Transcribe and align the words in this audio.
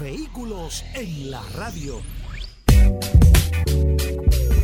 Vehículos 0.00 0.84
en 0.94 1.30
la 1.30 1.40
radio. 1.56 2.00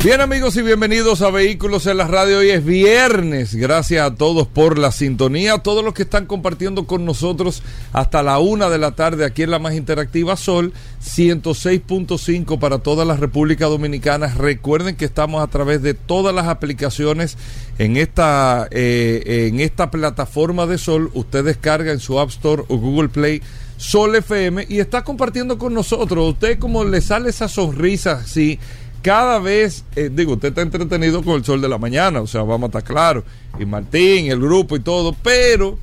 Bien 0.03 0.21
amigos 0.23 0.57
y 0.57 0.63
bienvenidos 0.63 1.23
a 1.23 1.31
Vehículos 1.31 1.87
en 1.87 1.99
la 1.99 2.07
Radio. 2.07 2.39
Hoy 2.39 2.51
es 2.51 2.65
viernes. 2.65 3.55
Gracias 3.55 4.05
a 4.05 4.15
todos 4.15 4.49
por 4.49 4.79
la 4.79 4.93
sintonía, 4.93 5.55
a 5.55 5.63
todos 5.63 5.85
los 5.85 5.95
que 5.95 6.03
están 6.03 6.27
compartiendo 6.27 6.87
con 6.87 7.05
nosotros 7.05 7.63
hasta 7.93 8.23
la 8.23 8.39
una 8.39 8.71
de 8.71 8.79
la 8.79 8.93
tarde 8.93 9.25
aquí 9.25 9.43
en 9.43 9.51
la 9.51 9.59
más 9.59 9.75
interactiva 9.75 10.37
Sol 10.37 10.73
106.5 11.05 12.59
para 12.59 12.79
toda 12.79 13.05
la 13.05 13.17
República 13.17 13.67
Dominicana. 13.67 14.29
Recuerden 14.29 14.97
que 14.97 15.05
estamos 15.05 15.43
a 15.43 15.49
través 15.49 15.83
de 15.83 15.95
todas 15.95 16.35
las 16.35 16.47
aplicaciones 16.47 17.37
en 17.79 17.99
esta, 17.99 18.69
eh, 18.71 19.49
en 19.49 19.61
esta 19.61 19.91
plataforma 19.91 20.67
de 20.67 20.79
Sol. 20.79 21.11
Usted 21.15 21.45
descarga 21.45 21.93
en 21.93 22.01
su 22.01 22.19
App 22.19 22.31
Store 22.31 22.65
o 22.69 22.79
Google 22.79 23.11
Play 23.11 23.43
Sol 23.81 24.15
FM 24.15 24.67
y 24.69 24.79
está 24.79 25.03
compartiendo 25.03 25.57
con 25.57 25.73
nosotros. 25.73 26.33
Usted 26.33 26.59
como 26.59 26.85
le 26.85 27.01
sale 27.01 27.31
esa 27.31 27.49
sonrisa 27.49 28.21
así 28.23 28.59
cada 29.01 29.39
vez, 29.39 29.87
eh, 29.97 30.11
digo, 30.13 30.35
usted 30.35 30.49
está 30.49 30.61
entretenido 30.61 31.23
con 31.23 31.37
el 31.37 31.45
sol 31.47 31.63
de 31.63 31.69
la 31.71 31.79
mañana, 31.79 32.21
o 32.21 32.27
sea, 32.27 32.43
vamos 32.43 32.65
a 32.65 32.79
estar 32.79 32.85
claros, 32.85 33.25
y 33.59 33.65
Martín, 33.65 34.31
el 34.31 34.39
grupo 34.39 34.77
y 34.77 34.81
todo, 34.81 35.17
pero 35.23 35.79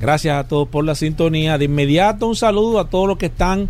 Gracias 0.00 0.38
a 0.38 0.46
todos 0.46 0.68
por 0.68 0.84
la 0.84 0.94
sintonía. 0.94 1.58
De 1.58 1.64
inmediato 1.64 2.28
un 2.28 2.36
saludo 2.36 2.78
a 2.78 2.88
todos 2.88 3.08
los 3.08 3.18
que 3.18 3.26
están 3.26 3.68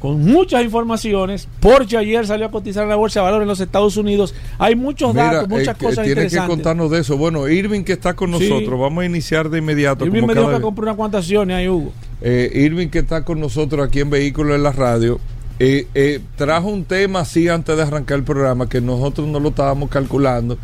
con 0.00 0.24
muchas 0.24 0.64
informaciones. 0.64 1.46
Porsche 1.60 1.98
ayer 1.98 2.26
salió 2.26 2.46
a 2.46 2.50
cotizar 2.50 2.84
en 2.84 2.88
la 2.88 2.96
bolsa 2.96 3.20
de 3.20 3.24
valores 3.24 3.44
en 3.44 3.48
los 3.48 3.60
Estados 3.60 3.96
Unidos. 3.98 4.34
Hay 4.58 4.74
muchos 4.74 5.14
datos, 5.14 5.48
muchas 5.48 5.76
eh, 5.76 5.78
cosas 5.78 6.04
tiene 6.04 6.22
interesantes. 6.22 6.40
que 6.40 6.48
contarnos 6.48 6.90
de 6.90 7.00
eso. 7.00 7.16
Bueno, 7.18 7.46
Irving 7.48 7.84
que 7.84 7.92
está 7.92 8.14
con 8.16 8.30
nosotros, 8.30 8.60
sí. 8.60 8.80
vamos 8.80 9.02
a 9.02 9.06
iniciar 9.06 9.50
de 9.50 9.58
inmediato. 9.58 10.06
Irving 10.06 10.26
me 10.26 10.34
dijo 10.34 10.50
que 10.50 10.60
compró 10.60 10.84
unas 10.84 10.96
cuantas 10.96 11.20
acciones 11.20 11.56
ahí, 11.56 11.68
Hugo. 11.68 11.92
Eh, 12.22 12.50
Irving 12.54 12.88
que 12.88 13.00
está 13.00 13.24
con 13.24 13.40
nosotros 13.40 13.86
aquí 13.86 14.00
en 14.00 14.10
Vehículos 14.10 14.56
en 14.56 14.62
la 14.62 14.72
Radio. 14.72 15.20
Eh, 15.60 15.86
eh, 15.94 16.20
trajo 16.36 16.68
un 16.68 16.84
tema 16.84 17.20
así 17.20 17.48
antes 17.48 17.76
de 17.76 17.82
arrancar 17.82 18.18
el 18.18 18.24
programa 18.24 18.68
que 18.68 18.80
nosotros 18.80 19.28
no 19.28 19.38
lo 19.38 19.50
estábamos 19.50 19.90
calculando 19.90 20.58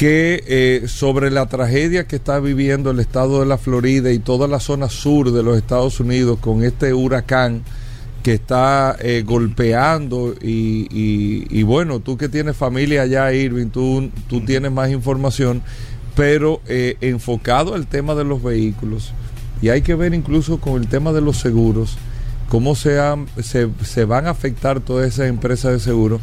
que 0.00 0.42
eh, 0.46 0.88
sobre 0.88 1.30
la 1.30 1.46
tragedia 1.46 2.06
que 2.06 2.16
está 2.16 2.40
viviendo 2.40 2.90
el 2.90 3.00
estado 3.00 3.40
de 3.40 3.46
la 3.46 3.58
Florida 3.58 4.10
y 4.10 4.18
toda 4.18 4.48
la 4.48 4.58
zona 4.58 4.88
sur 4.88 5.30
de 5.30 5.42
los 5.42 5.58
Estados 5.58 6.00
Unidos 6.00 6.38
con 6.40 6.64
este 6.64 6.94
huracán 6.94 7.62
que 8.22 8.32
está 8.32 8.96
eh, 8.98 9.22
golpeando 9.26 10.34
y, 10.40 10.88
y, 10.90 11.46
y, 11.50 11.62
bueno, 11.64 12.00
tú 12.00 12.16
que 12.16 12.30
tienes 12.30 12.56
familia 12.56 13.02
allá, 13.02 13.30
Irving, 13.32 13.68
tú, 13.68 14.10
tú 14.26 14.40
tienes 14.42 14.72
más 14.72 14.90
información, 14.90 15.62
pero 16.16 16.62
eh, 16.66 16.96
enfocado 17.02 17.74
al 17.74 17.86
tema 17.86 18.14
de 18.14 18.24
los 18.24 18.42
vehículos 18.42 19.12
y 19.60 19.68
hay 19.68 19.82
que 19.82 19.94
ver 19.94 20.14
incluso 20.14 20.60
con 20.60 20.80
el 20.80 20.88
tema 20.88 21.12
de 21.12 21.20
los 21.20 21.36
seguros 21.36 21.98
cómo 22.50 22.74
se, 22.74 22.98
han, 22.98 23.28
se, 23.40 24.04
van 24.04 24.26
a 24.26 24.30
afectar 24.30 24.80
todas 24.80 25.06
esas 25.06 25.28
empresas 25.28 25.72
de 25.72 25.78
seguro 25.80 26.20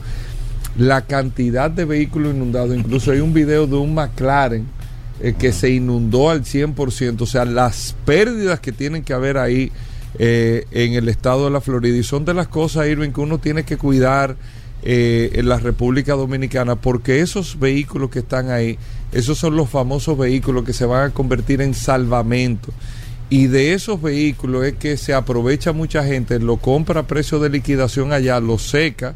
la 0.78 1.06
cantidad 1.06 1.72
de 1.72 1.86
vehículos 1.86 2.36
inundados. 2.36 2.76
Incluso 2.76 3.12
hay 3.12 3.22
un 3.22 3.34
video 3.34 3.66
de 3.66 3.78
un 3.78 3.96
McLaren 3.96 4.68
eh, 5.22 5.34
que 5.40 5.52
se 5.54 5.72
inundó 5.72 6.30
al 6.30 6.44
100%. 6.44 7.22
O 7.22 7.26
sea, 7.26 7.46
las 7.46 7.96
pérdidas 8.06 8.60
que 8.60 8.74
tienen 8.74 9.04
que 9.04 9.14
haber 9.14 9.38
ahí 9.38 9.72
eh, 10.20 10.66
en 10.72 10.94
el 10.94 11.08
estado 11.08 11.46
de 11.46 11.52
la 11.52 11.62
Florida. 11.62 11.98
Y 11.98 12.04
son 12.04 12.26
de 12.26 12.34
las 12.34 12.50
cosas, 12.50 12.88
Irving, 12.88 13.12
que 13.12 13.22
uno 13.22 13.40
tiene 13.40 13.64
que 13.64 13.78
cuidar 13.78 14.36
eh, 14.84 15.32
en 15.34 15.50
la 15.50 15.58
República 15.58 16.14
Dominicana, 16.14 16.76
porque 16.76 17.22
esos 17.22 17.58
vehículos 17.58 18.12
que 18.12 18.20
están 18.20 18.52
ahí, 18.52 18.78
esos 19.12 19.38
son 19.38 19.56
los 19.56 19.70
famosos 19.70 20.18
vehículos 20.18 20.66
que 20.66 20.74
se 20.74 20.86
van 20.86 21.10
a 21.10 21.14
convertir 21.14 21.62
en 21.62 21.74
salvamento. 21.74 22.72
Y 23.30 23.48
de 23.48 23.74
esos 23.74 24.02
vehículos 24.02 24.66
es 24.66 24.74
que 24.76 24.96
se 24.96 25.14
aprovecha 25.14 25.74
mucha 25.74 26.04
gente, 26.04 26.40
lo 26.40 26.58
compra 26.58 27.02
a 27.02 27.08
precio 27.08 27.40
de 27.40 27.50
liquidación 27.50 28.14
allá, 28.14 28.40
lo 28.40 28.58
seca 28.58 29.16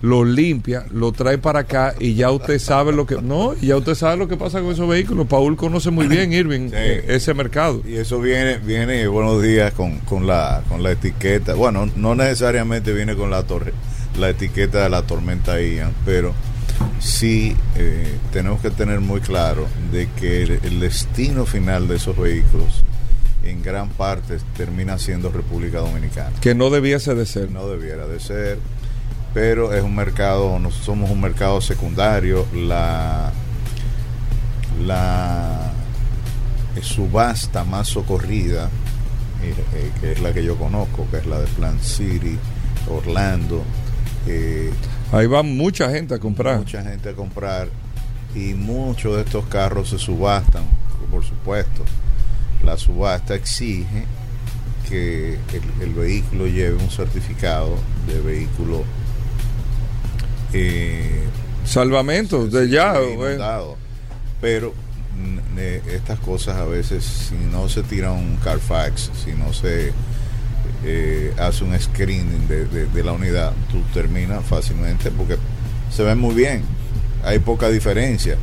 lo 0.00 0.24
limpia, 0.24 0.86
lo 0.92 1.12
trae 1.12 1.38
para 1.38 1.60
acá 1.60 1.94
y 1.98 2.14
ya 2.14 2.30
usted 2.30 2.58
sabe 2.58 2.92
lo 2.92 3.06
que 3.06 3.20
no, 3.20 3.54
ya 3.54 3.76
usted 3.76 3.94
sabe 3.94 4.16
lo 4.16 4.28
que 4.28 4.36
pasa 4.36 4.60
con 4.60 4.70
esos 4.70 4.88
vehículos. 4.88 5.26
Paul 5.26 5.56
conoce 5.56 5.90
muy 5.90 6.06
bien 6.06 6.32
Irving 6.32 6.70
sí. 6.70 6.76
ese 7.08 7.34
mercado. 7.34 7.82
Y 7.84 7.96
eso 7.96 8.20
viene 8.20 8.58
viene 8.58 9.08
buenos 9.08 9.42
días 9.42 9.72
con, 9.72 9.98
con 10.00 10.26
la 10.26 10.62
con 10.68 10.82
la 10.82 10.92
etiqueta. 10.92 11.54
Bueno, 11.54 11.90
no 11.96 12.14
necesariamente 12.14 12.92
viene 12.92 13.16
con 13.16 13.30
la 13.30 13.42
torre 13.42 13.72
la 14.18 14.30
etiqueta 14.30 14.82
de 14.82 14.88
la 14.88 15.02
tormenta 15.02 15.60
Ian, 15.60 15.92
pero 16.04 16.32
sí 17.00 17.56
eh, 17.76 18.16
tenemos 18.32 18.60
que 18.60 18.70
tener 18.70 19.00
muy 19.00 19.20
claro 19.20 19.66
de 19.92 20.08
que 20.18 20.42
el, 20.42 20.60
el 20.62 20.80
destino 20.80 21.44
final 21.44 21.88
de 21.88 21.96
esos 21.96 22.16
vehículos 22.16 22.82
en 23.50 23.62
gran 23.62 23.88
parte 23.88 24.38
termina 24.56 24.98
siendo 24.98 25.30
República 25.30 25.78
Dominicana. 25.78 26.32
Que 26.40 26.54
no 26.54 26.70
debiese 26.70 27.14
de 27.14 27.26
ser. 27.26 27.50
No 27.50 27.68
debiera 27.68 28.06
de 28.06 28.20
ser 28.20 28.58
pero 29.34 29.72
es 29.74 29.82
un 29.82 29.94
mercado, 29.94 30.58
no 30.58 30.70
somos 30.70 31.10
un 31.10 31.20
mercado 31.20 31.60
secundario, 31.60 32.46
la, 32.54 33.30
la 34.84 35.70
subasta 36.80 37.64
más 37.64 37.88
socorrida, 37.88 38.70
eh, 39.42 39.92
que 40.00 40.12
es 40.12 40.20
la 40.20 40.32
que 40.32 40.42
yo 40.42 40.56
conozco, 40.56 41.06
que 41.10 41.18
es 41.18 41.26
la 41.26 41.38
de 41.40 41.46
Plant 41.46 41.82
City, 41.82 42.38
Orlando, 42.88 43.62
eh, 44.26 44.72
Ahí 45.12 45.26
va 45.26 45.42
mucha 45.42 45.90
gente 45.90 46.14
a 46.14 46.18
comprar. 46.18 46.58
mucha 46.58 46.82
gente 46.82 47.10
a 47.10 47.12
comprar 47.12 47.68
y 48.34 48.54
muchos 48.54 49.16
de 49.16 49.22
estos 49.22 49.46
carros 49.46 49.90
se 49.90 49.98
subastan, 49.98 50.64
por 51.10 51.24
supuesto. 51.24 51.84
La 52.64 52.76
subasta 52.76 53.34
exige 53.34 54.04
que 54.88 55.34
el, 55.34 55.82
el 55.82 55.94
vehículo 55.94 56.46
lleve 56.46 56.82
un 56.82 56.90
certificado 56.90 57.76
de 58.06 58.20
vehículo 58.20 58.84
eh, 60.52 61.24
Salvamentos 61.64 62.50
de 62.50 62.68
ya. 62.68 62.94
Pero 64.40 64.72
mm, 65.16 65.38
eh, 65.58 65.82
estas 65.92 66.18
cosas 66.20 66.56
a 66.56 66.64
veces, 66.64 67.04
si 67.04 67.34
no 67.52 67.68
se 67.68 67.82
tira 67.82 68.12
un 68.12 68.36
Carfax, 68.36 69.10
si 69.24 69.32
no 69.32 69.52
se 69.52 69.92
eh, 70.84 71.34
hace 71.38 71.64
un 71.64 71.78
screening 71.78 72.46
de, 72.48 72.64
de- 72.66 72.86
de 72.86 73.04
la 73.04 73.12
unidad, 73.12 73.52
tú 73.70 73.82
terminas 73.92 74.44
fácilmente 74.46 75.10
porque 75.10 75.36
se 75.94 76.02
ve 76.04 76.14
muy 76.14 76.34
bien. 76.34 76.62
Hay 77.24 77.40
poca 77.40 77.68
diferencia. 77.68 78.36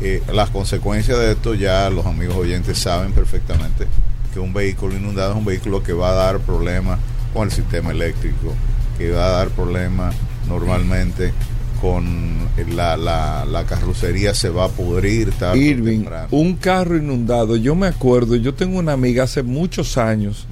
Eh, 0.00 0.22
las 0.32 0.50
consecuencias 0.50 1.18
de 1.18 1.32
esto 1.32 1.54
ya 1.54 1.90
los 1.90 2.06
amigos 2.06 2.36
oyentes 2.36 2.78
saben 2.78 3.12
perfectamente 3.12 3.86
que 4.32 4.38
un 4.38 4.52
vehículo 4.52 4.96
inundado 4.96 5.32
es 5.32 5.38
un 5.38 5.44
vehículo 5.44 5.82
que 5.82 5.92
va 5.92 6.10
a 6.10 6.14
dar 6.14 6.38
problemas 6.38 7.00
con 7.34 7.48
el 7.48 7.52
sistema 7.52 7.90
eléctrico, 7.90 8.54
que 8.96 9.10
va 9.10 9.26
a 9.26 9.30
dar 9.30 9.48
problemas 9.48 10.14
normalmente 10.46 11.32
con 11.80 12.48
la, 12.74 12.96
la, 12.96 13.44
la 13.44 13.64
carrocería 13.64 14.34
se 14.34 14.48
va 14.48 14.64
a 14.64 14.68
pudrir 14.68 15.30
tarde 15.32 15.58
Irving, 15.58 16.04
un 16.30 16.56
carro 16.56 16.96
inundado. 16.96 17.56
Yo 17.56 17.74
me 17.74 17.86
acuerdo, 17.86 18.36
yo 18.36 18.54
tengo 18.54 18.78
una 18.78 18.92
amiga 18.92 19.24
hace 19.24 19.42
muchos 19.42 19.96
años 19.96 20.46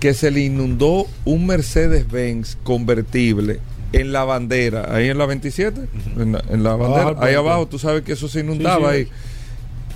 que 0.00 0.12
se 0.12 0.30
le 0.30 0.40
inundó 0.40 1.06
un 1.24 1.46
Mercedes-Benz 1.46 2.58
convertible 2.62 3.60
en 3.92 4.12
la 4.12 4.24
bandera, 4.24 4.94
ahí 4.94 5.08
en 5.08 5.18
la 5.18 5.26
27, 5.26 5.80
en, 6.18 6.32
la, 6.32 6.42
en 6.50 6.62
la 6.62 6.76
bandera, 6.76 7.16
ahí 7.24 7.34
abajo, 7.34 7.66
tú 7.66 7.78
sabes 7.78 8.02
que 8.02 8.12
eso 8.12 8.28
se 8.28 8.40
inundaba 8.40 8.90
sí. 8.92 8.96
ahí. 8.96 9.08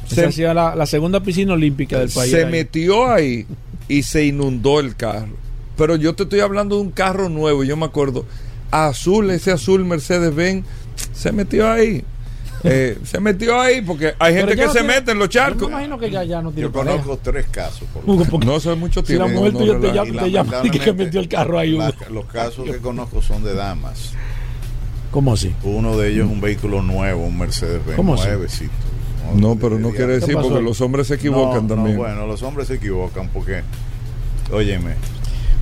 Se, 0.09 0.15
Se, 0.17 0.25
hacía 0.27 0.55
la, 0.55 0.75
la 0.75 0.87
segunda 0.87 1.21
piscina 1.21 1.53
olímpica 1.53 1.99
del 1.99 2.11
país. 2.11 2.31
se 2.31 2.45
ahí. 2.45 2.51
metió 2.51 3.09
ahí 3.11 3.47
y 3.89 4.03
se 4.03 4.25
inundó 4.25 4.81
el 4.81 4.97
carro. 4.97 5.37
Pero 5.77 5.97
yo 5.97 6.15
te 6.15 6.25
estoy 6.25 6.41
hablando 6.41 6.77
de 6.77 6.83
un 6.83 6.91
carro 6.91 7.29
nuevo, 7.29 7.65
yo 7.65 7.77
me 7.77 7.87
acuerdo, 7.87 8.27
azul, 8.71 9.31
ese 9.31 9.51
azul 9.53 9.85
Mercedes-Benz, 9.85 10.65
se 11.13 11.33
metió 11.33 11.71
ahí. 11.71 12.05
Eh, 12.63 12.99
se 13.05 13.21
metió 13.21 13.59
ahí 13.61 13.81
porque 13.81 14.15
hay 14.19 14.35
gente 14.35 14.55
que 14.55 14.67
no 14.67 14.73
se 14.73 14.79
tiene- 14.81 14.95
mete 14.95 15.13
en 15.13 15.19
los 15.19 15.29
Yo 15.31 15.41
charcos. 15.41 15.63
me 15.63 15.75
imagino 15.75 15.99
que 15.99 16.11
ya, 16.11 16.25
ya 16.25 16.43
no 16.43 16.51
tiene 16.53 16.69
Yo 16.69 16.73
pareja. 16.73 16.99
conozco 17.03 17.19
tres 17.23 17.47
casos. 17.51 17.85
por 17.95 18.45
No, 18.45 18.57
eso 18.57 18.73
es 18.73 18.79
mucho 18.79 19.03
si 19.05 19.15
la 19.15 19.25
tiempo. 19.25 19.39
mujer 19.41 19.53
no, 19.55 19.59
tuya 19.61 19.73
no, 19.75 19.81
te 19.81 19.87
no, 19.89 19.95
llama, 19.95 20.09
Y 20.09 20.13
te 20.25 20.31
llama 20.31 20.49
y 20.49 20.71
que 20.71 20.79
lamentablemente, 20.79 21.05
metió 21.05 21.21
el 21.21 21.29
carro 21.29 21.59
ahí. 21.59 21.73
Hugo. 21.75 21.83
la- 21.83 22.09
los 22.11 22.25
casos 22.27 22.65
que 22.67 22.77
conozco 22.79 23.23
son 23.23 23.43
de 23.45 23.55
damas. 23.55 24.13
¿Cómo 25.11 25.33
así? 25.33 25.55
Uno 25.65 25.97
de 25.97 26.11
ellos 26.11 26.27
es 26.27 26.33
un 26.33 26.41
vehículo 26.41 26.83
nuevo, 26.83 27.25
un 27.27 27.39
Mercedes-Benz 27.39 27.97
¿Cómo 27.97 28.15
así? 28.15 28.27
nuevecito. 28.29 28.73
No, 29.35 29.57
pero 29.57 29.79
no 29.79 29.91
quiere 29.91 30.15
de- 30.15 30.21
decir 30.21 30.35
porque 30.35 30.61
los 30.61 30.81
hombres 30.81 31.07
se 31.07 31.15
equivocan 31.15 31.67
No, 31.67 31.69
no, 31.69 31.75
también. 31.77 31.97
bueno, 31.97 32.27
los 32.27 32.43
hombres 32.43 32.69
se 32.69 32.75
equivocan 32.75 33.29
porque, 33.33 33.63
óyeme, 34.53 34.95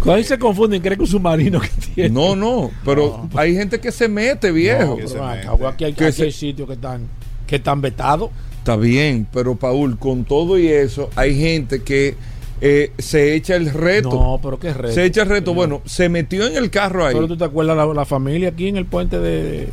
ahí 0.06 0.24
se 0.24 0.38
confunden, 0.38 0.80
creen 0.80 0.98
que 0.98 1.04
es 1.04 1.10
un 1.12 1.18
submarino 1.18 1.60
que 1.60 1.68
tiene. 1.94 2.10
No, 2.10 2.36
no, 2.36 2.70
pero 2.84 3.28
hay 3.34 3.54
gente 3.54 3.80
que 3.80 3.90
se 3.92 4.08
mete, 4.08 4.50
viejo. 4.52 4.90
No, 4.90 4.96
que 4.96 5.08
se 5.08 5.20
mete. 5.20 5.48
aquí 5.66 5.84
hay, 5.84 5.92
Que 5.94 6.04
aquí 6.06 6.16
se- 6.16 6.24
hay 6.24 6.32
sitios 6.32 6.66
que 6.68 6.74
están, 6.74 7.08
que 7.46 7.56
están 7.56 7.80
vetados. 7.80 8.30
Está 8.58 8.76
bien, 8.76 9.26
pero 9.32 9.54
Paul, 9.56 9.98
con 9.98 10.24
todo 10.24 10.58
y 10.58 10.68
eso, 10.68 11.08
hay 11.16 11.38
gente 11.38 11.82
que 11.82 12.14
eh, 12.60 12.92
se 12.98 13.34
echa 13.34 13.56
el 13.56 13.70
reto. 13.72 14.10
No, 14.10 14.40
pero 14.42 14.58
qué 14.58 14.74
reto. 14.74 14.92
se 14.94 15.04
echa 15.04 15.22
el 15.22 15.28
reto. 15.28 15.52
señor. 15.52 15.56
Bueno, 15.68 15.82
se 15.86 16.08
metió 16.08 16.46
en 16.46 16.56
el 16.56 16.70
carro 16.70 17.06
ahí. 17.06 17.14
Pero 17.14 17.28
tú 17.28 17.36
te 17.36 17.44
acuerdas 17.44 17.76
la, 17.76 17.86
la 17.86 18.04
familia 18.04 18.48
aquí 18.50 18.68
en 18.68 18.76
el 18.76 18.84
puente 18.86 19.18
de. 19.18 19.68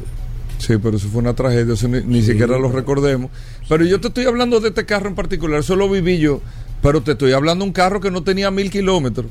Sí, 0.59 0.75
pero 0.81 0.95
eso 0.95 1.07
fue 1.09 1.19
una 1.21 1.33
tragedia, 1.33 1.73
eso 1.73 1.87
ni, 1.87 2.01
ni 2.03 2.21
Sí, 2.21 2.31
siquiera 2.31 2.57
lo 2.57 2.71
recordemos. 2.71 3.29
Pero 3.67 3.83
yo 3.85 3.99
te 3.99 4.07
estoy 4.07 4.25
hablando 4.25 4.59
de 4.61 4.69
este 4.69 4.85
carro 4.85 5.09
en 5.09 5.15
particular, 5.15 5.59
eso 5.59 5.75
lo 5.75 5.89
viví 5.89 6.17
yo. 6.19 6.41
Pero 6.81 7.01
te 7.01 7.11
estoy 7.13 7.33
hablando 7.33 7.65
de 7.65 7.69
un 7.69 7.73
carro 7.73 7.99
que 7.99 8.09
no 8.11 8.23
tenía 8.23 8.51
mil 8.51 8.69
kilómetros. 8.69 9.25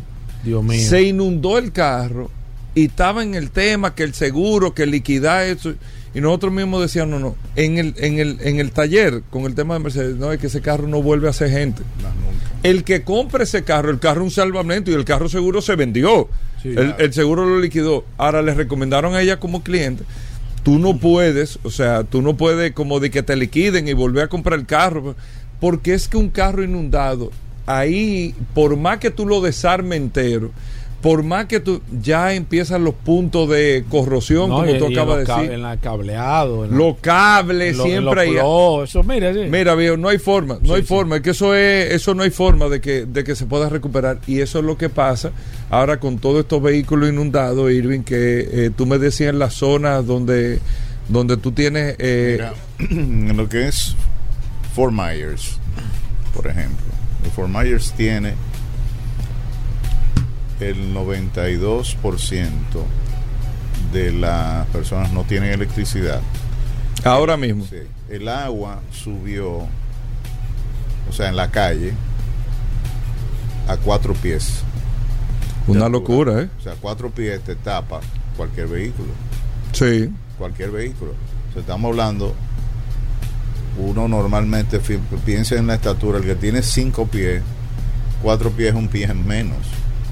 Dios 0.44 0.62
mío. 0.62 0.88
Se 0.88 1.02
inundó 1.02 1.58
el 1.58 1.72
carro 1.72 2.30
y 2.74 2.86
estaba 2.86 3.22
en 3.22 3.34
el 3.34 3.50
tema 3.50 3.94
que 3.94 4.02
el 4.02 4.14
seguro, 4.14 4.74
que 4.74 4.86
liquidar 4.86 5.44
eso. 5.44 5.74
Y 6.14 6.20
nosotros 6.20 6.52
mismos 6.52 6.80
decíamos, 6.80 7.10
no, 7.10 7.18
no, 7.18 7.36
en 7.56 7.78
el, 7.78 7.94
en 7.98 8.20
el, 8.20 8.38
en 8.40 8.60
el 8.60 8.70
taller, 8.70 9.22
con 9.30 9.44
el 9.44 9.54
tema 9.54 9.74
de 9.74 9.80
Mercedes, 9.80 10.16
no, 10.16 10.32
es 10.32 10.38
que 10.38 10.46
ese 10.46 10.60
carro 10.60 10.86
no 10.86 11.02
vuelve 11.02 11.28
a 11.28 11.32
ser 11.32 11.50
gente. 11.50 11.82
más 12.02 12.14
nunca. 12.14 12.44
El 12.62 12.84
que 12.84 13.02
compre 13.02 13.44
ese 13.44 13.64
carro, 13.64 13.90
el 13.90 13.98
carro 13.98 14.20
es 14.20 14.26
un 14.26 14.30
salvamento 14.30 14.90
y 14.90 14.94
el 14.94 15.04
carro 15.04 15.28
seguro 15.28 15.60
se 15.60 15.74
vendió. 15.74 16.28
Sí, 16.62 16.68
el, 16.68 16.74
claro. 16.74 16.96
el 16.98 17.12
seguro 17.12 17.46
lo 17.46 17.58
liquidó. 17.58 18.04
Ahora 18.16 18.42
le 18.42 18.54
recomendaron 18.54 19.14
a 19.14 19.22
ella 19.22 19.40
como 19.40 19.64
cliente. 19.64 20.04
Tú 20.62 20.78
no 20.78 20.96
puedes, 20.98 21.58
o 21.64 21.70
sea, 21.70 22.04
tú 22.04 22.22
no 22.22 22.36
puedes 22.36 22.72
como 22.72 23.00
de 23.00 23.10
que 23.10 23.22
te 23.22 23.36
liquiden 23.36 23.88
y 23.88 23.92
volver 23.92 24.24
a 24.24 24.28
comprar 24.28 24.58
el 24.58 24.66
carro. 24.66 25.16
Porque 25.60 25.94
es 25.94 26.08
que 26.08 26.16
un 26.16 26.30
carro 26.30 26.62
inundado, 26.62 27.32
ahí, 27.66 28.34
por 28.54 28.76
más 28.76 28.98
que 28.98 29.10
tú 29.10 29.26
lo 29.26 29.40
desarmes 29.40 29.98
entero, 29.98 30.50
por 31.02 31.22
más 31.22 31.44
que 31.46 31.60
tú 31.60 31.82
ya 32.00 32.32
empiezan 32.32 32.82
los 32.82 32.94
puntos 32.94 33.46
de 33.50 33.84
corrosión, 33.90 34.48
No, 34.48 34.60
como 34.60 34.70
y- 34.74 34.78
tú 34.78 34.86
acabas 34.86 35.18
de 35.26 35.34
decir. 35.34 35.52
En 35.52 35.60
la 35.60 35.76
cableado. 35.76 36.64
en 36.64 36.70
la- 36.70 36.76
Los 36.78 36.96
cables 37.00 37.76
en 37.76 37.82
siempre 37.82 38.28
plos, 38.30 38.88
Eso, 38.88 39.02
mira, 39.02 39.34
sí. 39.34 39.40
Mira, 39.50 39.74
viejo, 39.74 39.98
no 39.98 40.08
hay 40.08 40.16
forma, 40.16 40.54
no 40.62 40.68
Sí, 40.68 40.72
hay 40.76 40.80
sí. 40.80 40.86
forma, 40.88 41.16
es 41.16 41.22
que 41.22 41.30
eso 41.30 41.54
es, 41.54 41.92
eso 41.92 42.14
no 42.14 42.22
hay 42.22 42.30
forma 42.30 42.70
de 42.70 42.80
que, 42.80 43.04
de 43.04 43.22
que 43.22 43.34
se 43.36 43.44
pueda 43.44 43.68
recuperar 43.68 44.18
y 44.26 44.40
eso 44.40 44.60
es 44.60 44.64
lo 44.64 44.78
que 44.78 44.88
pasa 44.88 45.30
ahora 45.68 46.00
con 46.00 46.16
todos 46.18 46.40
estos 46.40 46.62
vehículos 46.62 47.10
inundados, 47.10 47.70
Irving, 47.70 48.00
que 48.00 48.48
eh, 48.50 48.70
tú 48.74 48.86
me 48.86 48.96
decías 48.96 49.28
en 49.28 49.38
las 49.38 49.52
zonas 49.52 50.06
donde, 50.06 50.58
donde 51.10 51.36
tú 51.36 51.52
tienes, 51.52 51.96
eh, 51.98 52.38
Mira, 52.38 52.54
en 53.28 53.36
lo 53.36 53.46
que 53.46 53.68
es 53.68 53.94
Fort 54.74 54.94
Myers, 54.94 55.58
por 56.34 56.46
ejemplo, 56.46 56.93
el 57.24 57.30
Fort 57.30 57.48
Myers 57.48 57.92
tiene 57.92 58.34
el 60.60 60.94
92% 60.94 62.50
de 63.92 64.12
las 64.12 64.66
personas 64.68 65.12
no 65.12 65.24
tienen 65.24 65.50
electricidad. 65.50 66.20
ahora 67.04 67.36
mismo, 67.36 67.64
Sí, 67.64 67.76
el 68.10 68.28
agua 68.28 68.80
subió, 68.92 69.50
o 71.08 71.12
sea, 71.12 71.28
en 71.28 71.36
la 71.36 71.50
calle, 71.50 71.92
a 73.68 73.76
cuatro 73.76 74.14
pies. 74.14 74.62
una 75.66 75.86
altura. 75.86 75.88
locura, 75.88 76.40
¿eh? 76.42 76.48
O 76.58 76.62
sea, 76.62 76.74
cuatro 76.80 77.10
pies 77.10 77.40
te 77.42 77.54
tapa 77.56 78.00
cualquier 78.36 78.66
vehículo 78.68 79.08
Sí, 79.72 80.10
cualquier 80.38 80.70
vehículo. 80.70 81.12
O 81.50 81.52
sea, 81.52 81.60
estamos 81.62 81.90
hablando, 81.90 82.34
uno 83.78 84.06
normalmente 84.08 84.80
piensa 85.24 85.56
en 85.56 85.66
la 85.66 85.74
estatura, 85.74 86.18
el 86.18 86.24
que 86.24 86.34
tiene 86.36 86.62
cinco 86.62 87.06
pies, 87.06 87.42
cuatro 88.22 88.50
pies 88.50 88.70
es 88.70 88.74
un 88.76 88.88
pie 88.88 89.12
menos. 89.14 89.58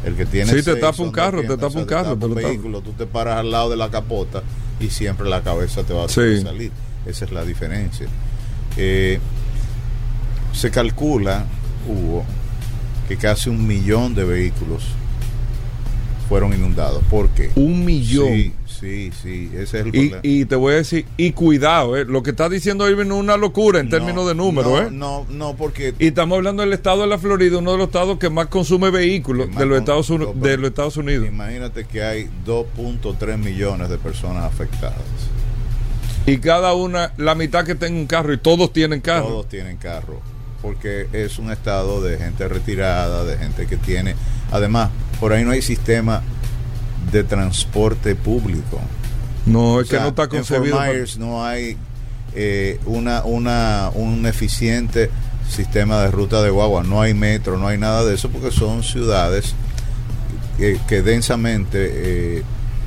El 0.04 0.14
que 0.16 0.26
tiene 0.26 0.52
Sí, 0.52 0.62
te 0.64 0.74
tapa 0.76 1.00
un 1.02 1.12
carro, 1.12 1.42
te 1.42 1.46
piernas, 1.46 1.68
tapa 1.68 1.78
un 1.78 1.84
carro, 1.86 2.16
te 2.16 2.26
un 2.26 2.34
vehículo, 2.34 2.80
tú 2.80 2.90
te 2.92 3.06
paras 3.06 3.36
al 3.38 3.50
lado 3.52 3.70
de 3.70 3.76
la 3.76 3.88
capota 3.88 4.42
y 4.80 4.90
siempre 4.90 5.28
la 5.28 5.42
cabeza 5.42 5.84
te 5.84 5.92
va 5.94 6.06
a 6.06 6.08
Sí. 6.08 6.40
salir. 6.42 6.72
Esa 7.06 7.24
es 7.24 7.30
la 7.32 7.44
diferencia. 7.44 8.06
Eh, 8.76 9.20
se 10.52 10.70
calcula, 10.72 11.44
Hugo, 11.88 12.24
que 13.08 13.16
casi 13.16 13.48
un 13.48 13.64
millón 13.66 14.14
de 14.14 14.24
vehículos 14.24 14.82
fueron 16.32 16.54
inundados. 16.54 17.02
¿Por 17.10 17.28
qué? 17.28 17.50
un 17.56 17.84
millón. 17.84 18.26
Sí, 18.28 18.52
sí, 18.66 19.10
sí, 19.22 19.50
ese 19.52 19.62
es 19.62 19.74
el 19.74 19.88
Y, 19.88 19.90
problema. 19.90 20.18
y 20.22 20.44
te 20.46 20.56
voy 20.56 20.72
a 20.72 20.76
decir, 20.76 21.04
y 21.18 21.32
cuidado, 21.32 21.94
¿eh? 21.94 22.06
lo 22.06 22.22
que 22.22 22.30
está 22.30 22.48
diciendo 22.48 22.88
Irving 22.88 23.04
es 23.08 23.12
una 23.12 23.36
locura 23.36 23.80
en 23.80 23.86
No, 23.86 23.90
términos 23.90 24.26
de 24.26 24.34
número, 24.34 24.70
no, 24.70 24.78
¿eh? 24.80 24.88
No, 24.90 25.26
no, 25.28 25.54
porque 25.56 25.94
Y 25.98 26.06
estamos 26.06 26.36
hablando 26.36 26.62
del 26.62 26.72
estado 26.72 27.02
de 27.02 27.06
la 27.08 27.18
Florida, 27.18 27.58
uno 27.58 27.72
de 27.72 27.76
los 27.78 27.86
estados 27.88 28.18
que 28.18 28.30
más 28.30 28.46
consume 28.46 28.88
vehículos 28.90 29.48
más 29.50 29.58
de 29.58 29.66
los, 29.66 29.78
Estados 29.78 30.08
Uni- 30.08 30.24
no, 30.24 30.32
de 30.32 30.56
los 30.56 30.68
Estados 30.70 30.96
Unidos. 30.96 31.28
imagínate 31.28 31.84
que 31.84 32.02
hay 32.02 32.30
2.3 32.46 33.36
millones 33.36 33.90
de 33.90 33.98
personas 33.98 34.44
afectadas. 34.44 34.96
Y 36.24 36.38
cada 36.38 36.72
una, 36.72 37.12
la 37.18 37.34
mitad 37.34 37.66
que 37.66 37.74
tenga 37.74 37.98
un 38.00 38.06
carro 38.06 38.32
y 38.32 38.38
todos 38.38 38.72
tienen 38.72 39.02
carro. 39.02 39.26
Todos 39.26 39.48
tienen 39.50 39.76
carro. 39.76 40.20
Porque 40.62 41.08
es 41.12 41.38
un 41.38 41.50
estado 41.50 42.00
de 42.02 42.16
gente 42.18 42.46
retirada, 42.48 43.24
de 43.24 43.36
gente 43.36 43.66
que 43.66 43.76
tiene. 43.76 44.14
Además, 44.52 44.90
por 45.20 45.32
ahí 45.32 45.44
no 45.44 45.50
hay 45.50 45.60
sistema 45.62 46.22
de 47.10 47.24
transporte 47.24 48.14
público. 48.14 48.80
No, 49.44 49.74
O 49.74 49.80
es 49.80 49.88
sea, 49.88 49.98
que 49.98 50.02
no 50.04 50.08
está 50.10 50.22
en 50.22 50.28
Fort 50.30 50.38
concebido. 50.48 50.76
para- 50.76 50.92
Myers 50.92 51.18
no 51.18 51.44
hay 51.44 51.76
eh, 52.34 52.78
una, 52.86 53.24
una, 53.24 53.90
un 53.94 54.24
eficiente 54.26 55.10
sistema 55.50 56.00
de 56.02 56.10
ruta 56.12 56.40
de 56.42 56.50
guagua, 56.50 56.82
no 56.84 57.02
hay 57.02 57.12
metro, 57.12 57.58
no 57.58 57.66
hay 57.66 57.76
nada 57.76 58.04
de 58.04 58.14
eso, 58.14 58.30
porque 58.30 58.50
son 58.52 58.82
ciudades 58.84 59.54
que, 60.56 60.78
que 60.88 61.02
densamente 61.02 61.78
eh, 62.38 62.42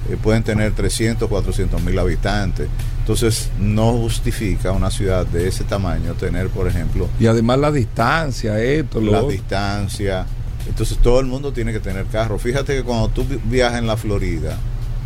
eh, 0.10 0.18
pueden 0.24 0.44
tener 0.44 0.72
300, 0.72 1.28
400 1.28 1.84
mil 1.84 2.00
habitantes. 2.00 2.68
Entonces, 3.06 3.50
no 3.60 3.92
justifica 3.94 4.72
una 4.72 4.90
ciudad 4.90 5.28
de 5.28 5.48
ese 5.48 5.64
tamaño 5.64 6.14
tener, 6.16 6.50
por 6.50 6.68
ejemplo, 6.68 7.08
Y 7.20 7.28
además 7.28 7.60
la 7.60 7.72
distancia, 7.72 8.60
esto, 8.60 9.00
lo 9.00 9.12
la 9.12 9.22
distancia. 9.22 10.26
Entonces, 10.68 10.98
todo 10.98 11.20
el 11.20 11.28
mundo 11.28 11.54
tiene 11.54 11.72
que 11.72 11.80
tener 11.80 12.08
carro. 12.08 12.40
Fíjate 12.40 12.76
que 12.76 12.82
cuando 12.82 13.10
tú 13.10 13.24
vi- 13.24 13.40
viajas 13.46 13.78
en 13.78 13.86
la 13.86 13.96
Florida, 13.96 14.58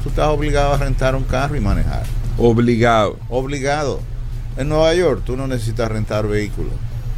tú 0.02 0.08
estás 0.08 0.30
obligado 0.30 0.74
a 0.74 0.78
rentar 0.78 1.14
un 1.14 1.26
carro 1.26 1.58
y 1.58 1.60
manejar. 1.60 2.04
Obligado. 2.38 3.18
Obligado. 3.28 4.00
En 4.56 4.70
Nueva 4.70 4.94
York 4.96 5.24
tú 5.26 5.36
no 5.36 5.46
necesitas 5.46 5.92
rentar 5.92 6.26
vehículos. 6.26 6.72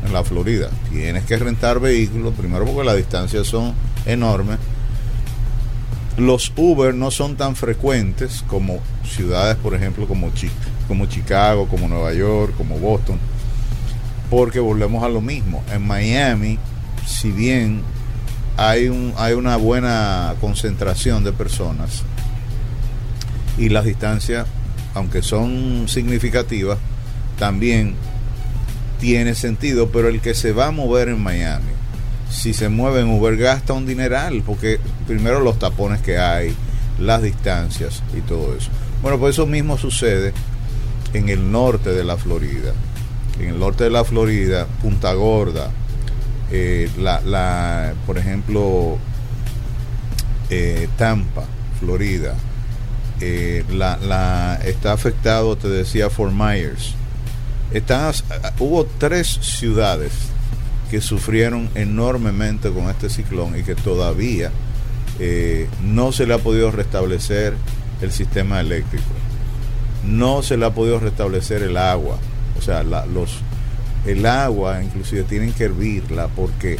En 0.03 0.11
la 0.13 0.23
Florida 0.23 0.67
tienes 0.89 1.25
que 1.25 1.37
rentar 1.37 1.79
vehículos, 1.79 2.33
primero 2.33 2.65
porque 2.65 2.83
las 2.83 2.97
distancias 2.97 3.45
son 3.45 3.73
enormes. 4.07 4.57
Los 6.17 6.51
Uber 6.55 6.93
no 6.93 7.09
son 7.09 7.37
tan 7.37 7.55
frecuentes 7.55 8.43
como 8.47 8.79
ciudades, 9.05 9.55
por 9.57 9.73
ejemplo, 9.75 10.07
como, 10.07 10.29
Chi- 10.31 10.51
como 10.87 11.05
Chicago, 11.05 11.67
como 11.67 11.87
Nueva 11.87 12.13
York, 12.13 12.53
como 12.57 12.77
Boston. 12.77 13.17
Porque 14.29 14.59
volvemos 14.59 15.03
a 15.03 15.09
lo 15.09 15.21
mismo. 15.21 15.63
En 15.73 15.85
Miami, 15.87 16.57
si 17.05 17.31
bien 17.31 17.81
hay, 18.57 18.87
un, 18.89 19.13
hay 19.17 19.33
una 19.33 19.55
buena 19.57 20.35
concentración 20.41 21.23
de 21.23 21.31
personas 21.31 22.03
y 23.57 23.69
las 23.69 23.85
distancias, 23.85 24.47
aunque 24.93 25.21
son 25.21 25.85
significativas, 25.87 26.77
también 27.39 27.95
tiene 28.99 29.33
sentido, 29.35 29.89
pero 29.91 30.09
el 30.09 30.21
que 30.21 30.33
se 30.33 30.51
va 30.51 30.67
a 30.67 30.71
mover 30.71 31.09
en 31.09 31.21
Miami, 31.21 31.71
si 32.31 32.53
se 32.53 32.69
mueve 32.69 33.01
en 33.01 33.09
Uber 33.09 33.37
gasta 33.37 33.73
un 33.73 33.85
dineral, 33.85 34.41
porque 34.45 34.79
primero 35.05 35.41
los 35.41 35.59
tapones 35.59 36.01
que 36.01 36.17
hay, 36.17 36.55
las 36.99 37.21
distancias 37.21 38.01
y 38.17 38.21
todo 38.21 38.55
eso. 38.55 38.69
Bueno, 39.01 39.19
pues 39.19 39.35
eso 39.35 39.45
mismo 39.45 39.77
sucede 39.77 40.33
en 41.13 41.29
el 41.29 41.51
norte 41.51 41.91
de 41.91 42.03
la 42.03 42.17
Florida. 42.17 42.73
En 43.39 43.49
el 43.49 43.59
norte 43.59 43.83
de 43.83 43.89
la 43.89 44.03
Florida, 44.03 44.67
Punta 44.81 45.13
Gorda, 45.13 45.69
eh, 46.51 46.89
la, 46.97 47.21
la, 47.21 47.93
por 48.05 48.17
ejemplo, 48.17 48.97
eh, 50.49 50.87
Tampa, 50.97 51.43
Florida, 51.79 52.35
eh, 53.19 53.63
la, 53.71 53.97
la, 53.97 54.59
está 54.63 54.93
afectado, 54.93 55.57
te 55.57 55.69
decía, 55.69 56.09
Fort 56.09 56.33
Myers. 56.33 56.95
Hubo 58.59 58.85
tres 58.85 59.27
ciudades 59.41 60.11
que 60.91 60.99
sufrieron 60.99 61.69
enormemente 61.73 62.69
con 62.69 62.89
este 62.89 63.09
ciclón 63.09 63.57
y 63.57 63.63
que 63.63 63.75
todavía 63.75 64.51
eh, 65.19 65.69
no 65.81 66.11
se 66.11 66.27
le 66.27 66.33
ha 66.33 66.37
podido 66.37 66.69
restablecer 66.69 67.53
el 68.01 68.11
sistema 68.11 68.59
eléctrico. 68.59 69.05
No 70.05 70.43
se 70.43 70.57
le 70.57 70.65
ha 70.65 70.73
podido 70.73 70.99
restablecer 70.99 71.63
el 71.63 71.77
agua. 71.77 72.17
O 72.57 72.61
sea, 72.61 72.83
los, 72.83 73.39
el 74.05 74.25
agua 74.25 74.83
inclusive 74.83 75.23
tienen 75.23 75.53
que 75.53 75.63
hervirla 75.63 76.27
porque 76.27 76.77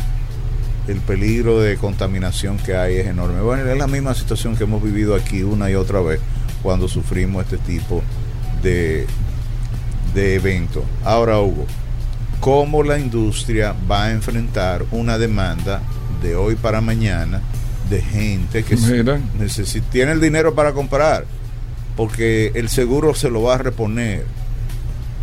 el 0.90 1.00
peligro 1.00 1.62
de 1.62 1.78
contaminación 1.78 2.58
que 2.58 2.76
hay 2.76 2.98
es 2.98 3.08
enorme. 3.08 3.40
Bueno, 3.40 3.66
es 3.66 3.78
la 3.78 3.88
misma 3.88 4.14
situación 4.14 4.58
que 4.58 4.66
hemos 4.66 4.84
vivido 4.84 5.16
aquí 5.16 5.42
una 5.44 5.72
y 5.72 5.76
otra 5.76 6.02
vez 6.02 6.20
cuando 6.62 6.90
sufrimos 6.90 7.46
este 7.46 7.60
tipo 7.60 8.04
de, 8.62 9.08
de 10.14 10.36
evento. 10.36 10.84
Ahora, 11.06 11.40
Hugo, 11.40 11.66
¿cómo 12.42 12.84
la 12.84 12.98
industria 12.98 13.74
va 13.90 14.06
a 14.06 14.12
enfrentar 14.12 14.84
una 14.92 15.18
demanda 15.18 15.82
de 16.22 16.36
hoy 16.36 16.56
para 16.56 16.82
mañana 16.82 17.40
de 17.90 18.02
gente 18.02 18.64
que 18.64 18.76
necesita, 19.40 19.90
tiene 19.90 20.12
el 20.12 20.20
dinero 20.20 20.54
para 20.54 20.74
comprar? 20.74 21.26
Porque 21.96 22.52
el 22.56 22.68
seguro 22.68 23.14
se 23.14 23.30
lo 23.30 23.44
va 23.44 23.56
a 23.56 23.58
reponer. 23.60 24.26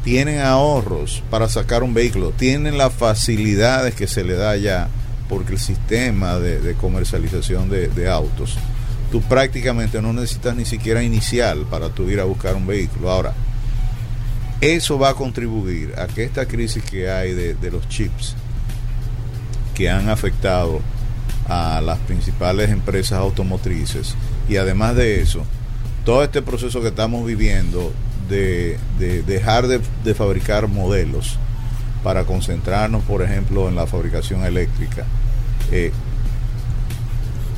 Tienen 0.05 0.41
ahorros 0.41 1.23
para 1.29 1.49
sacar 1.49 1.83
un 1.83 1.93
vehículo. 1.93 2.31
Tienen 2.31 2.79
las 2.79 2.93
facilidades 2.93 3.95
que 3.95 4.07
se 4.07 4.23
le 4.23 4.35
da 4.35 4.57
ya 4.57 4.89
porque 5.29 5.55
el 5.55 5.59
sistema 5.59 6.39
de, 6.39 6.61
de 6.61 6.75
comercialización 6.75 7.69
de, 7.69 7.89
de 7.89 8.09
autos, 8.09 8.57
tú 9.11 9.21
prácticamente 9.23 10.01
no 10.01 10.13
necesitas 10.13 10.57
ni 10.57 10.65
siquiera 10.65 11.03
inicial 11.03 11.67
para 11.69 11.91
tú 11.91 12.09
ir 12.09 12.21
a 12.21 12.25
buscar 12.25 12.55
un 12.55 12.67
vehículo. 12.67 13.11
Ahora, 13.11 13.35
eso 14.61 14.99
va 14.99 15.11
a 15.11 15.15
contribuir 15.15 15.95
a 15.99 16.07
que 16.07 16.25
esta 16.25 16.47
crisis 16.47 16.83
que 16.83 17.11
hay 17.11 17.33
de, 17.33 17.55
de 17.55 17.71
los 17.71 17.89
chips 17.89 18.35
que 19.75 19.89
han 19.89 20.09
afectado 20.09 20.81
a 21.49 21.81
las 21.81 21.99
principales 22.01 22.71
empresas 22.71 23.19
automotrices 23.19 24.17
y 24.49 24.57
además 24.57 24.97
de 24.97 25.21
eso, 25.21 25.45
todo 26.05 26.25
este 26.25 26.43
proceso 26.43 26.81
que 26.81 26.89
estamos 26.89 27.25
viviendo 27.25 27.93
de, 28.29 28.79
de 28.99 29.23
dejar 29.23 29.67
de, 29.69 29.81
de 30.05 30.15
fabricar 30.15 30.69
modelos 30.69 31.39
para 32.03 32.25
concentrarnos, 32.25 33.03
por 33.05 33.23
ejemplo, 33.23 33.69
en 33.69 33.77
la 33.77 33.87
fabricación 33.87 34.45
eléctrica, 34.45 35.05
eh, 35.71 35.93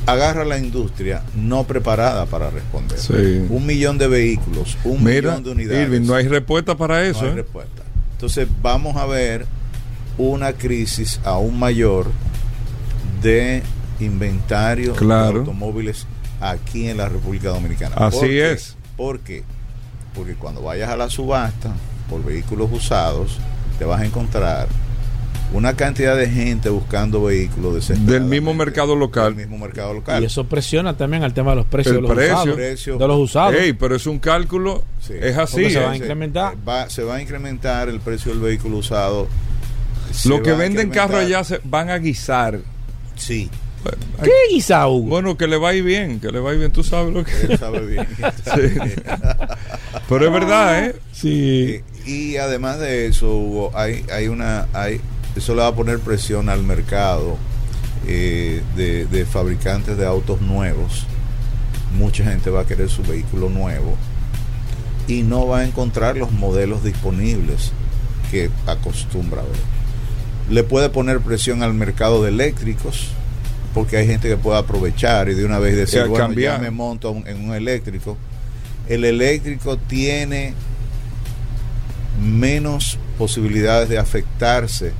agarra 0.05 0.43
la 0.45 0.57
industria 0.57 1.23
no 1.35 1.63
preparada 1.65 2.25
para 2.25 2.49
responder. 2.49 2.97
Sí. 2.99 3.45
Un 3.49 3.65
millón 3.65 3.97
de 3.97 4.07
vehículos, 4.07 4.77
un 4.83 5.03
Mira, 5.03 5.31
millón 5.31 5.43
de 5.43 5.51
unidades. 5.51 5.87
Irving, 5.87 6.07
no 6.07 6.15
hay 6.15 6.27
respuesta 6.27 6.75
para 6.75 7.05
eso. 7.05 7.21
No 7.21 7.27
hay 7.27 7.33
¿eh? 7.33 7.35
respuesta. 7.37 7.83
Entonces 8.13 8.47
vamos 8.61 8.95
a 8.97 9.05
ver 9.05 9.45
una 10.17 10.53
crisis 10.53 11.19
aún 11.23 11.57
mayor 11.57 12.07
de 13.21 13.63
inventario 13.99 14.93
Claro. 14.95 15.33
de 15.33 15.39
automóviles 15.39 16.05
aquí 16.39 16.87
en 16.87 16.97
la 16.97 17.07
República 17.09 17.49
Dominicana. 17.49 17.95
Así 17.97 18.17
¿Por 18.19 18.27
qué? 18.27 18.51
es. 18.51 18.75
¿Por 18.97 19.19
qué? 19.19 19.43
Porque 20.15 20.35
cuando 20.35 20.61
vayas 20.61 20.89
a 20.89 20.95
la 20.97 21.09
subasta 21.09 21.71
por 22.09 22.23
vehículos 22.23 22.69
usados, 22.71 23.37
te 23.79 23.85
vas 23.85 24.01
a 24.01 24.05
encontrar 24.05 24.67
una 25.53 25.75
cantidad 25.75 26.15
de 26.15 26.29
gente 26.29 26.69
buscando 26.69 27.23
vehículos 27.23 27.87
Del 28.05 28.23
mismo 28.23 28.53
mercado 28.53 28.95
local. 28.95 29.35
Del 29.35 29.47
mismo 29.47 29.57
mercado 29.63 29.93
local. 29.93 30.21
Y 30.23 30.25
eso 30.25 30.45
presiona 30.45 30.95
también 30.95 31.23
al 31.23 31.33
tema 31.33 31.51
de 31.51 31.57
los 31.57 31.65
precios 31.65 31.95
de 31.95 32.01
los 32.01 32.11
precio. 32.11 32.33
usados. 32.35 32.55
Precio. 32.55 32.97
De 32.97 33.07
los 33.07 33.19
usados. 33.19 33.55
Ey, 33.55 33.73
pero 33.73 33.95
es 33.95 34.05
un 34.07 34.19
cálculo, 34.19 34.83
Sí. 35.05 35.13
es 35.19 35.37
así. 35.37 35.69
Se 35.69 35.79
¿eh? 35.79 35.83
va 35.83 35.91
a 35.91 35.95
incrementar. 35.97 36.55
va- 36.67 36.89
se 36.89 37.03
va 37.03 37.15
a 37.15 37.21
incrementar 37.21 37.89
el 37.89 37.99
precio 37.99 38.31
del 38.31 38.41
vehículo 38.41 38.77
usado. 38.77 39.27
Lo 40.25 40.41
que 40.41 40.51
venden 40.51 40.87
incrementar- 40.87 40.93
carros 41.09 41.25
allá 41.25 41.43
se 41.43 41.59
van 41.63 41.89
a 41.89 41.97
guisar. 41.97 42.59
Sí, 43.15 43.49
¿Qué 44.23 44.31
guisa, 44.51 44.87
Hugo? 44.87 45.07
bueno, 45.09 45.37
que 45.37 45.47
le 45.47 45.57
va 45.57 45.69
a 45.69 45.73
ir 45.73 45.83
bien, 45.83 46.19
que 46.19 46.29
le 46.31 46.39
va 46.39 46.51
a 46.51 46.53
ir 46.53 46.59
bien, 46.59 46.71
tú 46.71 46.83
sabes 46.83 47.13
lo 47.13 47.23
que 47.23 47.31
él 47.49 47.57
sabe 47.57 47.79
bien. 47.85 48.07
Pero 50.09 50.25
es 50.27 50.31
verdad, 50.33 50.85
¿eh? 50.85 50.95
sí. 51.11 51.75
Eh, 51.75 51.83
y 52.05 52.37
además 52.37 52.79
de 52.79 53.07
eso, 53.07 53.35
Hugo, 53.35 53.71
hay, 53.73 54.05
hay 54.11 54.27
una, 54.27 54.67
hay, 54.73 54.99
eso 55.35 55.55
le 55.55 55.61
va 55.61 55.67
a 55.67 55.75
poner 55.75 55.99
presión 55.99 56.49
al 56.49 56.63
mercado 56.63 57.37
eh, 58.07 58.61
de, 58.75 59.05
de 59.05 59.25
fabricantes 59.25 59.97
de 59.97 60.05
autos 60.05 60.41
nuevos. 60.41 61.05
Mucha 61.97 62.23
gente 62.23 62.49
va 62.49 62.61
a 62.61 62.65
querer 62.65 62.89
su 62.89 63.03
vehículo 63.03 63.49
nuevo 63.49 63.97
y 65.07 65.23
no 65.23 65.47
va 65.47 65.59
a 65.59 65.65
encontrar 65.65 66.17
los 66.17 66.31
modelos 66.31 66.83
disponibles 66.83 67.71
que 68.29 68.49
acostumbra 68.65 69.41
ver. 69.41 69.51
Le 70.49 70.63
puede 70.63 70.89
poner 70.89 71.19
presión 71.19 71.63
al 71.63 71.73
mercado 71.73 72.23
de 72.23 72.29
eléctricos 72.29 73.09
porque 73.73 73.97
hay 73.97 74.07
gente 74.07 74.27
que 74.27 74.37
puede 74.37 74.57
aprovechar 74.57 75.29
y 75.29 75.33
de 75.33 75.45
una 75.45 75.59
vez 75.59 75.75
decir, 75.75 76.01
bueno, 76.07 76.25
cambiar. 76.25 76.57
ya 76.57 76.61
me 76.61 76.71
monto 76.71 77.15
en 77.25 77.45
un 77.45 77.53
eléctrico. 77.53 78.17
El 78.87 79.05
eléctrico 79.05 79.77
tiene 79.77 80.53
menos 82.21 82.97
posibilidades 83.17 83.87
de 83.89 83.97
afectarse 83.97 84.91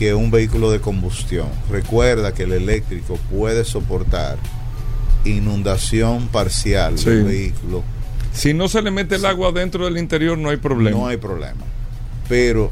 que 0.00 0.14
un 0.14 0.30
vehículo 0.30 0.70
de 0.72 0.80
combustión. 0.80 1.46
Recuerda 1.70 2.32
que 2.32 2.44
el 2.44 2.52
eléctrico 2.54 3.18
puede 3.30 3.64
soportar 3.66 4.38
inundación 5.26 6.28
parcial 6.28 6.98
Sí. 6.98 7.10
del 7.10 7.24
vehículo, 7.24 7.84
Si 8.32 8.54
no 8.54 8.66
se 8.68 8.80
le 8.80 8.90
mete 8.90 9.16
el 9.16 9.26
agua 9.26 9.52
dentro 9.52 9.84
del 9.84 9.98
interior, 9.98 10.38
no 10.38 10.48
hay 10.50 10.56
problema. 10.56 10.96
no 10.98 11.06
hay 11.08 11.16
problema. 11.18 11.64
Pero 12.30 12.70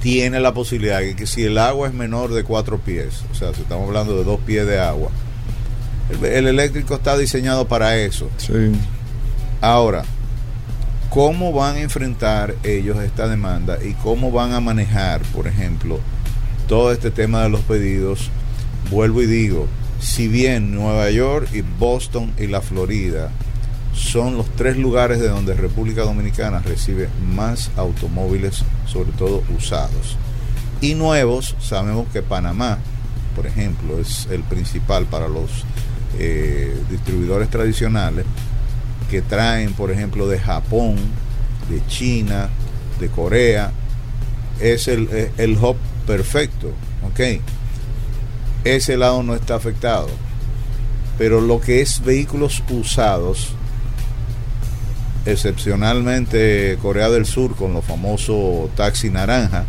tiene 0.00 0.40
la 0.40 0.54
posibilidad 0.54 1.00
de 1.00 1.14
que 1.16 1.26
si 1.26 1.42
el 1.44 1.58
agua 1.58 1.88
es 1.88 1.92
menor 1.94 2.32
de 2.32 2.42
cuatro 2.44 2.78
pies, 2.78 3.24
o 3.30 3.34
sea, 3.34 3.52
si 3.52 3.60
estamos 3.62 3.86
hablando 3.88 4.16
de 4.16 4.24
dos 4.24 4.40
pies 4.40 4.64
de 4.66 4.78
agua, 4.78 5.10
el, 6.08 6.24
el 6.24 6.46
eléctrico 6.46 6.94
está 6.94 7.18
diseñado 7.18 7.68
para 7.68 7.96
eso. 7.98 8.30
Sí. 8.38 8.52
Ahora, 9.60 10.04
¿cómo 11.10 11.52
van 11.52 11.76
a 11.76 11.80
enfrentar 11.80 12.54
ellos 12.64 12.98
esta 12.98 13.28
demanda 13.28 13.78
y 13.82 13.94
cómo 13.94 14.30
van 14.30 14.52
a 14.52 14.60
manejar, 14.60 15.22
por 15.34 15.46
ejemplo, 15.46 16.00
todo 16.66 16.92
este 16.92 17.10
tema 17.10 17.42
de 17.42 17.48
los 17.48 17.60
pedidos? 17.62 18.30
Vuelvo 18.90 19.22
y 19.22 19.26
digo, 19.26 19.66
si 20.00 20.28
bien 20.28 20.74
Nueva 20.74 21.10
York 21.10 21.48
y 21.52 21.62
Boston 21.62 22.32
y 22.38 22.46
la 22.46 22.60
Florida 22.60 23.30
son 23.94 24.36
los 24.36 24.48
tres 24.54 24.76
lugares 24.76 25.18
de 25.18 25.28
donde 25.28 25.54
República 25.54 26.02
Dominicana 26.02 26.60
recibe 26.60 27.08
más 27.34 27.70
automóviles, 27.76 28.62
sobre 28.86 29.10
todo 29.12 29.42
usados. 29.56 30.16
Y 30.80 30.94
nuevos, 30.94 31.56
sabemos 31.60 32.06
que 32.12 32.22
Panamá, 32.22 32.78
por 33.34 33.46
ejemplo, 33.46 33.98
es 33.98 34.28
el 34.30 34.42
principal 34.44 35.06
para 35.06 35.26
los 35.26 35.64
eh, 36.18 36.80
distribuidores 36.88 37.50
tradicionales 37.50 38.24
que 39.10 39.22
traen, 39.22 39.72
por 39.72 39.90
ejemplo, 39.90 40.28
de 40.28 40.38
Japón, 40.38 40.96
de 41.68 41.84
China, 41.86 42.48
de 43.00 43.08
Corea, 43.08 43.72
es 44.60 44.88
el, 44.88 45.08
eh, 45.12 45.30
el 45.38 45.56
hub 45.56 45.76
perfecto, 46.06 46.72
¿ok? 47.08 47.40
Ese 48.64 48.96
lado 48.96 49.22
no 49.22 49.34
está 49.34 49.54
afectado. 49.54 50.08
Pero 51.16 51.40
lo 51.40 51.60
que 51.60 51.80
es 51.80 52.02
vehículos 52.04 52.62
usados, 52.70 53.50
excepcionalmente 55.26 56.78
Corea 56.80 57.10
del 57.10 57.26
Sur 57.26 57.56
con 57.56 57.72
los 57.72 57.84
famosos 57.84 58.70
taxi 58.76 59.10
naranja, 59.10 59.64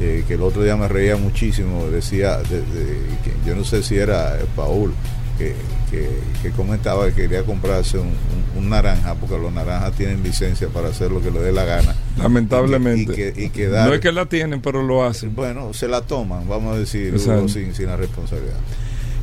eh, 0.00 0.24
que 0.26 0.34
el 0.34 0.42
otro 0.42 0.62
día 0.62 0.76
me 0.76 0.88
reía 0.88 1.16
muchísimo, 1.16 1.86
decía, 1.86 2.38
de, 2.38 2.60
de, 2.60 2.98
que 3.22 3.32
yo 3.46 3.54
no 3.54 3.64
sé 3.64 3.82
si 3.82 3.96
era 3.96 4.38
Paul, 4.56 4.92
que, 5.38 5.54
que, 5.90 6.08
que 6.42 6.50
comentaba 6.50 7.06
que 7.06 7.14
quería 7.14 7.42
comprarse 7.42 7.98
un, 7.98 8.08
un, 8.08 8.58
un, 8.58 8.68
naranja, 8.68 9.14
porque 9.14 9.38
los 9.38 9.52
naranjas 9.52 9.92
tienen 9.92 10.22
licencia 10.22 10.68
para 10.68 10.88
hacer 10.88 11.10
lo 11.10 11.20
que 11.20 11.30
le 11.30 11.40
dé 11.40 11.52
la 11.52 11.64
gana. 11.64 11.94
Lamentablemente. 12.16 13.12
Y 13.12 13.16
que, 13.16 13.42
y 13.44 13.48
que 13.50 13.68
dar, 13.68 13.88
no 13.88 13.94
es 13.94 14.00
que 14.00 14.12
la 14.12 14.26
tienen, 14.26 14.60
pero 14.60 14.82
lo 14.82 15.04
hacen. 15.04 15.34
Bueno, 15.34 15.72
se 15.72 15.88
la 15.88 16.02
toman, 16.02 16.48
vamos 16.48 16.76
a 16.76 16.78
decir, 16.78 17.18
sin, 17.18 17.74
sin 17.74 17.86
la 17.86 17.96
responsabilidad. 17.96 18.58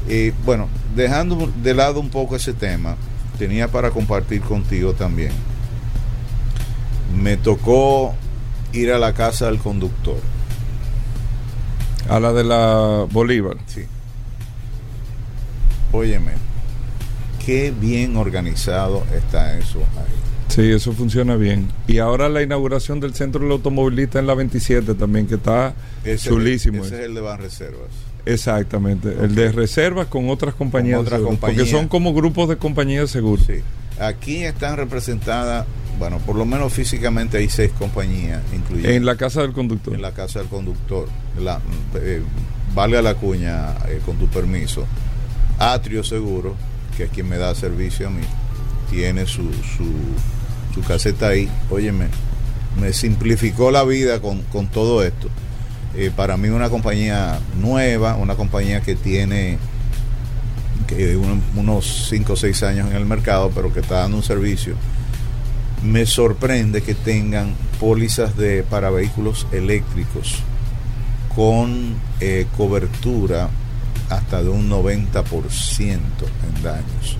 Y 0.10 0.32
bueno, 0.46 0.68
dejando 0.96 1.51
de 1.62 1.74
lado 1.74 2.00
un 2.00 2.10
poco 2.10 2.36
ese 2.36 2.53
tema, 2.53 2.96
tenía 3.38 3.68
para 3.68 3.91
compartir 3.91 4.41
contigo 4.41 4.94
también. 4.94 5.32
Me 7.15 7.38
tocó 7.38 8.15
ir 8.74 8.91
a 8.91 9.00
la 9.00 9.13
casa 9.13 9.48
del 9.48 9.60
conductor. 9.60 10.18
A 12.10 12.20
la 12.20 12.34
de 12.34 12.44
la 12.44 13.08
Bolívar. 13.12 13.58
Sí. 13.68 13.86
Óyeme, 15.91 16.32
qué 17.45 17.71
bien 17.71 18.17
organizado 18.17 19.03
está 19.15 19.57
eso 19.57 19.79
ahí. 19.98 20.31
Sí, 20.50 20.69
eso 20.69 20.91
funciona 20.91 21.36
bien. 21.38 21.69
Y 21.88 22.00
ahora 22.00 22.27
la 22.27 22.41
inauguración 22.41 23.00
del 23.00 23.13
centro 23.13 23.41
del 23.41 23.51
automovilista 23.51 24.19
en 24.19 24.27
la 24.27 24.36
27 24.36 24.95
también, 24.95 25.25
que 25.25 25.36
está 25.36 25.74
ese 26.03 26.29
chulísimo. 26.29 26.83
Ese 26.83 26.95
es 26.95 27.05
el 27.05 27.13
de 27.13 27.21
Banreservas. 27.21 27.89
Exactamente, 28.25 29.10
okay. 29.10 29.24
el 29.24 29.36
de 29.36 29.51
reservas 29.51 30.07
con 30.07 30.29
otras 30.29 30.53
compañías, 30.53 30.98
con 30.98 31.05
otras 31.05 31.21
compañías. 31.21 31.62
porque 31.62 31.71
son 31.71 31.88
como 31.88 32.13
grupos 32.13 32.50
de 32.50 32.57
compañías 32.57 33.03
de 33.03 33.07
seguros. 33.07 33.45
Sí. 33.45 33.62
Aquí 34.00 34.43
están 34.43 34.77
representadas, 34.77 35.65
bueno, 35.98 36.19
por 36.19 36.36
lo 36.36 36.45
menos 36.45 36.74
físicamente 36.74 37.38
hay 37.38 37.50
seis 37.50 37.71
compañías, 37.77 38.41
incluyendo 38.53 38.91
en 38.91 39.05
la 39.05 39.15
casa 39.15 39.41
del 39.41 39.53
conductor. 39.53 39.95
En 39.95 40.01
la 40.01 40.12
casa 40.12 40.39
del 40.39 40.50
conductor. 40.50 41.07
La, 41.39 41.62
eh, 41.95 42.21
valga 42.75 43.01
la 43.01 43.15
cuña, 43.15 43.75
eh, 43.88 44.01
con 44.05 44.17
tu 44.17 44.27
permiso. 44.27 44.86
Atrio 45.57 46.03
Seguro, 46.03 46.55
que 46.95 47.05
es 47.05 47.10
quien 47.12 47.29
me 47.29 47.38
da 47.38 47.53
servicio 47.55 48.07
a 48.07 48.10
mí, 48.10 48.24
tiene 48.89 49.25
su, 49.25 49.51
su, 49.53 49.91
su 50.74 50.81
caseta 50.88 51.29
ahí. 51.29 51.50
Óyeme, 51.69 52.07
me 52.79 52.93
simplificó 52.93 53.71
la 53.71 53.83
vida 53.83 54.21
con, 54.21 54.41
con 54.43 54.67
todo 54.67 55.03
esto. 55.03 55.29
Eh, 55.95 56.12
para 56.15 56.38
mí 56.38 56.48
una 56.50 56.69
compañía 56.69 57.39
nueva, 57.60 58.15
una 58.15 58.36
compañía 58.36 58.81
que 58.81 58.95
tiene 58.95 59.57
que 60.88 61.17
un, 61.17 61.41
unos 61.55 62.07
5 62.10 62.33
o 62.33 62.36
6 62.36 62.63
años 62.63 62.89
en 62.89 62.95
el 62.95 63.05
mercado, 63.05 63.51
pero 63.53 63.74
que 63.74 63.81
está 63.81 64.00
dando 64.00 64.17
un 64.17 64.24
servicio. 64.24 64.75
Me 65.83 66.05
sorprende 66.05 66.81
que 66.81 66.93
tengan 66.93 67.55
pólizas 67.79 68.38
de 68.38 68.63
para 68.63 68.89
vehículos 68.89 69.48
eléctricos 69.51 70.43
con 71.36 71.95
eh, 72.19 72.45
cobertura 72.55 73.50
hasta 74.12 74.44
de 74.44 74.50
un 74.50 74.70
90% 74.70 75.24
en 75.84 76.63
daños. 76.63 77.18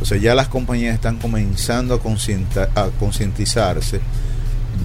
O 0.00 0.04
sea, 0.04 0.18
ya 0.18 0.34
las 0.34 0.48
compañías 0.48 0.94
están 0.94 1.18
comenzando 1.18 1.94
a 1.94 2.90
concientizarse 2.98 4.00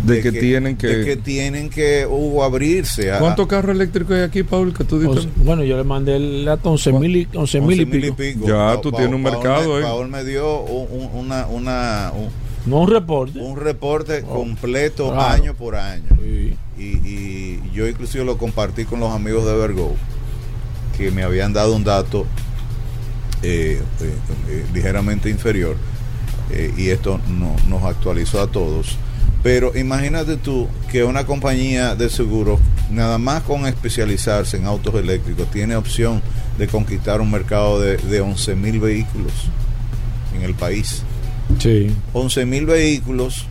de, 0.04 0.16
de 0.16 0.22
que, 0.22 0.32
que, 0.32 0.40
tienen 0.40 0.78
que 0.78 0.88
de 0.88 1.06
que 1.06 1.18
tienen 1.18 1.70
que 1.70 2.08
uh, 2.10 2.44
abrirse. 2.44 3.12
A, 3.12 3.20
¿Cuántos 3.20 3.48
carros 3.48 3.76
eléctricos 3.76 4.16
hay 4.16 4.24
aquí, 4.24 4.44
Paul? 4.44 4.74
Que 4.74 4.84
tú 4.84 5.00
dices? 5.00 5.28
Bueno, 5.36 5.64
yo 5.64 5.78
le 5.78 5.84
mandé 5.84 6.16
el 6.16 6.46
dato 6.46 6.72
11 6.72 6.94
mil 6.94 7.16
y, 7.16 7.28
11 7.34 7.62
mil 7.62 7.82
y, 7.82 7.86
pico. 7.86 8.08
y 8.08 8.12
pico. 8.12 8.48
Ya, 8.48 8.80
tú 8.82 8.92
tienes 8.92 9.14
un 9.14 9.24
Paul 9.24 9.34
mercado. 9.34 9.74
Me, 9.74 9.80
eh. 9.80 9.84
Paul 9.84 10.08
me 10.08 10.24
dio 10.24 10.62
un, 10.62 11.10
una, 11.14 11.46
una 11.48 12.12
un, 12.16 12.30
no 12.66 12.82
un 12.82 12.90
reporte. 12.90 13.40
Un 13.40 13.58
reporte 13.58 14.24
oh, 14.28 14.34
completo 14.34 15.12
claro. 15.12 15.44
año 15.44 15.54
por 15.54 15.76
año. 15.76 16.08
Sí. 16.22 16.56
Y, 16.78 16.84
y, 16.84 17.62
yo 17.74 17.88
inclusive 17.88 18.24
lo 18.26 18.38
compartí 18.38 18.86
con 18.86 19.00
los 19.00 19.12
amigos 19.12 19.46
de 19.46 19.56
Vergo, 19.56 19.94
que 21.02 21.12
me 21.12 21.24
habían 21.24 21.52
dado 21.52 21.76
un 21.76 21.84
dato 21.84 22.26
eh, 23.42 23.82
eh, 24.02 24.14
eh, 24.50 24.66
ligeramente 24.74 25.30
inferior. 25.30 25.76
y 26.78 26.90
esto 26.90 27.20
no, 27.30 27.56
nos 27.68 27.84
actualizó 27.84 28.42
a 28.42 28.48
todos. 28.48 28.98
Pero 29.42 29.76
imagínate 29.76 30.36
tú 30.36 30.68
que 30.92 31.04
una 31.04 31.26
compañía 31.26 31.96
de 31.96 32.10
seguros, 32.10 32.60
nada 32.92 33.18
más 33.18 33.42
con 33.44 33.66
especializarse 33.66 34.58
en 34.58 34.66
autos 34.66 34.94
eléctricos, 34.96 35.50
tiene 35.50 35.76
opción 35.76 36.22
de 36.58 36.68
conquistar 36.68 37.22
un 37.22 37.32
mercado 37.32 37.80
de, 37.80 37.98
de 37.98 38.22
11 38.22 38.56
mil 38.56 38.80
vehículos 38.80 39.32
en 40.36 40.44
el 40.44 40.54
país. 40.54 41.04
Sí. 41.58 41.96
11 42.14 42.46
mil 42.46 42.66
vehículos 42.66 43.48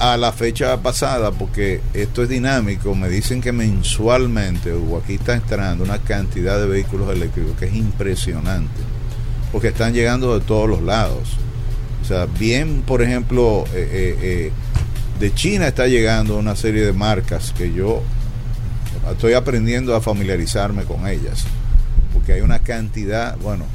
a 0.00 0.16
la 0.16 0.32
fecha 0.32 0.78
pasada, 0.78 1.30
porque 1.30 1.82
esto 1.92 2.22
es 2.22 2.30
dinámico, 2.30 2.94
me 2.94 3.10
dicen 3.10 3.42
que 3.42 3.52
mensualmente, 3.52 4.72
o 4.72 4.96
aquí 4.96 5.16
está 5.16 5.34
entrando 5.34 5.84
una 5.84 5.98
cantidad 5.98 6.58
de 6.58 6.66
vehículos 6.66 7.10
eléctricos 7.10 7.52
que 7.58 7.66
es 7.66 7.74
impresionante, 7.74 8.80
porque 9.52 9.68
están 9.68 9.92
llegando 9.92 10.38
de 10.38 10.44
todos 10.44 10.66
los 10.70 10.82
lados. 10.82 11.36
O 12.00 12.04
sea, 12.06 12.24
bien, 12.24 12.80
por 12.80 13.02
ejemplo, 13.02 13.66
eh, 13.74 13.88
eh, 13.92 14.18
eh, 14.22 14.52
de 15.20 15.34
China 15.34 15.68
está 15.68 15.86
llegando 15.86 16.38
una 16.38 16.56
serie 16.56 16.82
de 16.82 16.94
marcas 16.94 17.52
que 17.52 17.70
yo 17.70 18.02
estoy 19.12 19.34
aprendiendo 19.34 19.94
a 19.94 20.00
familiarizarme 20.00 20.84
con 20.84 21.06
ellas, 21.06 21.44
porque 22.14 22.32
hay 22.32 22.40
una 22.40 22.60
cantidad, 22.60 23.36
bueno, 23.36 23.66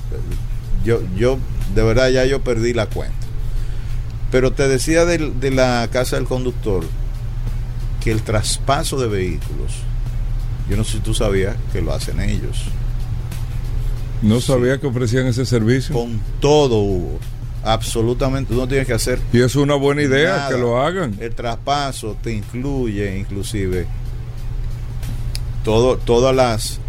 yo, 0.83 1.01
yo 1.15 1.37
de 1.75 1.83
verdad 1.83 2.09
ya 2.09 2.25
yo 2.25 2.41
perdí 2.43 2.73
la 2.73 2.87
cuenta. 2.87 3.24
Pero 4.35 4.51
te 4.51 4.67
decía 4.67 5.05
de, 5.05 5.17
de, 5.17 5.49
la 5.49 5.87
casa 5.89 6.17
del 6.17 6.25
conductor 6.25 6.83
que 8.03 8.11
el 8.11 8.21
traspaso 8.21 8.99
de 8.99 9.07
vehículos, 9.07 9.71
yo 10.69 10.75
no 10.75 10.83
sé 10.83 10.97
si 10.97 10.99
tú 10.99 11.13
sabías 11.13 11.55
que 11.71 11.81
lo 11.81 11.93
hacen 11.93 12.19
ellos. 12.19 12.65
No 14.21 14.41
sabía 14.41 14.73
sí. 14.73 14.81
que 14.81 14.87
ofrecían 14.87 15.27
ese 15.27 15.45
servicio. 15.45 15.95
Con 15.95 16.19
todo 16.41 16.79
hubo. 16.79 17.17
Absolutamente, 17.63 18.53
tú 18.53 18.59
no 18.59 18.67
tienes 18.67 18.85
que 18.85 18.91
hacer. 18.91 19.21
Y 19.31 19.39
es 19.39 19.55
una 19.55 19.75
buena 19.75 20.01
idea 20.01 20.35
nada. 20.35 20.49
que 20.49 20.57
lo 20.57 20.81
hagan. 20.81 21.15
El 21.21 21.33
traspaso 21.33 22.17
te 22.21 22.33
incluye, 22.33 23.17
inclusive, 23.17 23.87
todo, 25.63 25.95
todas 25.95 26.35
las, 26.35 26.81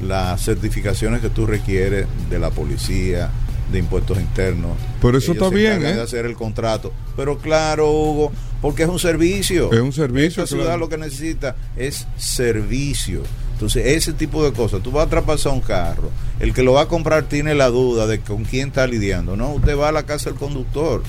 las 0.00 0.42
certificaciones 0.42 1.20
que 1.20 1.28
tú 1.28 1.44
requieres 1.44 2.06
de 2.30 2.38
la 2.38 2.48
policía, 2.48 3.30
de 3.70 3.80
impuestos 3.80 4.18
internos. 4.18 4.78
Pero 5.06 5.18
eso 5.18 5.32
está 5.32 5.48
bien, 5.48 5.84
¿eh? 5.84 5.94
De 5.94 6.02
hacer 6.02 6.26
el 6.26 6.34
contrato. 6.34 6.92
Pero 7.16 7.38
claro, 7.38 7.90
Hugo, 7.90 8.32
porque 8.60 8.82
es 8.82 8.88
un 8.88 8.98
servicio. 8.98 9.72
Es 9.72 9.80
un 9.80 9.92
servicio. 9.92 10.42
Esta 10.42 10.56
ciudad 10.56 10.78
lo 10.78 10.88
que 10.88 10.98
necesita 10.98 11.56
es 11.76 12.06
servicio. 12.16 13.22
Entonces, 13.52 13.86
ese 13.86 14.12
tipo 14.12 14.44
de 14.44 14.52
cosas. 14.52 14.82
Tú 14.82 14.90
vas 14.90 15.06
a 15.06 15.10
traspasar 15.10 15.52
un 15.52 15.60
carro. 15.60 16.10
El 16.40 16.52
que 16.52 16.62
lo 16.62 16.74
va 16.74 16.82
a 16.82 16.88
comprar 16.88 17.24
tiene 17.24 17.54
la 17.54 17.68
duda 17.68 18.06
de 18.06 18.20
con 18.20 18.44
quién 18.44 18.68
está 18.68 18.86
lidiando. 18.86 19.36
No, 19.36 19.52
usted 19.52 19.76
va 19.76 19.88
a 19.88 19.92
la 19.92 20.04
casa 20.04 20.30
del 20.30 20.38
conductor 20.38 21.02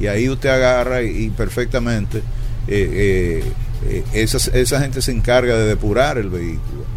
y 0.00 0.06
ahí 0.06 0.28
usted 0.28 0.48
agarra 0.48 1.02
y, 1.02 1.26
y 1.26 1.30
perfectamente 1.30 2.22
eh, 2.66 3.44
eh, 3.88 4.04
esa, 4.12 4.38
esa 4.56 4.80
gente 4.80 5.02
se 5.02 5.12
encarga 5.12 5.56
de 5.56 5.66
depurar 5.66 6.18
el 6.18 6.28
vehículo 6.28 6.91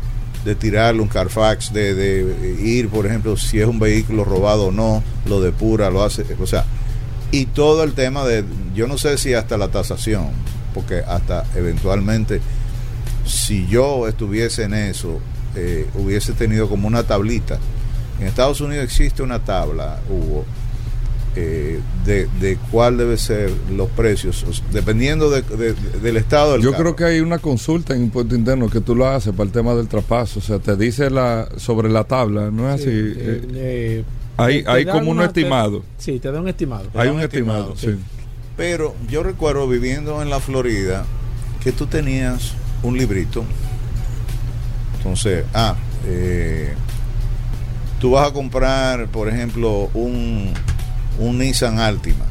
de 0.46 0.56
tirarle 0.56 1.02
un 1.02 1.08
Carfax, 1.08 1.74
de, 1.74 1.96
de, 1.96 2.62
ir, 2.62 2.88
por 2.88 3.08
ejemplo, 3.08 3.36
si 3.36 3.60
es 3.60 3.68
un 3.68 3.80
vehículo 3.80 4.24
robado 4.24 4.68
o 4.68 4.72
no, 4.72 5.04
lo 5.26 5.42
depura, 5.42 5.90
lo 5.90 6.04
hace, 6.04 6.24
o 6.40 6.46
sea, 6.46 6.66
y 7.32 7.48
todo 7.48 7.84
el 7.84 7.94
tema 7.94 8.24
de, 8.24 8.46
yo 8.76 8.88
no 8.88 9.00
sé 9.00 9.18
si 9.18 9.34
hasta 9.34 9.58
la 9.58 9.70
tasación, 9.70 10.30
porque 10.74 11.00
hasta 11.00 11.46
eventualmente, 11.56 12.40
si 13.26 13.68
yo 13.68 14.08
estuviese 14.08 14.64
en 14.64 14.76
eso, 14.76 15.20
eh, 15.56 15.90
hubiese 15.96 16.34
tenido 16.34 16.70
como 16.70 16.88
una 16.88 17.04
tablita. 17.04 17.58
En 18.20 18.28
Estados 18.28 18.62
Unidos 18.62 18.86
existe 18.86 19.24
una 19.24 19.40
tabla, 19.40 20.00
Hugo, 20.08 20.46
eh, 21.36 21.80
de, 22.06 22.28
de, 22.40 22.58
cuál 22.72 22.98
debe 22.98 23.18
ser 23.18 23.52
los 23.76 23.90
precios, 23.90 24.46
dependiendo 24.72 25.30
de, 25.30 25.42
de, 25.42 25.74
del 26.02 26.18
estado 26.18 26.54
del 26.54 26.62
Yo 26.62 26.72
carro. 26.72 26.84
creo 26.84 26.96
que 26.96 27.04
hay 27.16 27.20
una 27.20 27.40
consulta 27.40 27.94
en 27.94 28.04
impuesto 28.04 28.36
interno 28.36 28.70
que 28.70 28.80
tú 28.82 28.96
lo 28.96 29.08
haces 29.08 29.32
para 29.34 29.44
el 29.46 29.52
tema 29.52 29.74
del 29.76 29.88
traspaso, 29.88 30.40
o 30.40 30.42
sea, 30.42 30.60
te 30.60 30.76
dice 30.78 31.10
la 31.10 31.50
sobre 31.58 31.90
la 31.90 32.06
tabla, 32.06 32.52
¿no 32.52 32.74
es 32.74 32.82
Sí, 32.82 32.88
así? 32.88 32.92
eh, 33.18 33.42
eh, 33.56 34.04
hay 34.38 34.64
te 34.64 34.70
hay 34.70 34.86
da 34.86 34.92
como 34.94 35.12
un 35.12 35.18
una- 35.18 35.32
te- 35.32 35.42
estimado. 35.42 35.84
sí, 35.98 36.20
te 36.20 36.32
da 36.32 36.40
un 36.42 36.48
estimado. 36.48 36.86
Hay 36.94 37.10
un 37.10 37.16
un 37.16 37.22
estimado, 37.22 37.74
estimado, 37.74 37.98
sí. 37.98 38.04
Pero 38.58 38.96
yo 39.10 39.22
recuerdo 39.24 39.68
viviendo 39.68 40.22
en 40.22 40.30
la 40.30 40.40
Florida 40.40 41.06
que 41.64 41.72
tú 41.74 41.88
tenías 41.88 42.54
un 42.84 42.98
librito. 42.98 43.44
Entonces, 44.98 45.44
ah, 45.54 45.76
eh, 46.06 46.74
tú 48.00 48.12
vas 48.12 48.30
a 48.30 48.34
comprar, 48.34 49.08
por 49.08 49.28
ejemplo, 49.30 49.90
un, 49.94 50.52
un 51.20 51.38
Nissan 51.40 51.80
Altima. 51.80 52.26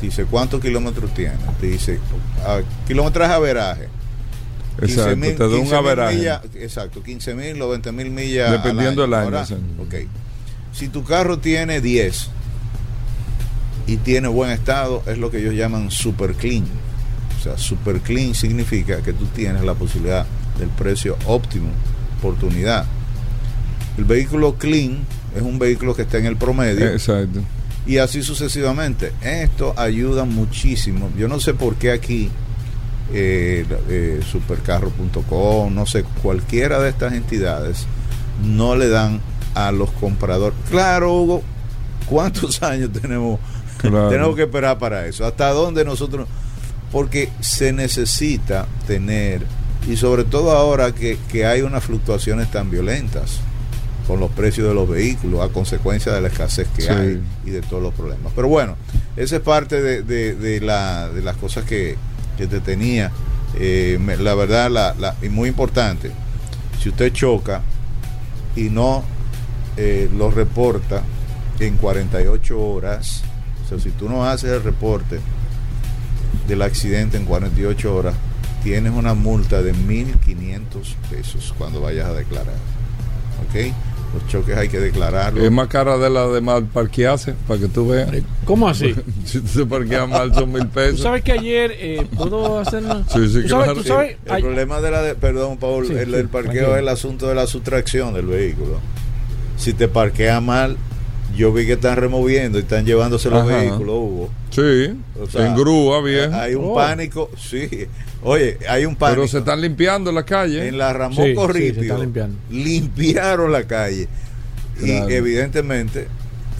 Dice, 0.00 0.24
¿cuántos 0.24 0.60
kilómetros 0.60 1.12
tiene? 1.12 1.34
Te 1.60 1.66
dice, 1.66 1.98
ah, 2.46 2.60
kilometraje 2.86 3.32
averaje. 3.32 3.88
Exacto, 4.80 5.16
15.000 5.16 5.36
te 5.36 5.48
da 5.48 5.56
un 5.56 5.66
15.000 5.66 5.72
averaje. 5.76 6.16
millas, 6.16 6.40
exacto, 6.54 7.02
15 7.02 7.34
mil 7.34 7.62
o 7.62 7.68
20 7.68 7.92
mil 7.92 8.10
millas. 8.10 8.52
Dependiendo 8.52 9.02
del 9.02 9.14
año. 9.14 9.36
Ok. 9.80 9.94
Si 10.72 10.88
tu 10.88 11.02
carro 11.02 11.38
tiene 11.38 11.80
10 11.80 12.28
y 13.88 13.96
tiene 13.96 14.28
buen 14.28 14.50
estado, 14.50 15.02
es 15.06 15.18
lo 15.18 15.30
que 15.32 15.38
ellos 15.38 15.54
llaman 15.54 15.90
super 15.90 16.34
clean. 16.34 16.64
O 17.38 17.42
sea, 17.42 17.58
super 17.58 18.00
clean 18.00 18.34
significa 18.34 19.02
que 19.02 19.12
tú 19.12 19.26
tienes 19.26 19.64
la 19.64 19.74
posibilidad 19.74 20.26
del 20.58 20.68
precio 20.68 21.16
óptimo, 21.26 21.70
oportunidad. 22.18 22.84
El 23.96 24.04
vehículo 24.04 24.54
clean 24.56 24.98
es 25.34 25.42
un 25.42 25.58
vehículo 25.58 25.94
que 25.96 26.02
está 26.02 26.18
en 26.18 26.26
el 26.26 26.36
promedio 26.36 26.86
Exacto. 26.86 27.40
Y 27.88 27.98
así 27.98 28.22
sucesivamente. 28.22 29.12
Esto 29.22 29.74
ayuda 29.76 30.24
muchísimo. 30.24 31.10
Yo 31.16 31.26
no 31.26 31.40
sé 31.40 31.54
por 31.54 31.74
qué 31.76 31.90
aquí 31.90 32.30
eh, 33.12 33.64
eh, 33.88 34.20
supercarro.com, 34.30 35.74
no 35.74 35.86
sé, 35.86 36.04
cualquiera 36.22 36.78
de 36.80 36.90
estas 36.90 37.14
entidades 37.14 37.86
no 38.44 38.76
le 38.76 38.88
dan 38.90 39.20
a 39.54 39.72
los 39.72 39.90
compradores. 39.92 40.56
Claro, 40.70 41.14
Hugo, 41.14 41.42
¿cuántos 42.06 42.62
años 42.62 42.90
tenemos, 42.92 43.40
Claro. 43.78 44.10
tenemos 44.10 44.36
que 44.36 44.42
esperar 44.42 44.78
para 44.78 45.06
eso? 45.06 45.24
¿Hasta 45.26 45.50
dónde 45.50 45.84
nosotros? 45.84 46.28
Porque 46.92 47.30
se 47.40 47.72
necesita 47.72 48.66
tener, 48.86 49.42
y 49.88 49.96
sobre 49.96 50.24
todo 50.24 50.52
ahora 50.52 50.92
que, 50.94 51.18
que 51.30 51.46
hay 51.46 51.62
unas 51.62 51.84
fluctuaciones 51.84 52.50
tan 52.50 52.70
violentas 52.70 53.40
con 54.08 54.18
los 54.18 54.30
precios 54.32 54.66
de 54.66 54.74
los 54.74 54.88
vehículos 54.88 55.40
a 55.48 55.52
consecuencia 55.52 56.10
de 56.12 56.20
la 56.22 56.28
escasez 56.28 56.66
que 56.74 56.82
Sí. 56.82 56.88
hay 56.88 57.22
y 57.44 57.50
de 57.50 57.60
todos 57.60 57.80
los 57.82 57.94
problemas. 57.94 58.32
Pero 58.34 58.48
bueno, 58.48 58.74
esa 59.16 59.36
es 59.36 59.42
parte 59.42 59.80
de, 59.80 60.02
de- 60.02 60.34
de 60.34 60.60
la, 60.60 61.08
de 61.10 61.22
las 61.22 61.36
cosas 61.36 61.64
que, 61.64 61.96
que 62.36 62.46
te 62.48 62.58
tenía. 62.60 63.12
Eh, 63.54 63.98
la 64.20 64.34
verdad, 64.34 64.70
la, 64.70 64.94
la- 64.98 65.14
y 65.22 65.28
muy 65.28 65.48
importante, 65.50 66.10
si 66.82 66.88
usted 66.88 67.12
choca 67.12 67.60
y 68.56 68.70
no 68.70 69.04
eh, 69.76 70.08
lo 70.16 70.30
reporta 70.30 71.02
en 71.60 71.76
48 71.76 72.58
horas, 72.60 73.22
o 73.64 73.68
sea, 73.68 73.78
si 73.78 73.90
tú 73.90 74.08
no 74.08 74.24
haces 74.24 74.50
el 74.50 74.62
reporte 74.62 75.20
del 76.46 76.62
accidente 76.62 77.16
en 77.18 77.26
48 77.26 77.94
horas, 77.94 78.14
tienes 78.62 78.92
una 78.92 79.12
multa 79.14 79.60
de 79.62 79.74
1.500 79.74 80.94
pesos 81.10 81.54
cuando 81.58 81.80
vayas 81.82 82.06
a 82.06 82.14
declarar. 82.14 82.54
¿Ok? 83.48 83.72
Los 84.14 84.26
choques 84.26 84.56
hay 84.56 84.68
que 84.68 84.80
declararlos. 84.80 85.44
Es 85.44 85.50
más 85.52 85.68
cara 85.68 85.98
de 85.98 86.08
la 86.08 86.26
de 86.28 86.40
mal 86.40 86.64
parquearse, 86.64 87.34
para 87.46 87.60
que 87.60 87.68
tú 87.68 87.88
veas. 87.88 88.10
¿Cómo 88.46 88.66
así? 88.68 88.94
Si 89.26 89.40
tú 89.40 89.48
se 89.48 89.66
parqueas 89.66 90.08
mal 90.08 90.34
son 90.34 90.50
mil 90.50 90.62
Tú 90.62 90.70
pesos. 90.70 91.00
sabes 91.02 91.22
que 91.22 91.32
ayer 91.32 91.72
eh, 91.78 92.06
puedo 92.16 92.58
hacerlo. 92.58 93.04
Sí, 93.12 93.28
sí, 93.28 93.42
tú 93.42 93.48
sabes, 93.48 93.64
claro. 93.66 93.74
tú 93.74 93.82
sabes, 93.84 94.16
El 94.24 94.32
ay- 94.32 94.42
problema 94.42 94.80
de 94.80 94.90
la 94.90 95.02
de, 95.02 95.14
perdón, 95.14 95.58
Paul, 95.58 95.86
Sí, 95.86 95.92
el, 95.92 96.06
sí, 96.06 96.10
del 96.12 96.28
parqueo 96.28 96.72
es 96.74 96.78
el 96.80 96.88
asunto 96.88 97.28
de 97.28 97.34
la 97.34 97.46
sustracción 97.46 98.14
del 98.14 98.26
vehículo. 98.26 98.80
Si 99.58 99.74
te 99.74 99.88
parquea 99.88 100.40
mal, 100.40 100.76
yo 101.36 101.52
vi 101.52 101.66
que 101.66 101.74
están 101.74 101.96
removiendo 101.96 102.58
y 102.58 102.62
están 102.62 102.84
llevándose 102.84 103.30
los 103.30 103.42
Ajá. 103.46 103.56
vehículos, 103.58 103.94
Hugo. 103.96 104.30
Sí, 104.50 104.92
O 105.20 105.26
sea, 105.28 105.46
en 105.46 105.54
grúa, 105.54 106.02
bien. 106.02 106.32
Hay 106.34 106.54
un 106.54 106.66
Oh. 106.70 106.74
pánico, 106.74 107.30
sí. 107.36 107.68
Oye, 108.22 108.58
hay 108.68 108.84
un 108.84 108.96
pánico. 108.96 109.16
Pero 109.22 109.28
se 109.28 109.38
están 109.38 109.60
limpiando 109.60 110.10
la 110.10 110.24
calle. 110.24 110.66
en 110.68 110.78
la 110.78 110.92
Ramón 110.92 111.16
Sí, 111.16 111.22
sí, 111.22 111.28
se 111.28 111.34
Corripio 111.34 111.98
limpiaron 112.50 113.52
la 113.52 113.64
calle. 113.64 114.08
Claro. 114.78 115.10
Y 115.10 115.12
evidentemente 115.14 116.06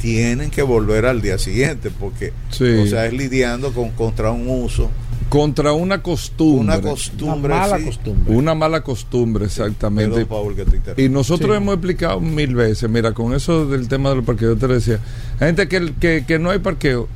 tienen 0.01 0.51
que 0.51 0.63
volver 0.63 1.07
al 1.07 1.21
día 1.21 1.39
siguiente 1.39 1.91
porque 1.91 2.33
Sí. 2.51 2.65
o 2.65 2.87
sea, 2.87 3.07
es 3.07 3.13
lidiando 3.13 3.73
con 3.73 3.91
contra 3.91 4.31
un 4.31 4.49
uso, 4.49 4.91
Contra 5.29 5.73
una 5.73 6.03
costumbre. 6.03 6.61
una 6.62 6.79
una 6.79 6.91
costumbre 6.91 7.55
mala 7.55 7.79
sí. 7.79 7.85
costumbre. 7.85 8.35
Una 8.35 8.55
mala 8.55 8.81
costumbre, 8.83 9.45
exactamente. 9.45 10.25
Perdón, 10.25 10.29
Paul, 10.29 10.57
que 10.57 10.64
te 10.64 10.77
interrumpa. 10.77 11.03
Y 11.03 11.09
nosotros 11.11 11.51
Sí. 11.51 11.57
hemos 11.57 11.75
explicado 11.75 12.21
mil 12.21 12.55
veces, 12.55 12.88
mira, 12.88 13.12
con 13.12 13.35
eso 13.35 13.67
del 13.67 13.88
tema 13.88 14.09
de 14.11 14.17
los 14.17 14.25
parqueos, 14.25 14.59
yo 14.59 14.67
te 14.67 14.73
decía, 14.73 15.01
hay 15.38 15.49
gente 15.49 15.69
que, 15.69 15.93
que, 16.01 16.25
que 16.27 16.38
no 16.38 16.51
hay 16.51 16.59
parqueo. 16.61 17.09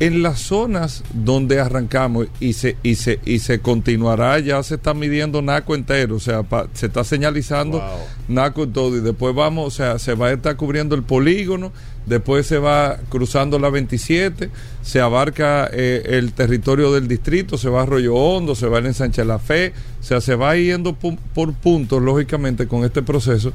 En 0.00 0.24
las 0.24 0.40
zonas 0.40 1.04
donde 1.14 1.60
arrancamos 1.60 2.26
y 2.40 2.54
se, 2.54 2.76
y 2.82 2.96
se, 2.96 3.20
y 3.24 3.38
se 3.38 3.60
continuará, 3.60 4.40
ya 4.40 4.60
se 4.64 4.74
está 4.74 4.92
midiendo 4.92 5.40
Naco 5.40 5.76
entero, 5.76 6.16
o 6.16 6.20
sea, 6.20 6.42
pa- 6.42 6.66
se 6.74 6.86
está 6.86 7.04
señalizando 7.04 7.78
Wow. 7.78 7.88
Naco 8.26 8.64
y 8.64 8.66
todo, 8.66 8.96
y 8.96 9.00
después 9.00 9.32
vamos, 9.36 9.68
o 9.68 9.70
sea, 9.70 10.00
se 10.00 10.14
va 10.14 10.26
a 10.26 10.32
estar 10.32 10.56
cubriendo 10.56 10.96
el 10.96 11.04
polígono, 11.04 11.70
después 12.06 12.46
se 12.46 12.58
va 12.58 12.98
cruzando 13.08 13.58
la 13.58 13.70
27, 13.70 14.50
se 14.82 15.00
abarca 15.00 15.68
eh, 15.72 16.02
el 16.04 16.32
territorio 16.32 16.92
del 16.92 17.08
distrito, 17.08 17.56
se 17.58 17.68
va 17.68 17.80
a 17.80 17.82
Arroyo 17.84 18.14
Hondo, 18.14 18.54
se 18.54 18.66
va 18.66 18.78
a 18.78 18.80
Ensanche 18.80 19.24
La 19.24 19.38
Fe, 19.38 19.72
o 20.00 20.02
sea, 20.02 20.20
se 20.20 20.34
va 20.34 20.56
yendo 20.56 20.94
por 20.94 21.54
puntos, 21.54 22.02
lógicamente, 22.02 22.66
con 22.68 22.84
este 22.84 23.02
proceso, 23.02 23.52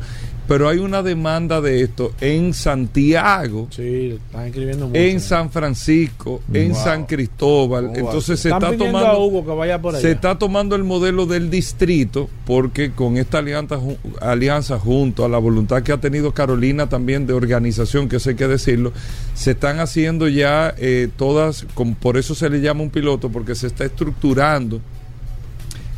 pero 0.49 0.67
hay 0.67 0.79
una 0.79 1.01
demanda 1.03 1.61
de 1.61 1.81
esto 1.83 2.11
en 2.19 2.53
Santiago, 2.53 3.67
Sí, 3.69 4.17
están 4.25 4.47
escribiendo 4.47 4.87
mucho. 4.87 4.99
en 4.99 5.21
San 5.21 5.49
Francisco, 5.51 6.41
en. 6.51 6.75
San 6.75 7.05
Cristóbal, 7.05 7.85
¿Cómo 7.87 7.97
entonces 7.99 8.39
se 8.39 8.49
está 8.49 8.75
tomando... 8.75 9.19
Hugo 9.23 9.45
que 9.45 9.51
vaya 9.51 9.79
por. 9.81 9.95
Se 9.95 10.11
está 10.11 10.37
tomando 10.37 10.75
el 10.75 10.83
modelo 10.83 11.25
del 11.25 11.49
distrito 11.49 12.27
porque 12.45 12.91
con 12.91 13.15
esta 13.17 13.37
alianza, 13.37 13.79
alianza 14.19 14.77
junto 14.79 15.23
a 15.23 15.29
la 15.29 15.37
voluntad 15.37 15.83
que 15.83 15.91
ha 15.93 15.97
tenido 16.01 16.33
Carolina 16.33 16.89
también 16.89 17.27
de 17.27 17.33
organización, 17.33 18.09
que 18.09 18.15
eso 18.17 18.29
hay 18.31 18.35
que 18.35 18.47
decirlo, 18.47 18.91
se 19.35 19.51
están 19.51 19.79
haciendo 19.79 20.27
ya 20.27 20.73
eh, 20.79 21.09
todas, 21.15 21.65
con- 21.75 21.93
por 21.95 22.17
eso 22.17 22.33
se 22.35 22.49
le 22.49 22.59
llama 22.59 22.81
un 22.81 22.89
piloto, 22.89 23.29
porque 23.29 23.53
se 23.55 23.67
está 23.67 23.85
estructurando 23.85 24.81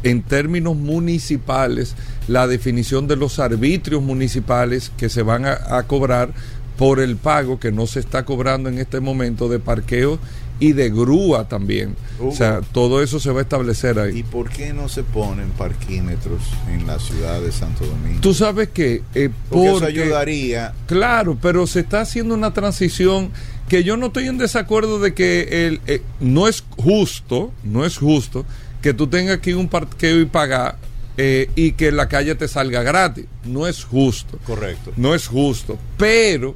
en 0.04 0.24
términos 0.24 0.76
municipales 0.76 1.96
la 2.28 2.48
definición 2.48 3.08
de 3.08 3.16
los 3.16 3.40
arbitrios 3.40 4.02
municipales 4.02 4.92
que 4.98 5.10
se 5.10 5.24
van 5.24 5.46
a, 5.46 5.78
a 5.78 5.84
cobrar 5.84 6.34
por 6.78 7.00
el 7.00 7.18
pago 7.18 7.60
que 7.60 7.72
no 7.72 7.86
se 7.88 8.00
está 8.00 8.26
cobrando 8.26 8.70
en 8.70 8.80
este 8.80 9.00
momento 9.00 9.50
de 9.50 9.60
parqueo 9.60 10.20
y 10.62 10.74
de 10.74 10.90
grúa 10.92 11.48
también. 11.50 11.96
O 12.20 12.32
sea, 12.32 12.62
todo 12.62 13.02
eso 13.02 13.20
se 13.20 13.32
va 13.32 13.40
a 13.40 13.42
establecer 13.42 14.00
ahí. 14.00 14.20
¿Y 14.20 14.24
por 14.24 14.50
qué 14.50 14.74
no 14.74 14.88
se 14.88 15.04
ponen 15.04 15.50
parquímetros 15.50 16.44
en 16.70 16.86
la 16.86 17.00
ciudad 17.00 17.42
de 17.42 17.52
Santo 17.52 17.84
Domingo? 17.84 18.22
Tú 18.22 18.36
sabes 18.36 18.70
que 18.70 19.02
eh, 19.16 19.32
porque 19.50 19.76
eso 19.76 19.86
ayudaría 19.86 20.74
Claro, 20.86 21.36
pero 21.42 21.66
se 21.66 21.80
está 21.80 22.02
haciendo 22.02 22.36
una 22.36 22.54
transición 22.54 23.32
que 23.68 23.84
yo 23.84 23.98
no 23.98 24.08
estoy 24.08 24.28
en 24.28 24.38
desacuerdo 24.38 25.00
de 25.00 25.16
que 25.16 25.68
el, 25.68 25.82
eh, 25.88 26.04
no 26.20 26.48
es 26.48 26.64
justo, 26.78 27.52
no 27.64 27.84
es 27.84 27.98
justo 27.98 28.46
que 28.84 28.94
tú 28.94 29.08
tengas 29.08 29.40
que 29.40 29.50
ir 29.50 29.56
a 29.56 29.60
un 29.60 29.68
parqueo 29.68 30.20
y 30.20 30.26
pagar 30.26 30.78
eh, 31.18 31.50
y 31.56 31.74
que 31.74 31.92
la 31.92 32.08
calle 32.08 32.36
te 32.36 32.48
salga 32.48 32.84
gratis. 32.84 33.26
No 33.46 33.68
es 33.68 33.84
justo. 33.84 34.40
correcto. 34.46 34.92
No 34.98 35.14
es 35.16 35.28
justo. 35.28 35.78
Pero 35.98 36.56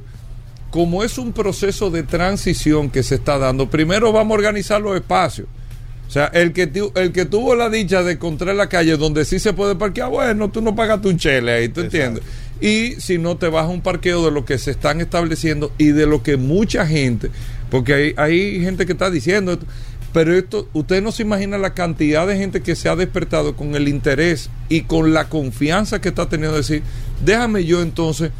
como 0.70 1.04
es 1.04 1.16
un 1.18 1.32
proceso 1.32 1.90
de 1.90 2.02
transición 2.02 2.90
que 2.90 3.02
se 3.02 3.14
está 3.16 3.38
dando, 3.38 3.70
primero 3.70 4.12
vamos 4.12 4.32
a 4.32 4.38
organizar 4.38 4.80
los 4.80 4.94
espacios. 4.96 5.46
O 6.06 6.10
sea, 6.10 6.26
el 6.26 6.52
que, 6.52 6.68
tu- 6.68 6.92
el 6.94 7.10
que 7.12 7.24
tuvo 7.24 7.56
la 7.56 7.68
dicha 7.68 8.02
de 8.04 8.12
encontrar 8.12 8.54
la 8.54 8.68
calle 8.68 8.96
donde 8.96 9.24
sí 9.24 9.40
se 9.40 9.52
puede 9.52 9.74
parquear, 9.74 10.08
bueno, 10.10 10.50
tú 10.50 10.60
no 10.62 10.74
pagaste 10.76 11.08
un 11.08 11.18
chele 11.18 11.52
ahí, 11.52 11.68
¿tú 11.68 11.80
Exacto. 11.80 11.96
entiendes? 11.96 12.24
Y 12.60 13.00
si 13.00 13.18
no 13.18 13.36
te 13.36 13.48
vas 13.48 13.64
a 13.64 13.68
un 13.68 13.80
parqueo 13.82 14.24
de 14.24 14.30
lo 14.30 14.44
que 14.44 14.56
se 14.58 14.70
están 14.70 15.00
estableciendo 15.00 15.72
y 15.78 15.86
de 15.88 16.06
lo 16.06 16.22
que 16.22 16.36
mucha 16.36 16.86
gente, 16.86 17.30
porque 17.70 17.92
hay, 17.94 18.14
hay 18.16 18.60
gente 18.60 18.86
que 18.86 18.92
está 18.92 19.10
diciendo 19.10 19.52
esto, 19.52 19.66
pero 20.12 20.34
esto, 20.34 20.68
usted 20.72 21.02
no 21.02 21.12
se 21.12 21.22
imagina 21.22 21.58
la 21.58 21.74
cantidad 21.74 22.26
de 22.26 22.36
gente 22.36 22.62
que 22.62 22.76
se 22.76 22.88
ha 22.88 22.96
despertado 22.96 23.56
con 23.56 23.74
el 23.74 23.88
interés 23.88 24.50
y 24.68 24.82
con 24.82 25.12
la 25.12 25.28
confianza 25.28 26.00
que 26.00 26.08
está 26.08 26.28
teniendo 26.28 26.54
de 26.54 26.62
decir, 26.62 26.82
déjame 27.24 27.64
yo 27.64 27.82
entonces 27.82 28.30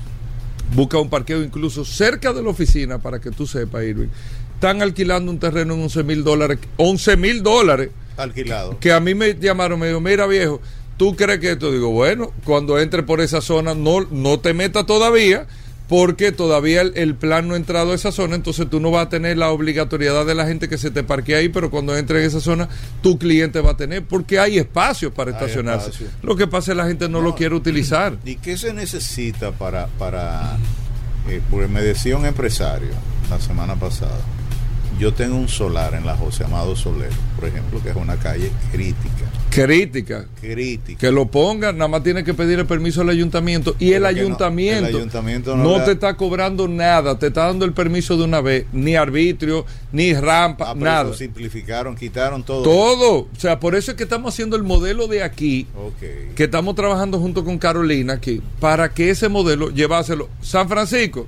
busca 0.75 0.99
un 0.99 1.09
parqueo 1.09 1.43
incluso 1.43 1.85
cerca 1.85 2.33
de 2.33 2.43
la 2.43 2.51
oficina 2.51 2.99
para 2.99 3.21
que 3.21 3.31
tú 3.31 3.47
sepas, 3.47 3.85
Irving. 3.85 4.09
Están 4.55 4.81
alquilando 4.81 5.31
un 5.31 5.39
terreno 5.39 5.75
en 5.75 5.83
11 5.83 6.03
mil 6.03 6.25
dólares. 6.25 6.59
11 6.79 7.17
mil 7.19 7.43
dólares. 7.43 7.91
Alquilado. 8.17 8.79
Que 8.81 8.93
a 8.93 9.01
mí 9.01 9.15
me 9.15 9.35
llamaron, 9.35 9.79
me 9.79 9.89
dijo, 9.89 10.01
mira 10.01 10.27
viejo, 10.27 10.63
¿tú 10.97 11.15
crees 11.15 11.41
que 11.41 11.53
esto? 11.53 11.71
Digo, 11.71 11.91
bueno, 11.91 12.33
cuando 12.45 12.79
entre 12.79 13.03
por 13.03 13.21
esa 13.21 13.43
zona 13.43 13.75
no, 13.75 14.07
no 14.11 14.41
te 14.41 14.55
metas 14.55 14.87
todavía 14.87 15.47
porque 15.89 16.33
todavía 16.33 16.81
el, 16.81 16.93
el 16.97 17.15
plan 17.15 17.47
no 17.49 17.55
ha 17.55 17.57
entrado 17.57 17.93
a 17.93 17.95
esa 17.95 18.11
zona, 18.13 18.35
entonces 18.35 18.69
tú 18.69 18.81
no 18.81 18.91
vas 18.91 19.07
a 19.07 19.09
tener 19.09 19.39
la 19.39 19.51
obligatoriedad 19.51 20.27
de 20.27 20.35
la 20.35 20.47
gente 20.47 20.69
que 20.69 20.79
se 20.79 20.91
te 20.91 21.03
parquee 21.05 21.37
ahí, 21.37 21.49
pero 21.49 21.71
cuando 21.71 21.97
entre 21.97 22.21
en 22.21 22.27
esa 22.27 22.41
zona, 22.41 22.69
tu 23.03 23.19
cliente 23.19 23.61
va 23.61 23.73
a 23.73 23.77
tener, 23.77 24.05
porque 24.05 24.39
hay 24.41 24.59
espacio 24.59 25.15
para 25.15 25.31
Hay 25.31 25.37
estacionarse. 25.37 25.91
espacio. 25.91 26.09
Lo 26.23 26.35
que 26.37 26.47
pasa 26.47 26.73
es 26.73 26.77
que 26.77 26.83
la 26.83 26.89
gente 26.89 27.09
no, 27.09 27.19
No. 27.19 27.25
lo 27.29 27.35
quiere 27.37 27.55
utilizar. 27.55 28.17
¿Y 28.25 28.37
qué 28.37 28.57
se 28.59 28.73
necesita 28.73 29.53
para, 29.53 29.87
para 29.99 30.57
eh, 31.29 31.41
porque 31.51 31.69
me 31.69 31.83
decía 31.83 32.17
un 32.17 32.27
empresario 32.27 32.91
la 33.31 33.41
semana 33.41 33.75
pasada, 33.77 34.19
yo 34.99 35.13
tengo 35.13 35.37
un 35.37 35.49
solar 35.49 35.95
en 35.95 36.07
la 36.07 36.17
José 36.17 36.45
Amado 36.45 36.75
Soler, 36.75 37.11
por 37.39 37.47
ejemplo, 37.49 37.83
que 37.83 37.91
es 37.91 37.97
una 37.97 38.17
calle 38.17 38.51
crítica, 38.73 39.25
Crítica. 39.51 40.27
crítica. 40.41 40.99
que 40.99 41.11
lo 41.11 41.27
pongan, 41.31 41.77
nada 41.79 41.89
más 41.89 42.03
tiene 42.03 42.25
que 42.25 42.35
pedir 42.35 42.59
el 42.59 42.67
permiso 42.67 43.03
al 43.03 43.11
ayuntamiento 43.11 43.75
y 43.79 43.89
el 43.93 43.95
que 43.95 44.01
no, 44.01 44.07
ayuntamiento, 44.07 44.89
el 44.89 44.97
ayuntamiento 44.97 45.57
no, 45.57 45.75
te 45.81 45.87
da- 45.87 45.93
está 45.93 46.17
cobrando 46.17 46.67
nada, 46.69 47.19
te 47.19 47.29
está 47.29 47.47
dando 47.47 47.65
el 47.65 47.73
permiso 47.73 48.17
de 48.17 48.25
una 48.25 48.41
vez, 48.41 48.67
ni 48.73 48.97
arbitrio, 48.97 49.67
ni 49.93 50.15
rampa, 50.15 50.71
Ah, 50.71 50.75
nada. 50.75 51.15
simplificaron, 51.15 51.95
quitaron 51.97 52.43
todo. 52.43 52.63
Todo, 52.63 53.15
o 53.21 53.29
sea, 53.39 53.61
por 53.61 53.75
eso 53.75 53.91
es 53.91 53.97
que 53.97 54.05
estamos 54.05 54.33
haciendo 54.35 54.57
el 54.57 54.63
modelo 54.63 55.07
de 55.09 55.23
aquí, 55.23 55.67
Ok. 55.77 56.35
que 56.35 56.45
estamos 56.45 56.75
trabajando 56.75 57.19
junto 57.19 57.45
con 57.45 57.59
Carolina 57.59 58.15
aquí, 58.15 58.41
para 58.61 58.93
que 58.93 59.11
ese 59.11 59.29
modelo 59.29 59.71
lleváselo. 59.71 60.29
San 60.43 60.69
Francisco, 60.69 61.27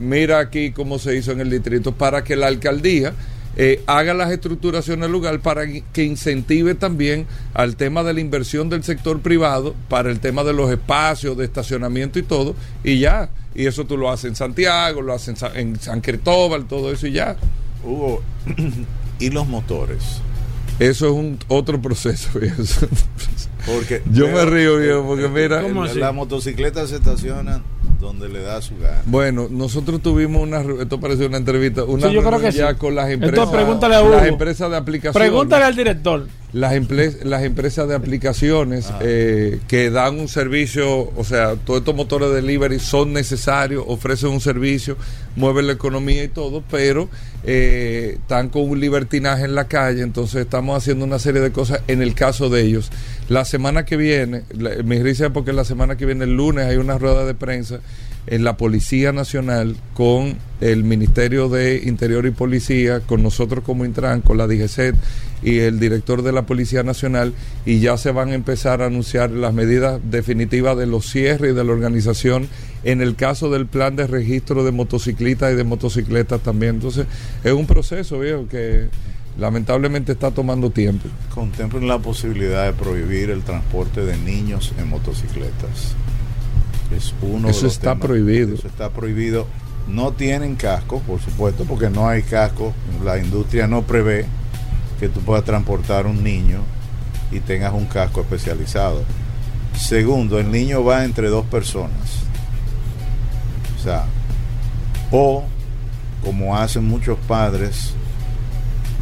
mira 0.00 0.40
aquí 0.40 0.72
cómo 0.72 0.98
se 0.98 1.16
hizo 1.16 1.30
en 1.30 1.40
el 1.40 1.50
distrito, 1.50 1.92
para 1.92 2.24
que 2.24 2.34
la 2.34 2.48
alcaldía 2.48 3.12
eh, 3.56 3.82
haga 3.86 4.14
las 4.14 4.30
estructuraciones 4.30 5.02
del 5.02 5.12
lugar 5.12 5.40
para 5.40 5.66
que 5.66 6.04
incentive 6.04 6.74
también 6.74 7.26
al 7.52 7.76
tema 7.76 8.02
de 8.02 8.14
la 8.14 8.20
inversión 8.20 8.68
del 8.70 8.82
sector 8.82 9.20
privado, 9.20 9.74
para 9.88 10.10
el 10.10 10.20
tema 10.20 10.44
de 10.44 10.52
los 10.52 10.70
espacios, 10.70 11.36
de 11.36 11.44
estacionamiento 11.44 12.18
y 12.18 12.22
todo, 12.22 12.54
y 12.82 12.98
ya. 12.98 13.28
Y 13.54 13.66
eso 13.66 13.84
tú 13.84 13.96
lo 13.96 14.10
haces 14.10 14.26
en 14.26 14.36
Santiago, 14.36 15.02
lo 15.02 15.12
haces 15.12 15.28
en 15.28 15.36
San, 15.36 15.56
en 15.56 15.80
San 15.80 16.00
Cristóbal, 16.00 16.66
todo 16.66 16.90
eso 16.92 17.06
y 17.06 17.12
ya. 17.12 17.36
Hugo, 17.84 18.22
¿y 19.18 19.30
los 19.30 19.46
motores? 19.46 20.20
Eso 20.78 21.06
es 21.06 21.12
un 21.12 21.38
otro 21.48 21.82
proceso. 21.82 22.38
eso. 22.40 22.88
Porque 23.66 24.02
Yo 24.10 24.28
me 24.28 24.44
río, 24.46 24.78
viejo, 24.78 25.04
porque 25.06 25.28
mira, 25.28 25.60
¿Cómo 25.60 25.84
la, 25.84 25.92
la 25.92 26.12
motocicleta 26.12 26.86
se 26.86 26.96
estaciona 26.96 27.62
donde 28.00 28.28
le 28.28 28.40
da 28.40 28.60
su 28.62 28.76
gana. 28.78 29.02
Bueno, 29.06 29.48
nosotros 29.50 30.00
tuvimos 30.02 30.42
una, 30.42 30.60
esto 30.82 30.98
parece 30.98 31.26
una 31.26 31.36
entrevista, 31.36 31.84
una 31.84 32.08
Sí, 32.08 32.14
yo 32.14 32.20
creo 32.20 32.30
reunión 32.32 32.50
que 32.52 32.58
ya 32.58 32.70
sí. 32.70 32.76
con 32.76 32.94
las 32.94 33.10
Entonces, 33.10 33.38
empresas, 33.38 33.54
pregúntale 33.54 33.94
a 33.94 34.02
las 34.02 34.26
empresas 34.26 34.70
de 34.70 34.76
aplicaciones, 34.76 35.28
Pregúntale 35.28 35.64
al 35.64 35.76
director. 35.76 36.26
las, 36.52 36.72
las 37.24 37.42
empresas 37.44 37.86
de 37.88 37.94
aplicaciones 37.94 38.90
eh, 39.00 39.60
que 39.68 39.90
dan 39.90 40.18
un 40.18 40.28
servicio, 40.28 41.10
o 41.16 41.24
sea, 41.24 41.56
todos 41.56 41.80
estos 41.80 41.94
motores 41.94 42.30
de 42.30 42.36
delivery 42.36 42.78
son 42.80 43.12
necesarios, 43.12 43.84
ofrecen 43.86 44.30
un 44.30 44.40
servicio, 44.40 44.96
mueven 45.36 45.66
la 45.66 45.72
economía 45.74 46.24
y 46.24 46.28
todo, 46.28 46.62
pero 46.70 47.08
eh, 47.44 48.16
están 48.20 48.48
con 48.48 48.68
un 48.68 48.80
libertinaje 48.80 49.44
en 49.44 49.54
la 49.54 49.66
calle, 49.68 50.02
entonces 50.02 50.42
estamos 50.42 50.76
haciendo 50.76 51.04
una 51.04 51.18
serie 51.18 51.40
de 51.40 51.52
cosas 51.52 51.80
en 51.88 52.02
el 52.02 52.14
caso 52.14 52.48
de 52.50 52.62
ellos. 52.62 52.90
La 53.28 53.44
semana 53.44 53.84
que 53.84 53.96
viene, 53.96 54.42
la- 54.56 54.82
me 54.84 55.02
risa 55.02 55.30
porque 55.30 55.52
la 55.52 55.64
semana 55.64 55.96
que 55.96 56.06
viene, 56.06 56.24
el 56.24 56.36
lunes, 56.36 56.66
hay 56.66 56.76
una 56.76 56.98
rueda 56.98 57.24
de 57.24 57.34
prensa 57.34 57.80
en 58.26 58.44
la 58.44 58.56
Policía 58.58 59.12
Nacional 59.12 59.76
con 59.94 60.36
el 60.60 60.84
Ministerio 60.84 61.48
de 61.48 61.82
Interior 61.84 62.26
y 62.26 62.30
Policía, 62.32 63.00
con 63.00 63.22
nosotros 63.22 63.64
como 63.64 63.84
Intran, 63.86 64.20
con 64.20 64.36
la 64.36 64.46
DGCET 64.46 64.94
y 65.42 65.60
el 65.60 65.80
director 65.80 66.22
de 66.22 66.32
la 66.32 66.42
Policía 66.42 66.82
Nacional, 66.82 67.32
y 67.64 67.80
ya 67.80 67.96
se 67.96 68.10
van 68.12 68.28
a 68.28 68.34
empezar 68.34 68.82
a 68.82 68.86
anunciar 68.86 69.30
las 69.30 69.54
medidas 69.54 69.98
definitivas 70.10 70.76
de 70.76 70.86
los 70.86 71.06
cierres 71.10 71.52
y 71.52 71.54
de 71.54 71.64
la 71.64 71.72
organización 71.72 72.46
en 72.84 73.00
el 73.02 73.14
caso 73.16 73.50
del 73.50 73.66
plan 73.66 73.96
de 73.96 74.06
registro 74.06 74.64
de 74.64 74.72
motociclistas 74.72 75.52
y 75.52 75.56
de 75.56 75.64
motocicletas 75.64 76.40
también. 76.40 76.76
Entonces, 76.76 77.06
es 77.44 77.52
un 77.52 77.66
proceso, 77.66 78.18
viejo, 78.20 78.46
que 78.48 78.88
lamentablemente 79.38 80.12
está 80.12 80.30
tomando 80.30 80.70
tiempo. 80.70 81.08
Contemplen 81.34 81.86
la 81.86 81.98
posibilidad 81.98 82.66
de 82.66 82.72
prohibir 82.72 83.30
el 83.30 83.42
transporte 83.42 84.04
de 84.04 84.16
niños 84.16 84.72
en 84.78 84.88
motocicletas. 84.88 85.94
Es 86.96 87.14
uno 87.22 87.46
de 87.46 87.52
Eso 87.52 87.64
los 87.66 87.72
está 87.74 87.92
temas- 87.94 88.06
prohibido. 88.06 88.54
Eso 88.54 88.66
está 88.66 88.90
prohibido. 88.90 89.46
No 89.88 90.12
tienen 90.12 90.56
casco, 90.56 91.00
por 91.00 91.20
supuesto, 91.20 91.64
porque 91.64 91.88
no 91.90 92.08
hay 92.08 92.22
casco. 92.22 92.72
La 93.04 93.18
industria 93.18 93.66
no 93.66 93.82
prevé 93.82 94.26
que 94.98 95.08
tú 95.08 95.20
puedas 95.20 95.44
transportar 95.44 96.06
un 96.06 96.22
niño 96.22 96.60
y 97.30 97.40
tengas 97.40 97.72
un 97.72 97.86
casco 97.86 98.20
especializado. 98.20 99.02
Segundo, 99.78 100.38
el 100.38 100.50
niño 100.50 100.84
va 100.84 101.04
entre 101.04 101.28
dos 101.28 101.46
personas. 101.46 102.24
O 103.80 103.82
sea, 103.82 104.04
o 105.10 105.42
como 106.22 106.54
hacen 106.56 106.84
muchos 106.84 107.18
padres, 107.26 107.94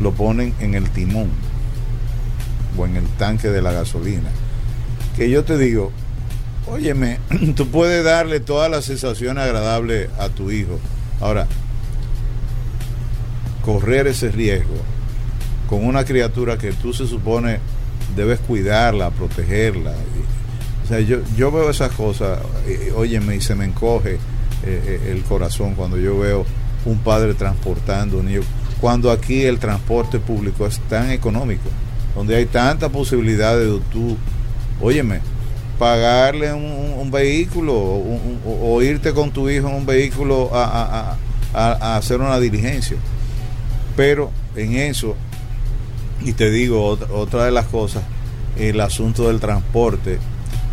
lo 0.00 0.12
ponen 0.12 0.54
en 0.60 0.74
el 0.74 0.88
timón 0.90 1.30
o 2.76 2.86
en 2.86 2.94
el 2.94 3.06
tanque 3.16 3.48
de 3.48 3.60
la 3.60 3.72
gasolina. 3.72 4.30
Que 5.16 5.28
yo 5.30 5.42
te 5.42 5.58
digo, 5.58 5.90
óyeme, 6.68 7.18
tú 7.56 7.66
puedes 7.66 8.04
darle 8.04 8.38
toda 8.38 8.68
la 8.68 8.80
sensación 8.80 9.36
agradable 9.38 10.10
a 10.16 10.28
tu 10.28 10.52
hijo. 10.52 10.78
Ahora, 11.20 11.48
correr 13.64 14.06
ese 14.06 14.30
riesgo 14.30 14.76
con 15.68 15.84
una 15.84 16.04
criatura 16.04 16.56
que 16.56 16.72
tú 16.72 16.92
se 16.92 17.08
supone 17.08 17.58
debes 18.14 18.38
cuidarla, 18.38 19.10
protegerla. 19.10 19.94
O 20.84 20.86
sea, 20.86 21.00
yo, 21.00 21.18
yo 21.36 21.50
veo 21.50 21.68
esas 21.68 21.90
cosas, 21.92 22.38
eh, 22.68 22.92
óyeme, 22.94 23.34
y 23.34 23.40
se 23.40 23.56
me 23.56 23.64
encoge 23.64 24.18
eh, 24.64 25.00
eh, 25.06 25.12
el 25.12 25.22
corazón 25.22 25.74
cuando 25.74 25.98
yo 25.98 26.18
veo 26.18 26.44
un 26.84 26.98
padre 26.98 27.34
transportando 27.34 28.18
un 28.18 28.26
niño. 28.26 28.40
Cuando 28.80 29.10
aquí 29.10 29.42
el 29.44 29.58
transporte 29.58 30.18
público 30.20 30.66
es 30.66 30.78
tan 30.88 31.10
económico, 31.10 31.68
donde 32.14 32.36
hay 32.36 32.46
tanta 32.46 32.88
posibilidad 32.88 33.56
de 33.58 33.80
tú, 33.92 34.16
óyeme, 34.80 35.20
pagarle 35.78 36.52
un, 36.52 37.10
vehículo 37.10 37.72
o, 37.74 38.82
irte 38.82 39.12
con 39.12 39.30
tu 39.30 39.48
hijo 39.48 39.68
en 39.68 39.74
un 39.74 39.86
vehículo 39.86 40.50
a, 40.54 41.16
a- 41.54 41.96
hacer 41.96 42.20
una 42.20 42.38
diligencia. 42.38 42.96
Pero 43.96 44.30
en 44.54 44.74
eso, 44.76 45.16
y 46.24 46.32
te 46.34 46.50
digo 46.50 46.96
ot- 46.96 47.08
otra 47.10 47.44
de 47.46 47.50
las 47.50 47.66
cosas, 47.66 48.02
el 48.58 48.80
asunto 48.80 49.28
del 49.28 49.40
transporte, 49.40 50.18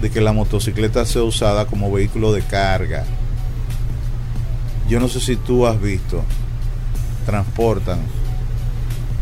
de 0.02 0.10
que 0.12 0.21
la 0.21 0.34
motocicleta 0.34 1.06
sea 1.06 1.24
usada 1.24 1.65
como 1.65 1.91
vehículo 1.91 2.34
de 2.34 2.41
carga. 2.41 3.06
Yo 4.89 5.00
no 5.00 5.08
sé 5.08 5.19
si 5.19 5.36
tú 5.36 5.65
has 5.65 5.82
visto, 5.82 6.24
transportan 7.26 8.00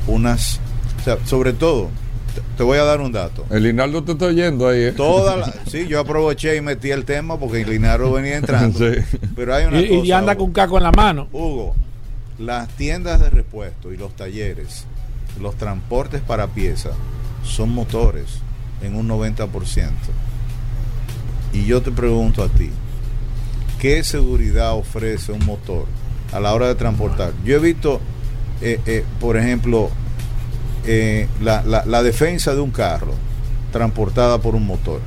unas, 0.08 0.60
o 1.00 1.04
sea, 1.04 1.18
sobre 1.26 1.54
todo, 1.54 1.90
te- 2.36 2.42
te 2.58 2.64
voy 2.64 2.78
a 2.78 2.84
dar 2.84 3.00
un 3.00 3.12
dato. 3.12 3.46
El 3.50 3.64
Linaldo 3.64 4.04
te 4.04 4.12
está 4.14 4.26
oyendo 4.26 4.68
ahí, 4.68 4.82
¿eh? 4.84 4.92
Toda 4.92 5.38
la- 5.38 5.54
sí, 5.68 5.88
yo 5.88 6.00
aproveché 6.02 6.56
y 6.58 6.62
metí 6.62 6.92
el 6.92 7.06
tema 7.06 7.38
porque 7.40 7.62
el 7.62 7.70
Linaro 7.70 8.12
venía 8.12 8.38
entrando. 8.38 8.78
Sí. 8.94 9.00
Pero 9.36 9.56
hay 9.56 9.66
una 9.66 9.80
Y, 9.80 9.86
y 9.86 10.00
cosa, 10.02 10.18
anda 10.18 10.32
Hugo. 10.34 10.40
con 10.40 10.48
un 10.50 10.54
caco 10.54 10.78
en 10.78 10.84
la 10.84 10.92
mano. 10.92 11.28
Hugo, 11.32 11.76
las 12.40 12.68
tiendas 12.70 13.20
de 13.22 13.30
repuesto 13.30 13.94
y 13.94 13.98
los 13.98 14.14
talleres, 14.16 14.86
los 15.40 15.56
transportes 15.56 16.22
para 16.22 16.48
piezas, 16.48 16.94
son 17.46 17.70
motores 17.70 18.26
en 18.82 18.96
un 18.96 19.08
90%. 19.08 19.48
Y 21.54 21.66
yo 21.66 21.82
te 21.82 21.92
pregunto 21.92 22.44
a 22.44 22.50
ti, 22.50 22.70
¿qué 23.84 24.04
seguridad 24.04 24.74
ofrece 24.74 25.34
un 25.34 25.46
motor 25.46 25.86
a 26.32 26.40
la 26.40 26.54
hora 26.54 26.68
de 26.68 26.76
transportar? 26.76 27.34
Yo 27.44 27.58
he 27.58 27.60
visto, 27.60 28.00
eh, 28.62 28.80
eh, 28.86 29.04
por 29.20 29.36
ejemplo, 29.38 29.90
eh, 30.86 31.28
la, 31.42 31.62
la- 31.64 31.84
la 31.86 32.02
defensa 32.02 32.56
de 32.56 32.62
un 32.62 32.72
carro 32.72 33.14
transportada 33.74 34.40
por 34.40 34.56
un 34.56 34.66
motor. 34.66 35.02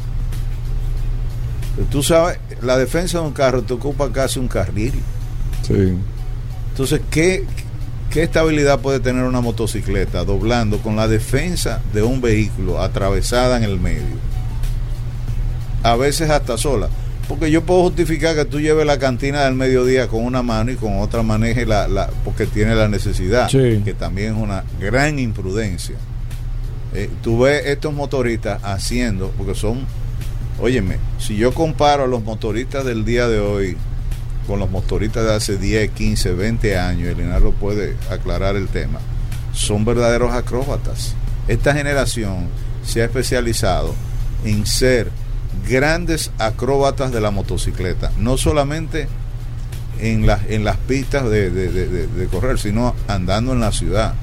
Tú 1.91 2.03
sabes, 2.03 2.39
la 2.63 2.77
defensa 2.77 3.19
de 3.21 3.25
un 3.27 3.33
carro 3.33 3.63
te 3.63 3.73
ocupa 3.75 4.13
casi 4.13 4.39
un 4.39 4.49
carril. 4.49 4.93
Sí. 5.67 5.95
Entonces, 6.71 7.01
¿qué, 7.11 7.45
¿qué 8.11 8.23
estabilidad 8.25 8.81
puede 8.81 9.01
tener 9.01 9.25
una 9.25 9.41
motocicleta 9.41 10.25
doblando 10.25 10.79
con 10.79 10.97
la 10.97 11.09
defensa 11.09 11.81
de 11.95 12.03
un 12.03 12.21
vehículo 12.21 12.81
atravesada 12.83 13.57
en 13.57 13.65
el 13.65 13.81
medio? 13.81 14.17
A 15.83 15.97
veces 15.97 16.29
hasta 16.31 16.57
sola. 16.59 16.89
Porque 17.29 17.51
yo 17.51 17.63
puedo 17.65 17.83
justificar 17.83 18.37
que 18.37 18.45
tú 18.45 18.61
lleves 18.61 18.87
la 18.87 18.99
cantina 18.99 19.45
del 19.45 19.55
mediodía 19.55 20.07
con 20.07 20.25
una 20.25 20.43
mano 20.43 20.71
y 20.71 20.77
con 20.77 20.99
otra 21.01 21.23
maneje 21.25 21.67
la, 21.67 21.89
la 21.89 22.09
porque 22.25 22.47
tiene 22.47 22.75
la 22.77 22.89
necesidad, 22.89 23.49
Sí. 23.49 23.83
que 23.85 23.95
también 23.95 24.35
es 24.37 24.41
una 24.41 24.63
gran 24.81 25.19
imprudencia. 25.19 25.97
Eh, 26.95 27.11
tú 27.23 27.41
ves 27.41 27.67
estos 27.67 27.93
motoristas 27.93 28.63
haciendo, 28.63 29.33
porque 29.37 29.55
son, 29.57 29.81
óyeme, 30.61 30.99
si 31.19 31.37
yo 31.37 31.53
comparo 31.53 32.05
a 32.05 32.07
los 32.07 32.23
motoristas 32.23 32.85
del 32.85 33.05
día 33.05 33.27
de 33.29 33.41
hoy 33.41 33.77
con 34.47 34.61
los 34.61 34.71
motoristas 34.71 35.25
de 35.25 35.35
hace 35.35 35.59
10, 35.59 35.91
15, 35.91 36.33
20 36.33 36.79
años, 36.79 37.09
el 37.09 37.17
Leonardo 37.17 37.51
puede 37.51 37.97
aclarar 38.09 38.55
el 38.55 38.69
tema, 38.69 39.01
son 39.53 39.85
verdaderos 39.85 40.33
acróbatas. 40.33 41.15
Esta 41.49 41.75
generación 41.75 42.47
se 42.85 43.03
ha 43.03 43.07
especializado 43.07 43.95
en 44.45 44.65
ser 44.65 45.11
grandes 45.69 46.31
acróbatas 46.39 47.13
de 47.13 47.21
la 47.21 47.31
motocicleta, 47.31 48.13
no 48.19 48.37
solamente 48.37 49.09
en 50.01 50.27
las, 50.27 50.41
en 50.49 50.65
las 50.65 50.77
pistas 50.77 51.29
de, 51.31 51.51
de- 51.51 51.71
de- 51.71 51.89
de- 51.89 52.07
de 52.07 52.27
correr, 52.27 52.59
sino 52.59 52.95
andando 53.09 53.53
en 53.53 53.61
la 53.61 53.73
ciudad. 53.73 54.15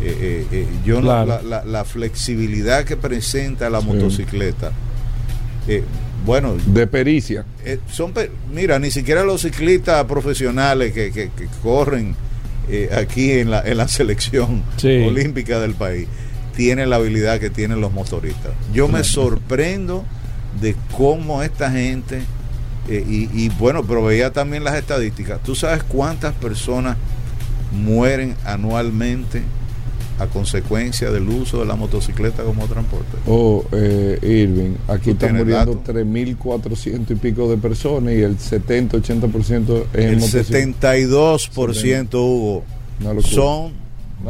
Eh, 0.00 0.16
eh, 0.20 0.46
eh, 0.50 0.66
yo 0.84 1.00
Claro. 1.00 1.26
la, 1.26 1.42
la- 1.42 1.64
la 1.64 1.84
flexibilidad 1.84 2.84
que 2.84 2.96
presenta 2.96 3.70
la 3.70 3.80
Sí. 3.80 3.86
motocicleta, 3.86 4.72
bueno, 6.24 6.56
De 6.66 6.86
pericia. 6.86 7.44
son 7.90 8.12
mira 8.52 8.78
ni 8.78 8.90
siquiera 8.90 9.24
los 9.24 9.42
ciclistas 9.42 10.04
profesionales 10.06 10.92
que, 10.92 11.12
que- 11.12 11.30
que 11.30 11.46
corren 11.62 12.14
aquí 12.96 13.32
en 13.32 13.50
la, 13.50 13.60
en 13.62 13.76
la 13.76 13.88
selección 13.88 14.62
Sí. 14.76 15.04
olímpica 15.06 15.60
del 15.60 15.74
país 15.74 16.06
tienen 16.56 16.90
la 16.90 16.96
habilidad 16.96 17.38
que 17.40 17.50
tienen 17.50 17.80
los 17.80 17.92
motoristas 17.92 18.52
yo 18.72 18.86
me 18.88 19.02
sorprendo 19.04 20.04
de 20.60 20.76
cómo 20.96 21.42
esta 21.42 21.70
gente 21.70 22.22
eh, 22.88 23.04
y, 23.08 23.44
y 23.44 23.48
bueno 23.50 23.84
pero 23.84 24.04
veía 24.04 24.32
también 24.32 24.64
las 24.64 24.74
estadísticas 24.74 25.42
tú 25.42 25.54
sabes 25.54 25.82
cuántas 25.82 26.34
personas 26.34 26.96
mueren 27.72 28.36
anualmente 28.44 29.42
a 30.18 30.26
consecuencia 30.26 31.10
del 31.10 31.28
uso 31.28 31.60
de 31.60 31.66
la 31.66 31.74
motocicleta 31.74 32.42
como 32.44 32.66
transporte. 32.66 33.16
Oh, 33.26 33.64
eh, 33.72 34.18
Irving, 34.22 34.76
aquí 34.88 35.06
¿Tú 35.06 35.10
están 35.12 35.36
muriendo 35.36 35.74
dato? 35.74 35.92
3.400 35.92 37.10
y 37.10 37.14
pico 37.16 37.48
de 37.50 37.56
personas 37.56 38.12
y 38.14 38.22
el 38.22 38.38
70-80% 38.38 39.84
es 39.92 40.04
El 40.04 40.16
motocicleta. 40.16 40.94
72% 40.94 42.14
Hugo 42.14 42.64
son 43.22 43.72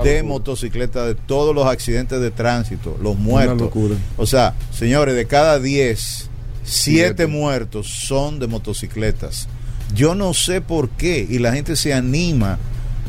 de 0.04 0.22
motocicleta 0.22 1.04
de 1.06 1.14
todos 1.14 1.54
los 1.54 1.66
accidentes 1.66 2.20
de 2.20 2.30
tránsito, 2.30 2.96
los 3.02 3.16
muertos. 3.16 3.58
locura. 3.60 3.94
O 4.16 4.26
sea, 4.26 4.54
señores, 4.70 5.14
de 5.14 5.26
cada 5.26 5.58
10, 5.58 5.98
7 6.00 6.28
Siete. 6.64 7.26
muertos 7.26 7.88
son 7.88 8.38
de 8.38 8.46
motocicletas. 8.46 9.48
Yo 9.94 10.14
no 10.14 10.32
sé 10.34 10.60
por 10.60 10.88
qué 10.90 11.26
y 11.28 11.38
la 11.38 11.52
gente 11.52 11.76
se 11.76 11.92
anima 11.92 12.58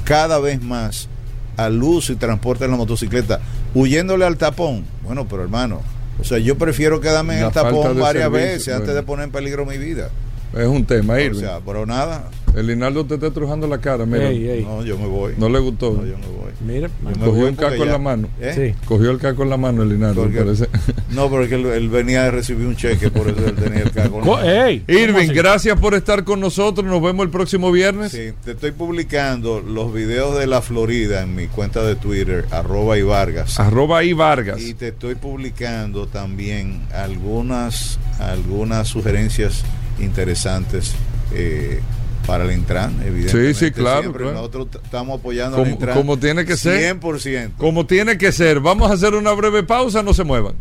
cada 0.03 0.39
vez 0.39 0.61
más 0.61 1.07
al 1.55 1.81
uso 1.81 2.11
y 2.11 2.15
transporte 2.15 2.65
de 2.65 2.71
la 2.71 2.77
motocicleta, 2.77 3.39
huyéndole 3.73 4.25
al 4.25 4.37
tapón. 4.37 4.83
Bueno, 5.03 5.27
pero 5.27 5.43
hermano, 5.43 5.81
o 6.19 6.23
sea, 6.23 6.39
yo 6.39 6.57
prefiero 6.57 6.99
quedarme 6.99 7.35
en 7.35 7.41
La 7.41 7.47
el 7.47 7.53
tapón 7.53 7.99
varias 7.99 8.25
servicio, 8.25 8.31
veces 8.53 8.73
antes 8.73 8.93
de 8.95 9.03
poner 9.03 9.25
en 9.25 9.31
peligro 9.31 9.65
mi 9.65 9.77
vida. 9.77 10.09
Es 10.57 10.67
un 10.67 10.83
tema, 10.85 11.13
O 11.13 11.19
Irving. 11.19 11.39
sea, 11.39 11.59
pero 11.65 11.85
nada, 11.85 12.29
el 12.55 12.67
Linaldo 12.67 13.05
te 13.05 13.15
está 13.15 13.27
estrujando 13.27 13.67
la 13.67 13.79
cara, 13.79 14.05
mira. 14.05 14.29
Ey, 14.29 14.47
ey. 14.49 14.63
no, 14.63 14.83
yo 14.83 14.97
me 14.97 15.07
voy. 15.07 15.33
No 15.37 15.49
le 15.49 15.59
gustó. 15.59 15.91
No, 15.93 16.05
yo 16.05 16.17
me 16.17 16.27
voy. 16.27 16.43
Mira, 16.65 16.87
Yo 16.87 17.09
me 17.09 17.25
Cogió 17.25 17.45
porque 17.47 17.55
caco 17.57 17.83
en 17.83 17.89
la 17.91 17.97
mano. 17.97 18.27
¿Eh? 18.39 18.73
sí. 18.73 18.85
Cogió 18.85 19.11
el 19.11 19.17
caco 19.17 19.43
en 19.43 19.49
la 19.49 19.57
mano 19.57 19.83
el 19.83 19.89
Linaldo, 19.89 20.21
Porque- 20.23 20.37
parece. 20.39 20.67
No, 21.13 21.29
pero 21.29 21.43
es 21.43 21.49
que 21.49 21.55
él, 21.55 21.65
él 21.67 21.89
venía 21.89 22.23
de 22.23 22.31
recibir 22.31 22.65
un 22.65 22.75
cheque, 22.75 23.11
por 23.11 23.27
eso 23.29 23.45
él 23.45 23.53
tenía 23.55 23.81
el 23.83 23.91
cago. 23.91 24.19
en 24.19 24.25
la 24.27 24.31
mano. 24.35 24.49
ey, 24.49 24.79
¿cómo 24.87 24.97
Irving, 24.99 25.25
así? 25.25 25.33
gracias 25.33 25.79
por 25.79 25.93
estar 25.93 26.23
con 26.23 26.39
nosotros. 26.39 26.85
Nos 26.87 27.01
vemos 27.01 27.25
el 27.25 27.29
próximo 27.31 27.71
viernes. 27.71 28.11
Sí, 28.13 28.31
te 28.43 28.51
estoy 28.51 28.71
publicando 28.71 29.59
los 29.61 29.93
videos 29.93 30.39
de 30.39 30.47
la 30.47 30.61
Florida 30.61 31.21
en 31.21 31.35
mi 31.35 31.47
cuenta 31.47 31.83
de 31.83 31.95
Twitter, 31.95 32.45
arroba 32.51 32.97
y 32.97 33.01
Vargas. 33.03 33.59
Arroba 33.59 33.99
ahí 33.99 34.13
Vargas. 34.13 34.61
Y 34.61 34.73
te 34.73 34.87
estoy 34.89 35.15
publicando 35.15 36.07
también 36.07 36.81
algunas, 36.93 37.99
algunas 38.19 38.87
sugerencias 38.87 39.63
interesantes 39.99 40.93
eh, 41.33 41.79
para 42.25 42.43
el 42.45 42.51
Intran, 42.51 42.93
evidentemente. 43.05 43.53
Sí, 43.53 43.65
sí, 43.67 43.71
claro, 43.71 44.01
Siempre 44.01 44.23
claro. 44.23 44.37
Nosotros 44.37 44.67
estamos 44.83 45.19
apoyando 45.19 45.57
al 45.57 45.63
Como- 45.63 45.73
Intran. 45.73 45.97
como 45.97 46.17
tiene 46.17 46.45
que 46.45 46.57
ser. 46.57 46.79
100%. 46.99 47.51
Como 47.57 47.85
tiene 47.85 48.17
que 48.17 48.31
ser. 48.31 48.59
Vamos 48.59 48.89
a 48.89 48.93
hacer 48.95 49.13
una 49.13 49.31
breve 49.33 49.63
pausa, 49.63 50.01
no 50.03 50.13
se 50.13 50.23
muevan. 50.23 50.55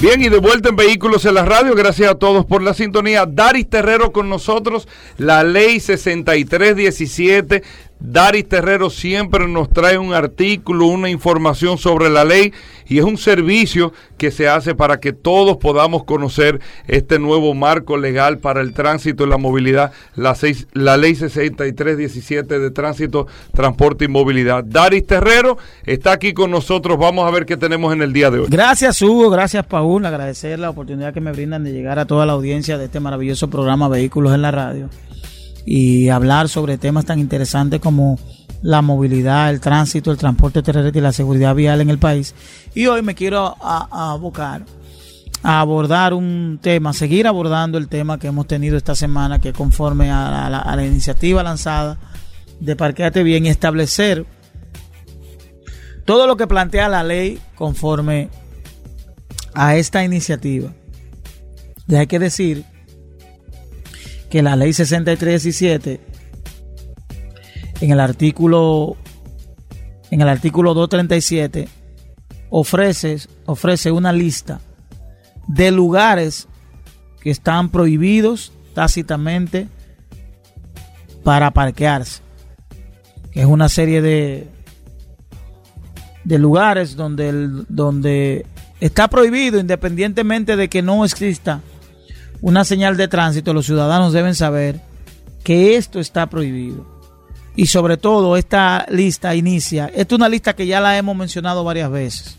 Bien, 0.00 0.20
y 0.20 0.28
de 0.28 0.38
vuelta 0.38 0.68
en 0.68 0.74
Vehículos 0.74 1.24
en 1.26 1.34
la 1.34 1.44
Radio, 1.44 1.76
gracias 1.76 2.10
a 2.10 2.16
todos 2.16 2.44
por 2.44 2.60
la 2.60 2.74
sintonía. 2.74 3.24
Daris 3.24 3.70
Terrero 3.70 4.10
con 4.12 4.28
nosotros, 4.28 4.88
la 5.16 5.44
ley 5.44 5.78
6317. 5.78 7.62
Daris 8.04 8.48
Terrero 8.48 8.90
siempre 8.90 9.46
nos 9.46 9.70
trae 9.70 9.96
un 9.96 10.12
artículo, 10.12 10.86
una 10.86 11.08
información 11.08 11.78
sobre 11.78 12.10
la 12.10 12.24
ley 12.24 12.52
y 12.88 12.98
es 12.98 13.04
un 13.04 13.16
servicio 13.16 13.92
que 14.18 14.30
se 14.32 14.48
hace 14.48 14.74
para 14.74 14.98
que 14.98 15.12
todos 15.12 15.56
podamos 15.58 16.02
conocer 16.04 16.60
este 16.88 17.18
nuevo 17.20 17.54
marco 17.54 17.96
legal 17.96 18.38
para 18.38 18.60
el 18.60 18.74
tránsito 18.74 19.24
y 19.24 19.28
la 19.28 19.38
movilidad, 19.38 19.92
la, 20.16 20.34
seis- 20.34 20.66
la 20.72 20.96
ley 20.96 21.14
6317 21.14 22.58
de 22.58 22.70
tránsito, 22.72 23.26
transporte 23.54 24.06
y 24.06 24.08
movilidad. 24.08 24.64
Daris 24.64 25.06
Terrero 25.06 25.56
está 25.84 26.12
aquí 26.12 26.32
con 26.32 26.50
nosotros, 26.50 26.98
vamos 26.98 27.26
a 27.26 27.30
ver 27.30 27.46
qué 27.46 27.56
tenemos 27.56 27.92
en 27.92 28.02
el 28.02 28.12
día 28.12 28.30
de 28.30 28.40
hoy. 28.40 28.46
Gracias 28.50 29.00
Hugo, 29.00 29.30
gracias 29.30 29.64
Paul, 29.66 30.04
agradecer 30.04 30.58
la 30.58 30.70
oportunidad 30.70 31.14
que 31.14 31.20
me 31.20 31.30
brindan 31.32 31.62
de 31.64 31.72
llegar 31.72 31.98
a 32.00 32.04
toda 32.04 32.26
la 32.26 32.32
audiencia 32.32 32.78
de 32.78 32.86
este 32.86 32.98
maravilloso 33.00 33.48
programa 33.48 33.88
Vehículos 33.88 34.34
en 34.34 34.42
la 34.42 34.50
Radio 34.50 34.88
y 35.64 36.08
hablar 36.08 36.48
sobre 36.48 36.78
temas 36.78 37.04
tan 37.04 37.18
interesantes 37.18 37.80
como 37.80 38.18
la 38.62 38.82
movilidad, 38.82 39.50
el 39.50 39.60
tránsito, 39.60 40.10
el 40.10 40.18
transporte 40.18 40.62
terrestre 40.62 40.98
y 40.98 41.02
la 41.02 41.12
seguridad 41.12 41.54
vial 41.54 41.80
en 41.80 41.90
el 41.90 41.98
país. 41.98 42.34
Y 42.74 42.86
hoy 42.86 43.02
me 43.02 43.14
quiero 43.14 43.56
abocar 43.60 44.64
a 45.42 45.60
abordar 45.60 46.14
un 46.14 46.60
tema, 46.62 46.92
seguir 46.92 47.26
abordando 47.26 47.76
el 47.76 47.88
tema 47.88 48.18
que 48.18 48.28
hemos 48.28 48.46
tenido 48.46 48.76
esta 48.76 48.94
semana, 48.94 49.40
que 49.40 49.52
conforme 49.52 50.10
a 50.10 50.48
la 50.76 50.86
iniciativa 50.86 51.42
lanzada 51.42 51.98
de 52.60 52.76
Parqueate 52.76 53.24
Bien 53.24 53.44
y 53.44 53.48
establecer 53.48 54.24
todo 56.04 56.26
lo 56.28 56.36
que 56.36 56.46
plantea 56.46 56.88
la 56.88 57.02
ley 57.02 57.40
conforme 57.56 58.28
a 59.54 59.76
esta 59.76 60.04
iniciativa. 60.04 60.72
Y 61.88 61.96
hay 61.96 62.06
que 62.06 62.20
decir 62.20 62.64
que 64.32 64.40
la 64.40 64.56
ley 64.56 64.72
6317 64.72 66.00
en 67.82 67.90
el 67.90 68.00
artículo 68.00 68.96
en 70.10 70.22
el 70.22 70.28
artículo 70.30 70.72
237 70.72 71.68
ofrece 72.48 73.18
ofrece 73.44 73.92
una 73.92 74.10
lista 74.10 74.62
de 75.48 75.70
lugares 75.70 76.48
que 77.20 77.30
están 77.30 77.68
prohibidos 77.68 78.54
tácitamente 78.72 79.68
para 81.22 81.50
parquearse. 81.50 82.22
Que 83.32 83.40
es 83.40 83.46
una 83.46 83.68
serie 83.68 84.00
de 84.00 84.48
de 86.24 86.38
lugares 86.38 86.96
donde 86.96 87.32
donde 87.68 88.46
está 88.80 89.08
prohibido 89.08 89.60
independientemente 89.60 90.56
de 90.56 90.70
que 90.70 90.80
no 90.80 91.04
exista 91.04 91.60
una 92.42 92.64
señal 92.64 92.96
de 92.98 93.08
tránsito, 93.08 93.54
los 93.54 93.64
ciudadanos 93.66 94.12
deben 94.12 94.34
saber 94.34 94.80
que 95.42 95.76
esto 95.76 95.98
está 96.00 96.26
prohibido. 96.28 96.86
Y 97.56 97.66
sobre 97.66 97.96
todo 97.96 98.36
esta 98.36 98.86
lista 98.90 99.34
inicia, 99.34 99.86
esta 99.86 100.14
es 100.14 100.18
una 100.18 100.28
lista 100.28 100.54
que 100.54 100.66
ya 100.66 100.80
la 100.80 100.96
hemos 100.98 101.16
mencionado 101.16 101.64
varias 101.64 101.90
veces. 101.90 102.38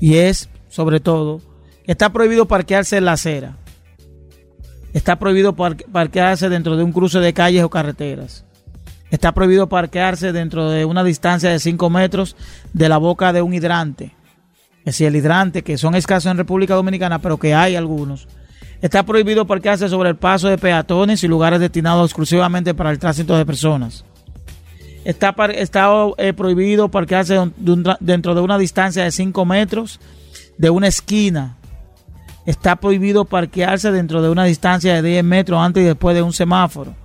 Y 0.00 0.16
es, 0.16 0.48
sobre 0.68 1.00
todo, 1.00 1.40
está 1.86 2.10
prohibido 2.12 2.46
parquearse 2.46 2.96
en 2.96 3.04
la 3.04 3.12
acera. 3.12 3.56
Está 4.92 5.18
prohibido 5.18 5.54
par- 5.54 5.76
parquearse 5.90 6.48
dentro 6.48 6.76
de 6.76 6.84
un 6.84 6.92
cruce 6.92 7.18
de 7.18 7.32
calles 7.32 7.62
o 7.64 7.70
carreteras. 7.70 8.44
Está 9.10 9.32
prohibido 9.32 9.68
parquearse 9.68 10.32
dentro 10.32 10.68
de 10.70 10.84
una 10.84 11.04
distancia 11.04 11.50
de 11.50 11.58
5 11.58 11.88
metros 11.90 12.36
de 12.72 12.88
la 12.88 12.98
boca 12.98 13.32
de 13.32 13.42
un 13.42 13.54
hidrante. 13.54 14.14
Es 14.80 14.84
decir, 14.96 15.06
el 15.06 15.16
hidrante, 15.16 15.62
que 15.62 15.78
son 15.78 15.94
escasos 15.94 16.30
en 16.30 16.36
República 16.36 16.74
Dominicana, 16.74 17.20
pero 17.20 17.38
que 17.38 17.54
hay 17.54 17.76
algunos. 17.76 18.26
Está 18.82 19.04
prohibido 19.04 19.46
parquearse 19.46 19.88
sobre 19.88 20.10
el 20.10 20.16
paso 20.16 20.48
de 20.48 20.58
peatones 20.58 21.22
y 21.22 21.28
lugares 21.28 21.60
destinados 21.60 22.10
exclusivamente 22.10 22.74
para 22.74 22.90
el 22.90 22.98
tránsito 22.98 23.38
de 23.38 23.46
personas. 23.46 24.04
Está, 25.04 25.34
está 25.54 25.88
eh, 26.18 26.32
prohibido 26.32 26.90
parquearse 26.90 27.38
dentro 28.00 28.34
de 28.34 28.40
una 28.40 28.58
distancia 28.58 29.04
de 29.04 29.12
5 29.12 29.44
metros 29.44 30.00
de 30.58 30.68
una 30.68 30.88
esquina. 30.88 31.56
Está 32.44 32.74
prohibido 32.74 33.24
parquearse 33.24 33.92
dentro 33.92 34.20
de 34.20 34.30
una 34.30 34.44
distancia 34.44 34.94
de 34.94 35.08
10 35.08 35.24
metros 35.24 35.60
antes 35.60 35.84
y 35.84 35.86
después 35.86 36.16
de 36.16 36.22
un 36.22 36.32
semáforo. 36.32 36.96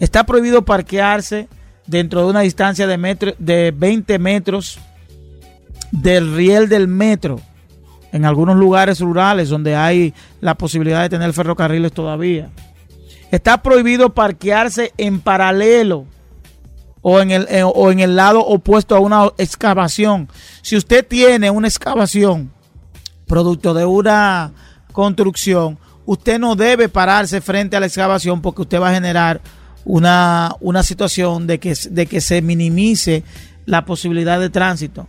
Está 0.00 0.24
prohibido 0.24 0.64
parquearse 0.64 1.48
dentro 1.86 2.22
de 2.24 2.30
una 2.30 2.40
distancia 2.40 2.88
de, 2.88 2.98
metro, 2.98 3.32
de 3.38 3.72
20 3.76 4.18
metros 4.18 4.80
del 5.92 6.34
riel 6.34 6.68
del 6.68 6.88
metro 6.88 7.40
en 8.12 8.24
algunos 8.24 8.56
lugares 8.56 9.00
rurales 9.00 9.48
donde 9.48 9.76
hay 9.76 10.14
la 10.40 10.54
posibilidad 10.54 11.02
de 11.02 11.08
tener 11.08 11.32
ferrocarriles 11.32 11.92
todavía. 11.92 12.50
Está 13.30 13.62
prohibido 13.62 14.10
parquearse 14.10 14.92
en 14.96 15.20
paralelo 15.20 16.06
o 17.02 17.20
en 17.20 17.30
el, 17.30 17.46
eh, 17.48 17.62
o 17.62 17.90
en 17.90 18.00
el 18.00 18.16
lado 18.16 18.40
opuesto 18.40 18.96
a 18.96 19.00
una 19.00 19.30
excavación. 19.38 20.28
Si 20.62 20.76
usted 20.76 21.06
tiene 21.06 21.50
una 21.50 21.68
excavación 21.68 22.50
producto 23.26 23.72
de 23.74 23.84
una 23.84 24.52
construcción, 24.92 25.78
usted 26.04 26.38
no 26.38 26.56
debe 26.56 26.88
pararse 26.88 27.40
frente 27.40 27.76
a 27.76 27.80
la 27.80 27.86
excavación 27.86 28.42
porque 28.42 28.62
usted 28.62 28.80
va 28.80 28.90
a 28.90 28.94
generar 28.94 29.40
una, 29.84 30.56
una 30.60 30.82
situación 30.82 31.46
de 31.46 31.60
que, 31.60 31.74
de 31.90 32.06
que 32.06 32.20
se 32.20 32.42
minimice 32.42 33.22
la 33.64 33.84
posibilidad 33.84 34.40
de 34.40 34.50
tránsito. 34.50 35.06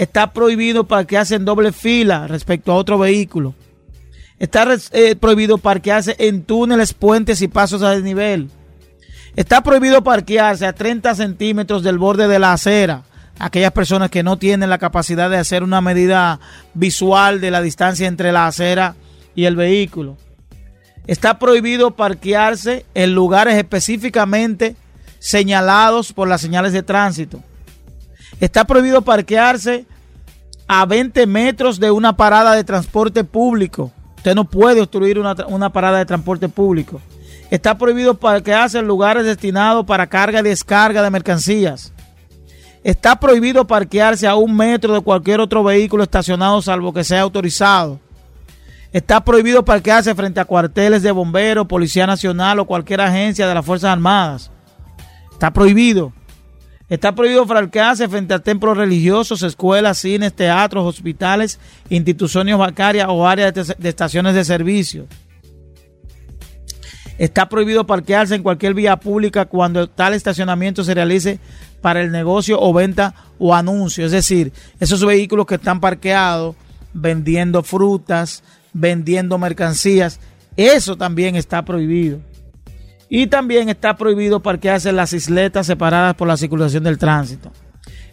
Está 0.00 0.32
prohibido 0.32 0.84
parquearse 0.84 1.34
en 1.34 1.44
doble 1.44 1.72
fila 1.72 2.26
respecto 2.26 2.72
a 2.72 2.76
otro 2.76 2.98
vehículo. 2.98 3.54
Está 4.38 4.66
eh, 4.92 5.14
prohibido 5.14 5.58
parquearse 5.58 6.16
en 6.18 6.42
túneles, 6.44 6.94
puentes 6.94 7.42
y 7.42 7.48
pasos 7.48 7.82
a 7.82 7.90
desnivel. 7.90 8.48
Está 9.36 9.62
prohibido 9.62 10.02
parquearse 10.02 10.64
a 10.64 10.72
30 10.72 11.14
centímetros 11.16 11.82
del 11.82 11.98
borde 11.98 12.28
de 12.28 12.38
la 12.38 12.54
acera. 12.54 13.02
Aquellas 13.38 13.72
personas 13.72 14.08
que 14.08 14.22
no 14.22 14.38
tienen 14.38 14.70
la 14.70 14.78
capacidad 14.78 15.28
de 15.28 15.36
hacer 15.36 15.62
una 15.62 15.82
medida 15.82 16.40
visual 16.72 17.42
de 17.42 17.50
la 17.50 17.60
distancia 17.60 18.08
entre 18.08 18.32
la 18.32 18.46
acera 18.46 18.94
y 19.34 19.44
el 19.44 19.54
vehículo. 19.54 20.16
Está 21.06 21.38
prohibido 21.38 21.90
parquearse 21.90 22.86
en 22.94 23.14
lugares 23.14 23.54
específicamente 23.58 24.76
señalados 25.18 26.14
por 26.14 26.26
las 26.26 26.40
señales 26.40 26.72
de 26.72 26.82
tránsito. 26.82 27.42
Está 28.40 28.64
prohibido 28.64 29.02
parquearse 29.02 29.84
a 30.72 30.86
20 30.86 31.26
metros 31.26 31.80
de 31.80 31.90
una 31.90 32.16
parada 32.16 32.54
de 32.54 32.62
transporte 32.62 33.24
público. 33.24 33.90
Usted 34.18 34.36
no 34.36 34.44
puede 34.44 34.80
obstruir 34.80 35.18
una, 35.18 35.34
una 35.48 35.72
parada 35.72 35.98
de 35.98 36.06
transporte 36.06 36.48
público. 36.48 37.00
Está 37.50 37.76
prohibido 37.76 38.14
parquearse 38.14 38.78
en 38.78 38.86
lugares 38.86 39.24
destinados 39.24 39.84
para 39.84 40.06
carga 40.06 40.38
y 40.38 40.42
descarga 40.44 41.02
de 41.02 41.10
mercancías. 41.10 41.92
Está 42.84 43.18
prohibido 43.18 43.66
parquearse 43.66 44.28
a 44.28 44.36
un 44.36 44.56
metro 44.56 44.94
de 44.94 45.00
cualquier 45.00 45.40
otro 45.40 45.64
vehículo 45.64 46.04
estacionado 46.04 46.62
salvo 46.62 46.92
que 46.92 47.02
sea 47.02 47.22
autorizado. 47.22 47.98
Está 48.92 49.24
prohibido 49.24 49.64
parquearse 49.64 50.14
frente 50.14 50.38
a 50.38 50.44
cuarteles 50.44 51.02
de 51.02 51.10
bomberos, 51.10 51.66
Policía 51.66 52.06
Nacional 52.06 52.60
o 52.60 52.64
cualquier 52.64 53.00
agencia 53.00 53.48
de 53.48 53.54
las 53.54 53.66
Fuerzas 53.66 53.90
Armadas. 53.90 54.52
Está 55.32 55.52
prohibido. 55.52 56.12
Está 56.90 57.14
prohibido 57.14 57.46
parquearse 57.46 58.08
frente 58.08 58.34
a 58.34 58.40
templos 58.40 58.76
religiosos, 58.76 59.44
escuelas, 59.44 59.98
cines, 59.98 60.34
teatros, 60.34 60.84
hospitales, 60.84 61.60
instituciones 61.88 62.58
bancarias 62.58 63.06
o 63.08 63.28
áreas 63.28 63.54
de 63.78 63.88
estaciones 63.88 64.34
de 64.34 64.44
servicio. 64.44 65.06
Está 67.16 67.48
prohibido 67.48 67.86
parquearse 67.86 68.34
en 68.34 68.42
cualquier 68.42 68.74
vía 68.74 68.96
pública 68.96 69.44
cuando 69.46 69.88
tal 69.88 70.14
estacionamiento 70.14 70.82
se 70.82 70.94
realice 70.94 71.38
para 71.80 72.02
el 72.02 72.10
negocio 72.10 72.60
o 72.60 72.72
venta 72.72 73.14
o 73.38 73.54
anuncio. 73.54 74.04
Es 74.04 74.12
decir, 74.12 74.52
esos 74.80 75.04
vehículos 75.04 75.46
que 75.46 75.54
están 75.54 75.78
parqueados 75.78 76.56
vendiendo 76.92 77.62
frutas, 77.62 78.42
vendiendo 78.72 79.38
mercancías, 79.38 80.18
eso 80.56 80.96
también 80.96 81.36
está 81.36 81.64
prohibido. 81.64 82.20
Y 83.12 83.26
también 83.26 83.68
está 83.68 83.96
prohibido 83.96 84.38
parquearse 84.40 84.90
en 84.90 84.96
las 84.96 85.12
isletas 85.12 85.66
separadas 85.66 86.14
por 86.14 86.28
la 86.28 86.36
circulación 86.36 86.84
del 86.84 86.96
tránsito. 86.96 87.50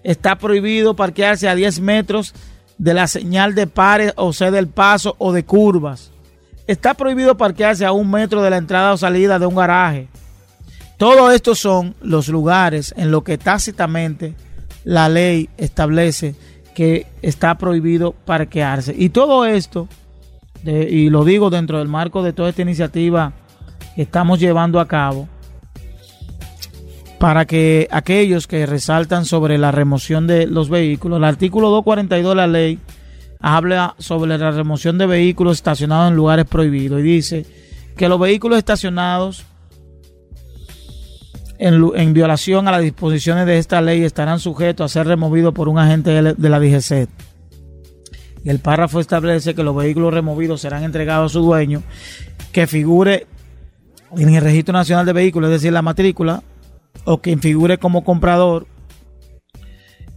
Está 0.04 0.40
prohibido 0.40 0.96
parquearse 0.96 1.48
a 1.48 1.54
10 1.54 1.80
metros 1.82 2.34
de 2.80 2.96
la 2.96 3.08
señal 3.08 3.54
de 3.54 3.68
pares 3.68 4.14
o 4.16 4.34
sea 4.34 4.50
del 4.50 4.68
paso 4.68 5.16
o 5.20 5.32
de 5.32 5.46
curvas. 5.46 6.12
Está 6.66 6.96
prohibido 6.96 7.38
parquearse 7.38 7.86
a 7.86 7.92
un 7.92 8.10
metro 8.10 8.42
de 8.42 8.50
la 8.50 8.58
entrada 8.58 8.92
o 8.92 8.98
salida 8.98 9.38
de 9.38 9.46
un 9.46 9.56
garaje. 9.56 10.08
Todos 10.98 11.32
estos 11.32 11.60
son 11.60 11.94
los 12.02 12.28
lugares 12.28 12.92
en 12.98 13.12
los 13.12 13.24
que 13.24 13.38
tácitamente 13.38 14.34
la 14.84 15.10
ley 15.10 15.48
establece 15.58 16.34
que 16.74 17.06
está 17.22 17.56
prohibido 17.60 18.14
parquearse. 18.14 18.96
Y 18.98 19.10
todo 19.10 19.46
esto, 19.46 19.88
y 20.66 21.12
lo 21.12 21.24
digo 21.24 21.52
dentro 21.52 21.78
del 21.78 21.88
marco 21.88 22.24
de 22.24 22.34
toda 22.34 22.50
esta 22.50 22.64
iniciativa 22.64 23.34
estamos 24.04 24.40
llevando 24.40 24.80
a 24.80 24.88
cabo, 24.88 25.28
para 27.20 27.46
que 27.46 27.88
aquellos 27.92 28.48
que 28.48 28.66
resaltan 28.66 29.26
sobre 29.26 29.58
la 29.58 29.72
remoción 29.72 30.28
de 30.28 30.46
los 30.46 30.70
vehículos, 30.70 31.18
el 31.18 31.24
artículo 31.24 31.70
242 31.70 32.32
de 32.32 32.36
la 32.36 32.48
ley 32.48 32.80
habla 33.40 33.96
sobre 33.98 34.38
la 34.38 34.52
remoción 34.52 34.98
de 34.98 35.08
vehículos 35.08 35.58
estacionados 35.58 36.10
en 36.10 36.16
lugares 36.16 36.46
prohibidos 36.46 37.00
y 37.00 37.04
dice 37.04 37.46
que 37.96 38.10
los 38.10 38.20
vehículos 38.20 38.58
estacionados 38.60 39.46
en, 41.58 41.84
en, 41.96 42.14
violación 42.14 42.68
a 42.68 42.72
las 42.72 42.82
disposiciones 42.82 43.48
de 43.48 43.58
esta 43.58 43.82
ley 43.82 44.04
estarán 44.04 44.40
sujetos 44.40 44.92
a 44.92 44.94
ser 44.94 45.08
removidos 45.08 45.54
por 45.54 45.70
un 45.70 45.80
agente 45.80 46.12
de, 46.12 46.50
la 46.50 46.60
DGC. 46.60 47.10
Y 48.44 48.50
el 48.50 48.60
párrafo 48.60 49.00
establece 49.00 49.56
que 49.56 49.64
los 49.64 49.76
vehículos 49.76 50.14
removidos 50.14 50.62
serán 50.62 50.84
entregados 50.84 51.32
a 51.32 51.34
su 51.34 51.42
dueño, 51.42 51.82
que 52.52 52.68
figure 52.68 53.26
en 54.16 54.34
el 54.34 54.42
registro 54.42 54.74
nacional 54.74 55.06
de 55.06 55.14
vehículos, 55.14 55.50
es 55.50 55.62
decir, 55.62 55.74
la 55.74 55.82
matrícula, 55.82 56.44
o 57.06 57.20
quien 57.20 57.40
figure 57.40 57.78
como 57.78 58.04
comprador 58.04 58.68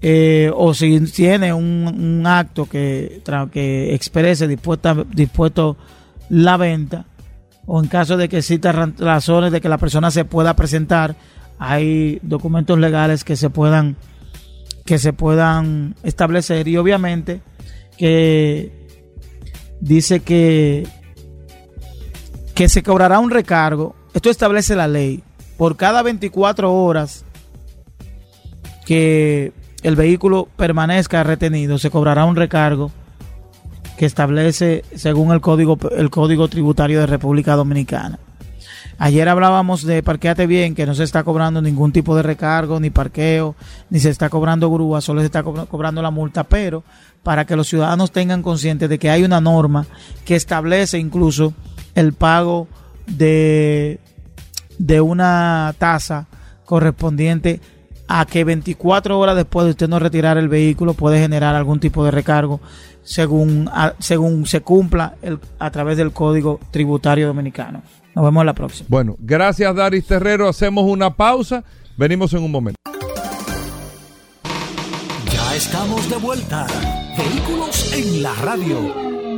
eh, 0.02 0.50
o 0.54 0.72
si 0.72 0.98
tiene 1.12 1.52
un, 1.52 1.86
un 1.86 2.26
acto 2.26 2.66
que, 2.66 3.22
que 3.52 3.94
exprese 3.94 4.48
dispuesta, 4.48 4.96
dispuesto 5.14 5.76
la 6.30 6.56
venta, 6.56 7.04
o 7.66 7.82
en 7.82 7.88
caso 7.88 8.16
de 8.16 8.28
que 8.28 8.38
existan 8.38 8.94
razones 8.98 9.52
de 9.52 9.60
que 9.60 9.68
la 9.68 9.76
persona 9.76 10.10
se 10.10 10.24
pueda 10.24 10.56
presentar, 10.56 11.14
hay 11.58 12.18
documentos 12.22 12.78
legales 12.78 13.24
que 13.24 13.36
se 13.36 13.50
puedan 13.50 13.96
que 14.86 14.98
se 14.98 15.12
puedan 15.12 15.94
establecer. 16.02 16.66
Y 16.66 16.78
obviamente 16.78 17.42
que 17.98 18.88
dice 19.80 20.20
que 20.20 20.86
que 22.60 22.68
se 22.68 22.82
cobrará 22.82 23.20
un 23.20 23.30
recargo, 23.30 23.94
esto 24.12 24.28
establece 24.28 24.76
la 24.76 24.86
ley, 24.86 25.22
por 25.56 25.78
cada 25.78 26.02
24 26.02 26.70
horas 26.70 27.24
que 28.84 29.54
el 29.82 29.96
vehículo 29.96 30.46
permanezca 30.58 31.24
retenido, 31.24 31.78
se 31.78 31.88
cobrará 31.88 32.26
un 32.26 32.36
recargo 32.36 32.92
que 33.96 34.04
establece 34.04 34.84
según 34.94 35.32
el 35.32 35.40
código 35.40 35.78
el 35.96 36.10
código 36.10 36.48
tributario 36.48 37.00
de 37.00 37.06
República 37.06 37.56
Dominicana. 37.56 38.18
Ayer 38.98 39.26
hablábamos 39.30 39.82
de 39.82 40.02
parqueate 40.02 40.46
bien, 40.46 40.74
que 40.74 40.84
no 40.84 40.94
se 40.94 41.04
está 41.04 41.24
cobrando 41.24 41.62
ningún 41.62 41.92
tipo 41.92 42.14
de 42.14 42.22
recargo, 42.22 42.78
ni 42.78 42.90
parqueo, 42.90 43.56
ni 43.88 44.00
se 44.00 44.10
está 44.10 44.28
cobrando 44.28 44.70
grúa, 44.70 45.00
solo 45.00 45.20
se 45.20 45.26
está 45.26 45.42
cobrando 45.42 46.02
la 46.02 46.10
multa, 46.10 46.44
pero 46.44 46.84
para 47.22 47.46
que 47.46 47.56
los 47.56 47.68
ciudadanos 47.68 48.12
tengan 48.12 48.42
consciente 48.42 48.86
de 48.86 48.98
que 48.98 49.08
hay 49.08 49.22
una 49.22 49.40
norma 49.40 49.86
que 50.26 50.36
establece 50.36 50.98
incluso 50.98 51.54
el 51.94 52.12
pago 52.12 52.68
de, 53.06 53.98
de 54.78 55.00
una 55.00 55.74
tasa 55.78 56.26
correspondiente 56.64 57.60
a 58.08 58.26
que 58.26 58.44
24 58.44 59.18
horas 59.18 59.36
después 59.36 59.64
de 59.64 59.70
usted 59.70 59.88
no 59.88 59.98
retirar 59.98 60.36
el 60.36 60.48
vehículo 60.48 60.94
puede 60.94 61.20
generar 61.20 61.54
algún 61.54 61.78
tipo 61.78 62.04
de 62.04 62.10
recargo 62.10 62.60
según, 63.02 63.68
a, 63.72 63.94
según 63.98 64.46
se 64.46 64.60
cumpla 64.60 65.14
el, 65.22 65.38
a 65.58 65.70
través 65.70 65.96
del 65.96 66.12
Código 66.12 66.60
Tributario 66.70 67.26
Dominicano. 67.26 67.82
Nos 68.14 68.24
vemos 68.24 68.44
la 68.44 68.54
próxima. 68.54 68.86
Bueno, 68.90 69.16
gracias 69.20 69.74
Daris 69.74 70.06
Terrero. 70.06 70.48
Hacemos 70.48 70.84
una 70.84 71.14
pausa. 71.14 71.64
Venimos 71.96 72.32
en 72.34 72.42
un 72.42 72.50
momento. 72.50 72.78
Ya 75.32 75.54
estamos 75.54 76.08
de 76.10 76.16
vuelta. 76.16 76.66
Vehículos 77.16 77.92
en 77.92 78.22
la 78.22 78.34
radio. 78.34 79.29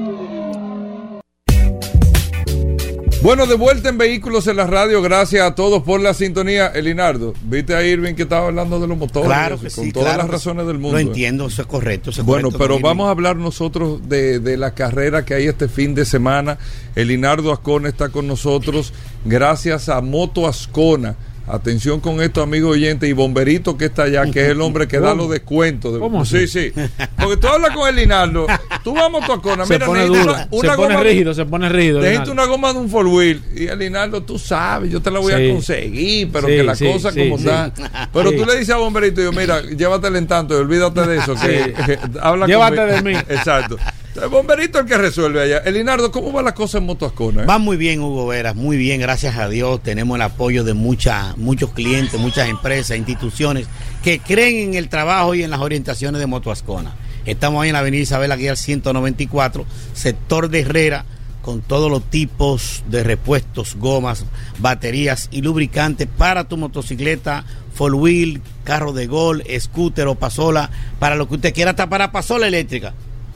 Bueno, 3.23 3.47
de 3.47 3.55
vuelta 3.55 3.89
en 3.89 3.99
Vehículos 3.99 4.49
en 4.49 4.57
la 4.57 4.66
Radio, 4.66 5.01
gracias 5.01 5.47
a 5.47 5.55
todos 5.55 5.85
por 5.85 6.01
la 6.01 6.12
sintonía. 6.12 6.66
Elinardo, 6.66 7.35
viste 7.45 7.73
a 7.73 7.87
Irving 7.87 8.14
que 8.14 8.23
estaba 8.23 8.49
hablando 8.49 8.81
de 8.81 8.89
los 8.89 8.99
motores, 8.99 9.29
claro 9.29 9.61
que 9.61 9.70
con 9.70 9.85
sí, 9.85 9.93
todas 9.93 10.09
claro 10.09 10.23
las 10.25 10.31
razones 10.33 10.66
del 10.66 10.81
mundo. 10.81 10.95
Lo 10.95 10.99
entiendo, 10.99 11.47
eso 11.47 11.62
es 11.62 11.68
correcto. 11.68 12.11
Eso 12.11 12.23
es 12.23 12.27
bueno, 12.27 12.49
correcto, 12.49 12.64
pero 12.64 12.81
vamos 12.81 13.07
a 13.07 13.11
hablar 13.11 13.37
nosotros 13.37 14.09
de, 14.09 14.41
de, 14.41 14.57
la 14.57 14.75
carrera 14.75 15.25
que 15.25 15.35
hay 15.35 15.47
este 15.47 15.68
fin 15.68 15.95
de 15.95 16.05
semana. 16.05 16.59
Elinardo 16.97 17.53
Ascona 17.53 17.89
está 17.89 18.09
con 18.09 18.27
nosotros 18.27 18.93
gracias 19.25 19.89
a 19.89 20.01
Moto 20.01 20.49
Ascona. 20.49 21.14
Atención 21.47 22.01
con 22.01 22.22
esto, 22.22 22.40
amigo 22.40 22.68
oyente, 22.70 23.09
y 23.09 23.12
Bomberito 23.12 23.76
que 23.76 23.86
está 23.86 24.05
allá, 24.05 24.24
que 24.30 24.43
es 24.43 24.49
el 24.51 24.61
hombre 24.61 24.86
que 24.86 25.01
da 25.01 25.14
los 25.14 25.28
descuentos. 25.28 25.93
De... 25.93 25.99
¿Cómo 25.99 26.24
sí, 26.24 26.47
sí. 26.47 26.72
Porque 27.18 27.36
tú 27.36 27.49
hablas 27.49 27.74
con 27.74 27.88
el 27.88 27.97
Linaldo, 27.97 28.47
tú 28.84 28.95
vas 28.95 29.05
a 29.05 29.09
Motoacona, 29.09 29.66
se 29.66 29.74
mira, 29.74 29.86
pone 29.86 30.07
duro, 30.07 30.22
una, 30.22 30.45
se 30.45 30.49
pone 30.49 30.76
goma, 30.76 31.03
rígido, 31.03 31.34
se 31.34 31.45
pone 31.45 31.68
rígido. 31.68 32.01
una 32.30 32.47
goma 32.47 32.72
de 32.72 32.78
un 32.78 32.88
four 32.88 33.07
wheel. 33.07 33.43
Y 33.57 33.66
el 33.66 33.78
Linaldo, 33.78 34.22
tú 34.22 34.38
sabes, 34.38 34.90
yo 34.90 35.03
te 35.03 35.11
la 35.11 35.18
voy 35.18 35.32
Sí. 35.34 35.49
a 35.51 35.53
conseguir, 35.53 36.30
pero 36.32 36.47
Sí, 36.47 36.55
que 36.55 36.93
cosas 36.93 37.14
sí, 37.14 37.20
como 37.28 37.38
sí. 37.38 37.45
están. 37.49 37.72
Pero 38.12 38.30
tú 38.32 38.45
le 38.47 38.53
dices 38.59 38.70
a 38.70 38.76
Bomberito, 38.78 39.20
yo, 39.20 39.32
mira, 39.32 39.61
llévatele 39.62 40.18
en 40.18 40.26
tanto 40.28 40.55
y 40.55 40.59
olvídate 40.59 41.07
de 41.07 41.18
eso. 41.18 41.34
Que, 41.34 41.74
que 41.86 41.99
habla 42.20 42.47
Llévate 42.47 42.76
conmigo. 42.76 42.97
de 42.97 43.03
mí. 43.03 43.14
Exacto. 43.28 43.76
El 44.14 44.28
Bomberito 44.28 44.78
el 44.78 44.86
que 44.86 44.98
resuelve 44.98 45.42
allá. 45.42 45.58
El 45.58 45.74
Linardo, 45.74 46.12
¿cómo 46.12 46.32
va 46.32 46.42
la 46.42 46.54
cosa 46.54 46.78
en 46.78 46.84
Motoascona? 46.84 47.44
eh? 47.44 47.46
Va 47.46 47.56
muy 47.58 47.78
bien, 47.78 48.00
Hugo 48.00 48.26
Veras, 48.26 48.54
muy 48.54 48.76
bien, 48.76 49.00
gracias 49.00 49.38
a 49.38 49.48
Dios. 49.48 49.82
Tenemos 49.82 50.16
el 50.16 50.22
apoyo 50.22 50.64
de 50.64 50.74
mucha, 50.74 51.34
muchos 51.38 51.70
clientes, 51.70 52.20
muchas 52.20 52.48
empresas, 52.48 52.98
instituciones 52.98 53.66
que 54.02 54.18
creen 54.18 54.68
en 54.68 54.74
el 54.74 54.90
trabajo 54.90 55.34
y 55.34 55.42
en 55.42 55.50
las 55.50 55.60
orientaciones 55.60 56.20
de 56.20 56.26
Motoascona. 56.26 56.94
Estamos 57.24 57.62
ahí 57.62 57.70
en 57.70 57.72
la 57.72 57.78
avenida 57.78 58.02
Isabel 58.02 58.32
Aguilar 58.32 58.58
194, 58.58 59.64
sector 59.94 60.50
de 60.50 60.60
Herrera, 60.60 61.06
con 61.40 61.62
todos 61.62 61.90
los 61.90 62.02
tipos 62.04 62.84
de 62.88 63.04
repuestos, 63.04 63.76
gomas, 63.76 64.26
baterías 64.58 65.28
y 65.32 65.40
lubricantes 65.40 66.06
para 66.06 66.44
tu 66.44 66.58
motocicleta, 66.58 67.44
four 67.74 67.94
wheel, 67.94 68.42
carro 68.64 68.92
de 68.92 69.06
gol, 69.06 69.42
scooter 69.58 70.06
o 70.06 70.16
pasola, 70.16 70.70
para 70.98 71.16
lo 71.16 71.28
que 71.28 71.36
usted 71.36 71.54
quiera, 71.54 71.70
hasta 71.70 71.88
para 71.88 72.12
pasola 72.12 72.46
eléctrica. 72.46 72.92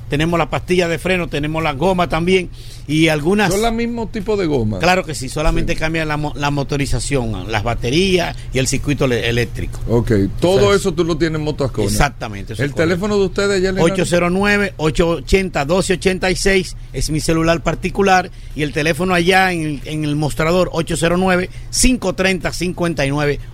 Tenemos 0.08 0.38
la 0.38 0.48
pastilla 0.50 0.88
de 0.88 0.98
freno, 0.98 1.28
tenemos 1.28 1.62
la 1.62 1.72
goma 1.72 2.08
también 2.08 2.50
y 2.86 3.08
algunas... 3.08 3.52
¿Son 3.52 3.62
los 3.62 3.72
mismos 3.72 4.12
tipos 4.12 4.38
de 4.38 4.46
goma? 4.46 4.78
Claro 4.78 5.04
que 5.04 5.14
sí, 5.14 5.28
solamente 5.28 5.72
Sí. 5.74 5.78
cambia 5.80 6.04
la, 6.04 6.16
la 6.36 6.50
motorización, 6.50 7.50
las 7.50 7.62
baterías 7.64 8.36
y 8.52 8.58
el 8.58 8.66
circuito 8.68 9.06
eléctrico. 9.06 9.80
Ok, 9.88 10.08
todo 10.40 10.56
Entonces, 10.58 10.80
eso 10.80 10.92
tú 10.94 11.04
lo 11.04 11.16
tienes 11.16 11.38
en 11.40 11.44
Motoascona. 11.44 11.88
Exactamente. 11.88 12.52
El 12.52 12.56
correcto. 12.58 12.76
teléfono 12.76 13.18
de 13.18 13.24
ustedes 13.26 13.62
ya 13.62 13.72
le 13.72 13.80
809-880-1286 13.82 16.74
es 16.92 17.10
mi 17.10 17.20
celular 17.20 17.62
particular 17.62 18.30
y 18.54 18.62
el 18.62 18.72
teléfono 18.72 19.14
allá 19.14 19.52
en 19.52 19.62
el, 19.62 19.80
en 19.84 20.04
el 20.04 20.14
mostrador 20.16 20.70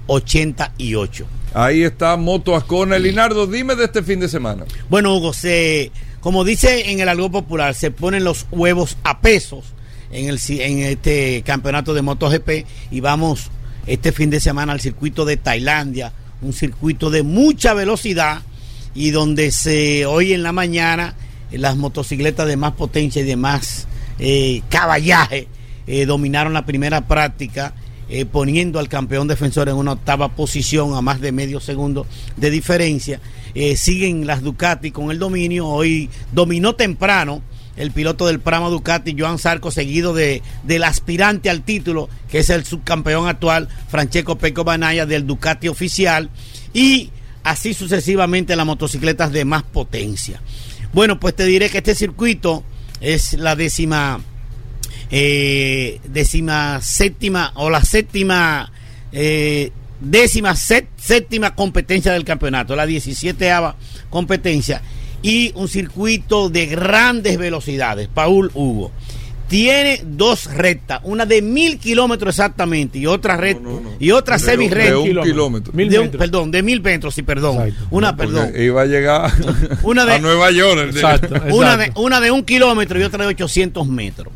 809-530-5988. 0.09 1.25
Ahí 1.55 1.83
está 1.83 2.17
Moto 2.17 2.57
Ascona. 2.57 2.99
Linardo, 2.99 3.47
dime 3.47 3.75
de 3.77 3.85
este 3.85 4.03
fin 4.03 4.21
de 4.21 4.29
semana. 4.29 4.65
Bueno, 4.89 5.15
Hugo, 5.15 5.35
se, 5.35 5.91
como 6.23 6.45
dice 6.45 6.93
en 6.93 7.01
el 7.01 7.09
algo 7.09 7.31
popular, 7.31 7.75
se 7.75 7.91
ponen 7.91 8.23
los 8.23 8.47
huevos 8.53 8.97
a 9.03 9.21
pesos 9.21 9.65
en, 10.13 10.29
el, 10.29 10.37
este 10.37 11.43
campeonato 11.45 11.95
de 11.95 12.03
MotoGP 12.03 12.65
y 12.93 13.01
vamos 13.01 13.51
este 13.89 14.13
fin 14.13 14.31
de 14.31 14.39
semana 14.39 14.73
al 14.73 14.81
circuito 14.81 15.25
de 15.25 15.37
Tailandia, 15.37 16.13
un 16.41 16.53
circuito 16.53 17.11
de 17.11 17.25
mucha 17.25 17.75
velocidad 17.75 18.43
y 18.95 19.11
donde 19.11 19.51
se 19.51 20.07
hoy 20.07 20.33
en 20.33 20.45
la 20.45 20.53
mañana 20.53 21.17
eh, 21.51 21.59
las 21.59 21.77
motocicletas 21.77 22.47
de 22.47 22.57
más 22.57 22.75
potencia 22.75 23.23
y 23.23 23.25
de 23.25 23.37
más 23.37 23.89
eh, 24.21 24.63
caballaje 24.69 25.49
eh, 25.89 26.07
dominaron 26.07 26.53
la 26.53 26.65
primera 26.65 27.07
práctica 27.09 27.75
poniendo 28.31 28.79
al 28.79 28.91
campeón 28.91 29.27
defensor 29.27 29.71
en 29.71 29.77
una 29.77 29.93
octava 29.93 30.29
posición 30.37 30.93
a 30.95 31.01
más 31.01 31.23
de 31.23 31.33
medio 31.33 31.61
segundo 31.61 32.07
de 32.37 32.51
diferencia. 32.51 33.21
Eh, 33.55 33.77
siguen 33.77 34.27
las 34.27 34.43
Ducati 34.43 34.91
con 34.91 35.11
el 35.11 35.19
dominio. 35.19 35.69
Hoy 35.69 36.09
dominó 36.33 36.75
temprano 36.75 37.43
el 37.77 37.91
piloto 37.91 38.27
del 38.27 38.41
Prama 38.41 38.69
Ducati, 38.69 39.17
Joan 39.19 39.39
Sarco, 39.39 39.71
seguido 39.71 40.15
de, 40.15 40.43
del 40.63 40.85
aspirante 40.85 41.51
al 41.51 41.63
título, 41.63 42.09
que 42.31 42.41
es 42.41 42.51
el 42.51 42.65
subcampeón 42.65 43.29
actual, 43.29 43.69
Francesco 43.89 44.37
Peco 44.37 44.65
Banaya, 44.65 45.07
del 45.07 45.27
Ducati 45.27 45.69
oficial. 45.69 46.31
Y 46.75 47.11
así 47.45 47.75
sucesivamente 47.75 48.57
las 48.57 48.67
motocicletas 48.67 49.33
de 49.33 49.45
más 49.45 49.63
potencia. 49.63 50.41
Bueno, 50.93 51.19
pues 51.19 51.35
te 51.35 51.45
diré 51.45 51.71
que 51.71 51.79
este 51.79 51.95
circuito 51.95 52.63
es 53.01 53.35
la 53.35 53.57
décima 53.57 54.21
eh, 55.11 56.01
décima 56.05 56.81
séptima 56.81 57.53
o 57.57 57.69
la 57.69 57.85
séptima 57.85 58.73
eh, 59.13 59.71
décima 60.03 60.55
set- 60.57 60.89
séptima 60.97 61.55
competencia 61.55 62.13
del 62.13 62.25
campeonato, 62.25 62.75
la 62.77 62.87
17 62.87 63.51
competencia 64.11 64.83
y 65.23 65.53
un 65.55 65.69
circuito 65.69 66.49
de 66.51 66.67
grandes 66.67 67.39
velocidades, 67.39 68.09
Paul 68.13 68.51
Hugo. 68.55 68.91
Tiene 69.49 70.01
dos 70.07 70.47
rectas, 70.47 71.01
una 71.05 71.27
de 71.27 71.43
mil 71.43 71.79
kilómetros 71.79 72.35
exactamente 72.35 72.99
y 72.99 73.05
otra 73.07 73.37
recta 73.37 73.63
No, 73.63 73.73
no, 73.75 73.81
no. 73.81 73.91
y 74.01 74.11
otra 74.11 74.39
De- 74.39 74.43
semi 74.43 74.67
de 74.69 74.97
un 74.97 75.23
kilómetro. 75.23 75.75
Mil 75.75 75.91
De 75.91 75.99
un- 75.99 76.11
perdón, 76.11 76.51
de 76.51 76.63
mil 76.63 76.81
metros, 76.81 77.15
sí, 77.15 77.23
perdón. 77.23 77.57
Exacto. 77.69 77.87
Una, 77.91 78.17
perdón. 78.17 78.51
Iba 78.59 78.81
a 78.83 78.87
llegar 78.87 79.31
Una 79.83 80.05
de- 80.07 80.15
a 80.15 80.19
Nueva 80.21 80.51
York. 80.53 80.93
Exacto, 80.95 81.35
Una 81.55 81.77
de, 81.77 81.85
exacto. 81.85 82.01
una 82.01 82.21
de 82.21 82.31
un 82.31 82.45
kilómetro 82.45 82.99
y 82.99 83.03
otra 83.03 83.25
de 83.25 83.29
800 83.29 83.87
metros. 83.89 84.33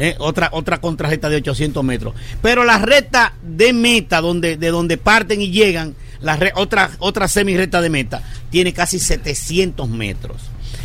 ¿Eh? 0.00 0.14
Otra, 0.18 0.48
otra 0.52 0.80
contrarreta 0.80 1.28
de 1.28 1.36
800 1.36 1.84
metros. 1.84 2.14
Pero 2.42 2.64
la 2.64 2.78
recta 2.78 3.34
de 3.42 3.72
meta, 3.72 4.20
donde, 4.20 4.56
de 4.56 4.68
donde 4.70 4.96
parten 4.96 5.40
y 5.42 5.50
llegan, 5.50 5.94
la 6.20 6.36
re- 6.36 6.52
otra, 6.56 6.90
otra 6.98 7.28
semirrecta 7.28 7.80
de 7.80 7.90
meta, 7.90 8.22
tiene 8.50 8.72
casi 8.72 8.98
700 8.98 9.88
metros. 9.88 10.36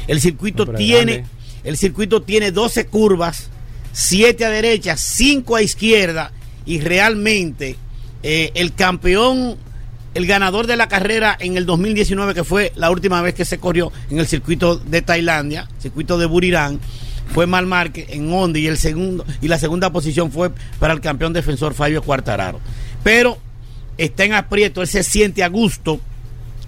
El 0.07 0.21
circuito 0.21 0.65
No, 0.65 0.73
tiene, 0.73 1.13
grande. 1.13 1.29
el 1.63 1.77
circuito 1.77 2.21
tiene 2.21 2.51
12 2.51 2.85
curvas, 2.87 3.49
7 3.93 4.45
a 4.45 4.49
derecha, 4.49 4.97
5 4.97 5.55
a 5.55 5.61
izquierda, 5.61 6.31
y 6.65 6.79
realmente 6.81 7.75
eh, 8.23 8.51
el 8.55 8.73
campeón 8.73 9.57
el 10.15 10.27
ganador 10.27 10.65
de 10.65 10.77
la 10.77 10.87
carrera 10.87 11.35
en 11.37 11.57
el 11.57 11.65
2019, 11.65 12.33
que 12.33 12.45
fue 12.45 12.71
la 12.77 12.89
última 12.89 13.21
vez 13.21 13.33
que 13.33 13.43
se 13.43 13.57
corrió 13.57 13.91
en 14.09 14.17
el 14.19 14.25
circuito 14.27 14.77
de 14.77 15.01
Tailandia, 15.01 15.67
circuito 15.81 16.17
de 16.17 16.25
Burirán, 16.25 16.79
fue 17.35 17.47
Mal 17.47 17.65
Márquez 17.65 18.05
en 18.11 18.31
Honda 18.31 18.59
y 18.59 18.67
el 18.67 18.77
segundo 18.77 19.25
y 19.41 19.49
la 19.49 19.59
segunda 19.59 19.91
posición 19.91 20.31
fue 20.31 20.51
para 20.79 20.93
el 20.93 21.01
campeón 21.01 21.33
defensor 21.33 21.73
Fabio 21.73 22.01
Cuartararo. 22.01 22.61
Pero 23.03 23.37
está 23.97 24.23
en 24.23 24.31
aprieto, 24.31 24.81
él 24.81 24.87
se 24.87 25.03
siente 25.03 25.43
a 25.43 25.49
gusto, 25.49 25.99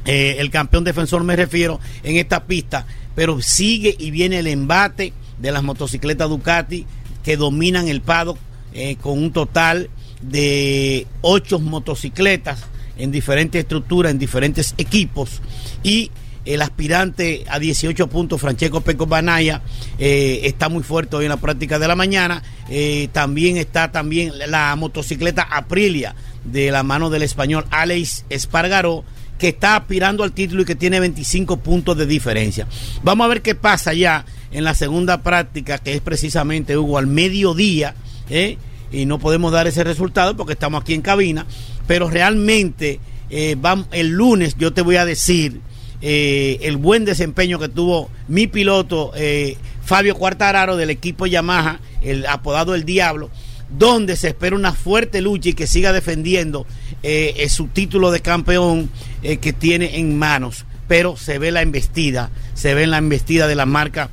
eh, 0.04 0.36
el 0.40 0.52
campeón 0.52 0.84
defensor 0.84 1.24
me 1.24 1.38
refiero, 1.38 1.80
en 2.04 2.18
esta 2.18 2.44
pista, 2.44 2.86
pero 3.16 3.42
sigue 3.42 3.96
y 3.98 4.12
viene 4.12 4.40
el 4.40 4.48
embate 4.48 5.14
de 5.40 5.54
las 5.54 5.64
motocicletas 5.64 6.28
Ducati 6.28 6.86
que 7.24 7.38
dominan 7.38 7.88
el 7.88 8.02
paddock 8.02 8.38
eh, 8.74 8.98
con 8.98 9.18
un 9.18 9.32
total 9.32 9.90
de 10.22 11.08
ocho 11.22 11.60
motocicletas 11.60 12.66
en 12.98 13.14
diferentes 13.14 13.62
estructuras, 13.62 14.12
en 14.12 14.20
diferentes 14.20 14.76
equipos 14.78 15.42
y 15.82 16.12
el 16.48 16.62
aspirante 16.62 17.44
a 17.50 17.60
18 17.60 18.08
puntos, 18.08 18.40
Francesco 18.40 18.82
Peco 18.82 19.06
Banaya, 19.06 19.62
eh, 20.00 20.42
está 20.44 20.70
muy 20.70 20.82
fuerte 20.82 21.18
hoy 21.18 21.26
en 21.26 21.30
la 21.30 21.38
práctica 21.38 21.78
de 21.78 21.88
la 21.88 21.96
mañana. 21.96 22.42
Eh, 22.70 23.10
también 23.12 23.58
está 23.58 23.92
también 23.92 24.32
la 24.48 24.76
motocicleta 24.76 25.44
Aprilia 25.44 26.16
de 26.46 26.72
la 26.72 26.84
mano 26.84 27.10
del 27.10 27.24
español 27.24 27.66
Alex 27.70 28.26
Espargaró, 28.30 29.04
que 29.38 29.50
está 29.50 29.76
aspirando 29.76 30.24
al 30.24 30.32
título 30.32 30.62
y 30.62 30.66
que 30.66 30.76
tiene 30.76 31.02
25 31.02 31.58
puntos 31.58 31.98
de 31.98 32.06
diferencia. 32.06 32.66
Vamos 33.04 33.26
a 33.26 33.28
ver 33.28 33.42
qué 33.42 33.54
pasa 33.54 33.94
ya 33.94 34.26
en 34.52 34.64
la 34.64 34.74
segunda 34.74 35.22
práctica, 35.22 35.78
que 35.78 35.94
es 35.94 36.02
precisamente, 36.02 36.78
Hugo, 36.78 36.98
al 36.98 37.08
mediodía, 37.08 37.94
¿eh? 38.30 38.58
y 38.90 39.06
no 39.06 39.20
podemos 39.20 39.52
dar 39.52 39.68
ese 39.68 39.84
resultado 39.84 40.38
porque 40.38 40.54
estamos 40.54 40.82
aquí 40.82 40.94
en 40.94 41.02
cabina, 41.02 41.46
pero 41.88 42.10
realmente 42.10 43.02
el 43.30 44.10
lunes 44.10 44.56
yo 44.58 44.72
te 44.72 44.82
voy 44.82 44.96
a 44.96 45.04
decir 45.04 45.60
eh, 46.02 46.60
el 46.62 46.78
buen 46.78 47.06
desempeño 47.06 47.58
que 47.58 47.70
tuvo 47.70 48.10
mi 48.28 48.46
piloto 48.46 49.12
eh, 49.16 49.58
Fabio 49.84 50.16
Cuartararo 50.16 50.78
del 50.78 50.92
equipo 50.92 51.26
Yamaha, 51.26 51.80
el 52.02 52.26
apodado 52.28 52.76
El 52.76 52.86
Diablo, 52.86 53.32
donde 53.70 54.16
se 54.16 54.28
espera 54.28 54.56
una 54.56 54.74
fuerte 54.74 55.22
lucha 55.22 55.50
y 55.50 55.54
que 55.54 55.66
siga 55.66 55.94
defendiendo 55.94 56.68
eh, 57.02 57.48
su 57.50 57.68
título 57.68 58.12
de 58.12 58.20
campeón 58.20 58.92
que 59.22 59.54
tiene 59.54 59.98
en 59.98 60.18
manos. 60.18 60.66
Pero 60.88 61.18
se 61.18 61.40
ve 61.40 61.52
la 61.52 61.62
embestida, 61.62 62.30
se 62.54 62.74
ve 62.74 62.86
la 62.86 62.98
embestida 62.98 63.48
de 63.48 63.56
la 63.56 63.66
marca 63.66 64.10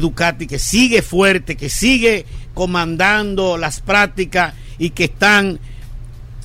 Ducati 0.00 0.48
que 0.48 0.58
sigue 0.58 1.02
fuerte, 1.02 1.56
que 1.56 1.68
sigue 1.68 2.24
comandando 2.54 3.56
las 3.56 3.80
prácticas 3.80 4.54
y 4.78 4.90
que 4.90 5.04
están 5.04 5.60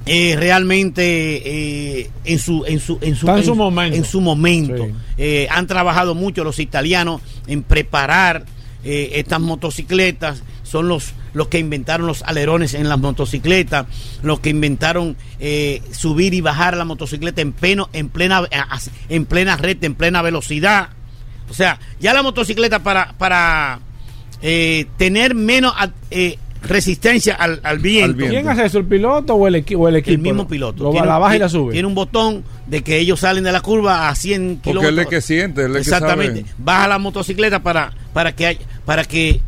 eh, 0.05 0.35
realmente 0.37 2.01
eh, 2.01 2.11
en 2.25 2.39
su 2.39 2.65
en 2.65 2.79
su 2.79 2.97
en 3.01 3.15
su, 3.15 3.29
en 3.29 3.43
su 3.43 3.55
momento. 3.55 3.97
en 3.97 4.05
su 4.05 4.21
momento. 4.21 4.85
Sí. 4.85 4.93
Eh, 5.17 5.47
han 5.49 5.67
trabajado 5.67 6.15
mucho 6.15 6.43
los 6.43 6.59
italianos 6.59 7.21
en 7.47 7.63
preparar 7.63 8.45
estas 8.85 9.39
motocicletas 9.39 10.43
son 10.63 10.89
los 10.89 11.13
los 11.33 11.47
que 11.47 11.57
inventaron 11.57 12.05
los 12.05 12.21
alerones 12.23 12.73
en 12.73 12.89
las 12.89 12.99
motocicletas 12.99 13.85
los 14.23 14.41
que 14.41 14.49
inventaron 14.49 15.15
subir 15.93 16.33
y 16.33 16.41
bajar 16.41 16.75
la 16.75 16.83
motocicleta 16.83 17.41
en 17.41 17.53
pleno 17.53 17.89
en 17.93 18.09
plena 18.09 18.43
en 19.07 19.25
plena 19.25 19.55
red 19.55 19.81
en 19.85 19.95
plena 19.95 20.21
velocidad 20.21 20.89
o 21.49 21.53
sea 21.53 21.79
ya 22.01 22.13
la 22.13 22.23
motocicleta 22.23 22.83
para 22.83 23.13
para 23.13 23.79
eh, 24.45 24.87
tener 24.97 25.35
menos 25.35 25.73
eh, 26.11 26.37
resistencia 26.63 27.35
al, 27.35 27.59
al 27.63 27.79
viento, 27.79 28.17
viento. 28.17 28.33
¿Quién 28.35 28.47
hace 28.49 28.65
eso? 28.65 28.77
¿El 28.79 28.85
piloto 28.85 29.35
o 29.35 29.47
el, 29.47 29.55
equi- 29.55 29.75
o 29.77 29.87
el 29.87 29.97
equipo? 29.97 30.15
el 30.15 30.19
mismo 30.21 30.47
piloto. 30.47 30.83
Lo- 30.85 30.91
Tiene 30.91 31.07
la 31.07 31.15
un- 31.17 31.21
baja 31.21 31.35
y 31.35 31.39
la 31.39 31.49
sube. 31.49 31.73
Tiene 31.73 31.87
un 31.87 31.95
botón 31.95 32.43
de 32.67 32.81
que 32.83 32.97
ellos 32.99 33.19
salen 33.19 33.43
de 33.43 33.51
la 33.51 33.61
curva 33.61 34.09
a 34.09 34.15
100 34.15 34.55
Porque 34.55 34.69
kilómetros. 34.69 34.93
él 34.93 34.99
es 34.99 35.07
que 35.07 35.21
siente, 35.21 35.61
él 35.65 35.71
es 35.75 35.87
que 35.87 35.93
Exactamente. 35.93 36.41
sabe. 36.41 36.53
Baja 36.57 36.87
la 36.87 36.99
motocicleta 36.99 37.61
para, 37.61 37.93
para 38.13 38.33
que, 38.35 38.47
hay- 38.47 38.59
para 38.85 39.03
que 39.05 39.41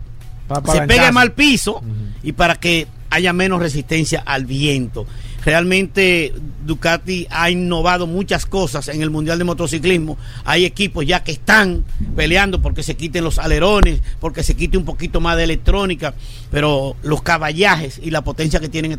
para 0.47 0.61
se 0.72 0.82
pegue 0.82 1.11
mal 1.11 1.32
piso 1.32 1.82
y 2.22 2.34
para 2.34 2.55
que 2.55 2.88
haya 3.09 3.34
menos 3.34 3.59
resistencia 3.59 4.22
al 4.26 4.45
viento. 4.45 5.05
Realmente 5.45 6.33
Ducati 6.65 7.27
ha 7.29 7.51
innovado 7.51 8.07
muchas 8.07 8.47
cosas 8.47 8.87
en 8.87 9.03
el 9.03 9.11
Mundial 9.11 9.37
de 9.37 9.43
Motociclismo. 9.43 10.17
Hay 10.43 10.65
equipos 10.65 11.05
ya 11.05 11.23
que 11.23 11.31
están 11.33 11.83
peleando 12.15 12.61
porque 12.63 12.81
se 12.81 12.95
quiten 12.95 13.23
los 13.23 13.37
alerones, 13.37 14.01
porque 14.19 14.41
se 14.41 14.55
quite 14.55 14.75
un 14.77 14.85
poquito 14.85 15.21
más 15.21 15.37
de 15.37 15.43
electrónica, 15.43 16.15
pero 16.49 16.95
los 17.03 17.21
caballajes 17.21 18.01
y 18.03 18.09
la 18.09 18.23
potencia 18.23 18.59
que 18.59 18.69
tienen 18.69 18.91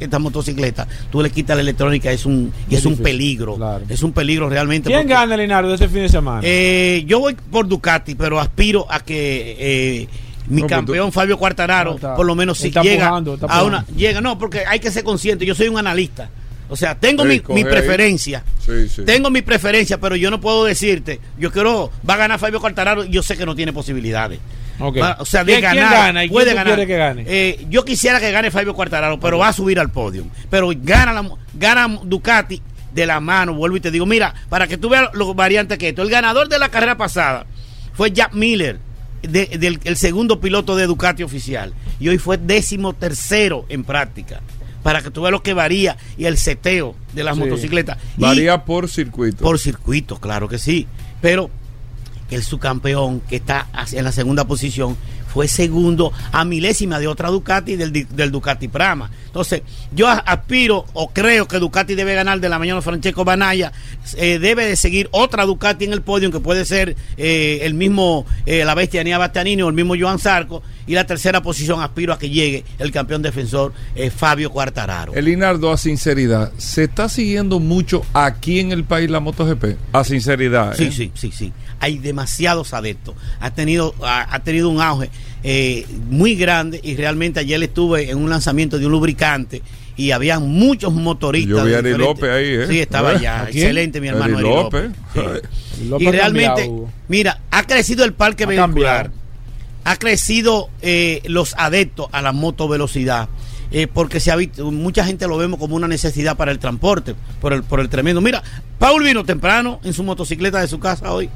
estas 0.00 0.20
motocicletas, 0.20 0.88
tú 1.12 1.22
le 1.22 1.30
quitas 1.30 1.56
la 1.56 1.62
electrónica, 1.62 2.10
es 2.10 2.26
un, 2.26 2.52
y 2.68 2.74
es 2.74 2.84
un 2.84 2.96
peligro. 2.96 3.54
claro. 3.54 3.84
Es 3.88 4.02
un 4.02 4.12
peligro 4.12 4.48
realmente. 4.48 4.88
¿Quién 4.88 5.02
porque- 5.02 5.12
gana, 5.14 5.36
Leonardo, 5.36 5.72
este 5.72 5.88
fin 5.88 6.02
de 6.02 6.08
semana? 6.08 6.40
eh, 6.42 7.04
yo 7.06 7.20
voy 7.20 7.36
por 7.50 7.68
Ducati, 7.68 8.16
pero 8.16 8.40
aspiro 8.40 8.86
a 8.90 8.98
que 9.00 9.56
eh, 9.58 10.08
mi 10.48 10.62
No, 10.62 10.66
pero 10.66 10.78
campeón 10.80 11.12
Fabio 11.12 11.38
No, 11.40 11.94
está- 11.94 12.14
por 12.16 12.26
lo 12.26 12.34
menos 12.34 12.58
si 12.58 12.70
llega 12.70 13.08
a 13.08 13.62
una 13.64 13.84
llega, 13.96 14.20
no, 14.20 14.38
porque 14.38 14.64
hay 14.66 14.80
que 14.80 14.90
ser 14.90 15.04
consciente, 15.04 15.46
yo 15.46 15.54
soy 15.54 15.68
un 15.68 15.78
analista. 15.78 16.28
O 16.68 16.76
sea, 16.76 16.94
tengo 16.94 17.22
Sí, 17.24 17.42
mi, 17.48 17.64
preferencia. 17.64 18.42
Sí, 18.64 18.88
sí. 18.88 19.02
Tengo 19.04 19.28
mi 19.28 19.42
preferencia, 19.42 19.98
pero 20.00 20.16
yo 20.16 20.30
no 20.30 20.40
puedo 20.40 20.64
decirte, 20.64 21.20
yo 21.38 21.52
quiero, 21.52 21.90
va 22.08 22.14
a 22.14 22.16
ganar 22.16 22.38
Fabio 22.38 22.60
Quartararo, 22.60 23.04
yo 23.04 23.22
sé 23.22 23.36
que 23.36 23.44
no 23.44 23.54
tiene 23.54 23.72
posibilidades. 23.74 24.38
Va- 24.80 25.16
o 25.20 25.24
sea, 25.26 25.44
de 25.44 25.52
¿Quién- 25.58 25.70
quién 25.70 25.84
ganar, 25.84 26.06
gana 26.06 26.24
y 26.24 26.28
quién 26.28 26.32
puede 26.34 26.54
ganar. 26.54 26.66
quieres 26.74 26.86
que 26.86 26.96
gane? 26.96 27.24
Eh, 27.28 27.66
yo 27.68 27.84
quisiera 27.84 28.18
que 28.20 28.32
gane 28.32 28.50
Fabio 28.50 28.72
Quartararo, 28.74 29.20
pero 29.20 29.38
va 29.38 29.48
a 29.48 29.52
subir 29.52 29.78
al 29.78 29.90
podio. 29.90 30.24
Pero 30.50 30.70
gana, 30.74 31.12
la, 31.12 31.28
gana 31.54 31.98
Ducati 32.04 32.62
de 32.92 33.06
la 33.06 33.20
mano, 33.20 33.52
vuelvo 33.54 33.76
y 33.76 33.80
te 33.80 33.90
digo, 33.90 34.06
mira, 34.06 34.34
para 34.48 34.66
que 34.66 34.78
tú 34.78 34.88
veas 34.88 35.10
los 35.12 35.36
variantes 35.36 35.76
que 35.78 35.90
esto, 35.90 36.00
el 36.02 36.08
ganador 36.10 36.48
de 36.48 36.58
la 36.58 36.70
carrera 36.70 36.96
pasada 36.96 37.44
fue 37.92 38.10
Jack 38.12 38.32
Miller, 38.32 38.78
de- 39.22 39.46
del 39.58 39.80
el 39.84 39.96
segundo 39.96 40.40
piloto 40.40 40.76
de 40.76 40.86
Ducati 40.86 41.22
oficial, 41.22 41.72
y 42.00 42.08
hoy 42.08 42.18
fue 42.18 42.38
décimo 42.38 42.92
tercero 42.92 43.64
en 43.68 43.84
práctica. 43.84 44.40
Para 44.82 45.00
que 45.00 45.10
tú 45.12 45.22
veas 45.22 45.30
lo 45.32 45.42
que 45.44 45.54
varía 45.54 45.96
y 46.18 46.24
el 46.24 46.36
seteo 46.36 46.96
de 47.12 47.22
las 47.22 47.36
Sí. 47.36 47.40
motocicletas. 47.40 47.98
Y- 48.18 48.22
Varía 48.22 48.64
por 48.64 48.88
circuito. 48.88 49.44
por 49.44 49.58
circuito, 49.60 50.16
claro 50.18 50.48
que 50.48 50.58
sí. 50.58 50.86
Pero 51.20 51.50
el 52.30 52.42
subcampeón 52.42 53.20
que 53.20 53.36
está 53.36 53.68
en 53.92 54.04
la 54.04 54.10
segunda 54.10 54.44
posición 54.44 54.96
fue 55.32 55.48
segundo 55.48 56.12
a 56.30 56.44
milésima 56.44 56.98
de 56.98 57.08
otra 57.08 57.30
Ducati 57.30 57.76
del, 57.76 58.30
Ducati 58.30 58.68
Prama. 58.68 59.10
Entonces, 59.26 59.62
yo 59.92 60.08
aspiro 60.08 60.84
o 60.92 61.10
creo 61.10 61.48
que 61.48 61.58
Ducati 61.58 61.94
debe 61.94 62.14
ganar 62.14 62.38
de 62.38 62.48
la 62.48 62.58
mañana 62.58 62.82
Francesco 62.82 63.24
Banaya, 63.24 63.72
eh, 64.16 64.38
debe 64.38 64.66
de 64.66 64.76
seguir 64.76 65.08
otra 65.10 65.46
Ducati 65.46 65.86
en 65.86 65.94
el 65.94 66.02
podio, 66.02 66.30
que 66.30 66.40
puede 66.40 66.66
ser 66.66 66.96
eh, 67.16 67.60
el 67.62 67.72
mismo, 67.74 68.26
eh, 68.44 68.64
la 68.64 68.74
bestia 68.74 69.02
Nia 69.02 69.16
Bastianini 69.16 69.62
o 69.62 69.68
el 69.68 69.74
mismo 69.74 69.94
Joan 69.98 70.18
Zarco, 70.18 70.62
y 70.86 70.94
la 70.94 71.06
tercera 71.06 71.40
posición 71.42 71.80
aspiro 71.80 72.12
a 72.12 72.18
que 72.18 72.28
llegue 72.28 72.64
el 72.78 72.90
campeón 72.90 73.22
defensor 73.22 73.72
Fabio 74.14 74.50
Quartararo. 74.50 75.14
Elinardo, 75.14 75.72
a 75.72 75.78
sinceridad, 75.78 76.52
¿se 76.58 76.84
está 76.84 77.08
siguiendo 77.08 77.60
mucho 77.60 78.04
aquí 78.12 78.58
en 78.58 78.72
el 78.72 78.84
país 78.84 79.08
la 79.08 79.20
MotoGP? 79.20 79.76
A 79.92 80.04
sinceridad. 80.04 80.74
Sí, 80.76 80.90
sí, 80.90 81.12
sí, 81.14 81.30
sí. 81.32 81.52
Hay 81.82 81.98
demasiados 81.98 82.72
adeptos. 82.74 83.14
Ha 83.40 83.50
tenido, 83.50 83.94
ha, 84.02 84.34
ha 84.34 84.38
tenido 84.40 84.68
un 84.68 84.80
auge 84.80 85.10
eh, 85.42 85.84
muy 86.08 86.36
grande 86.36 86.80
y 86.82 86.94
realmente 86.96 87.40
ayer 87.40 87.62
estuve 87.62 88.10
en 88.10 88.18
un 88.18 88.30
lanzamiento 88.30 88.78
de 88.78 88.86
un 88.86 88.92
lubricante 88.92 89.62
y 89.96 90.12
había 90.12 90.38
muchos 90.38 90.92
motoristas. 90.94 91.58
Yo 91.58 91.64
vi 91.64 91.70
de 91.70 91.76
a 91.76 91.78
Ari 91.80 91.94
López 91.98 92.30
ahí, 92.30 92.46
¿eh? 92.46 92.66
Sí, 92.68 92.78
estaba 92.78 93.10
¿A 93.10 93.16
allá. 93.16 93.46
Excelente, 93.48 94.00
mi 94.00 94.08
hermano 94.08 94.38
Ari 94.38 94.48
López. 94.48 94.90
López. 95.14 95.42
Sí. 95.76 95.88
López 95.88 96.08
Y 96.08 96.10
realmente, 96.10 96.70
mira, 97.08 97.40
ha 97.50 97.64
crecido 97.64 98.04
el 98.04 98.12
parque 98.14 98.44
Ha 98.44 98.46
vehicular. 98.46 98.70
cambiado. 99.06 99.10
Ha 99.84 99.96
crecido 99.96 100.70
eh, 100.80 101.20
los 101.26 101.54
adeptos 101.58 102.06
a 102.12 102.22
la 102.22 102.30
motovelocidad. 102.32 103.28
eh, 103.72 103.88
porque 103.92 104.20
se 104.20 104.30
ha 104.30 104.36
visto, 104.36 104.70
mucha 104.70 105.04
gente 105.04 105.26
lo 105.26 105.36
vemos 105.38 105.58
como 105.58 105.74
una 105.74 105.88
necesidad 105.88 106.36
para 106.36 106.52
el 106.52 106.58
transporte, 106.60 107.14
por 107.40 107.52
el, 107.52 107.62
por 107.64 107.80
el 107.80 107.88
tremendo. 107.88 108.20
Mira, 108.20 108.42
Paul 108.78 109.02
vino 109.02 109.24
temprano 109.24 109.80
en 109.82 109.92
su 109.94 110.04
motocicleta 110.04 110.60
de 110.60 110.68
su 110.68 110.78
casa 110.78 111.10
hoy. 111.12 111.28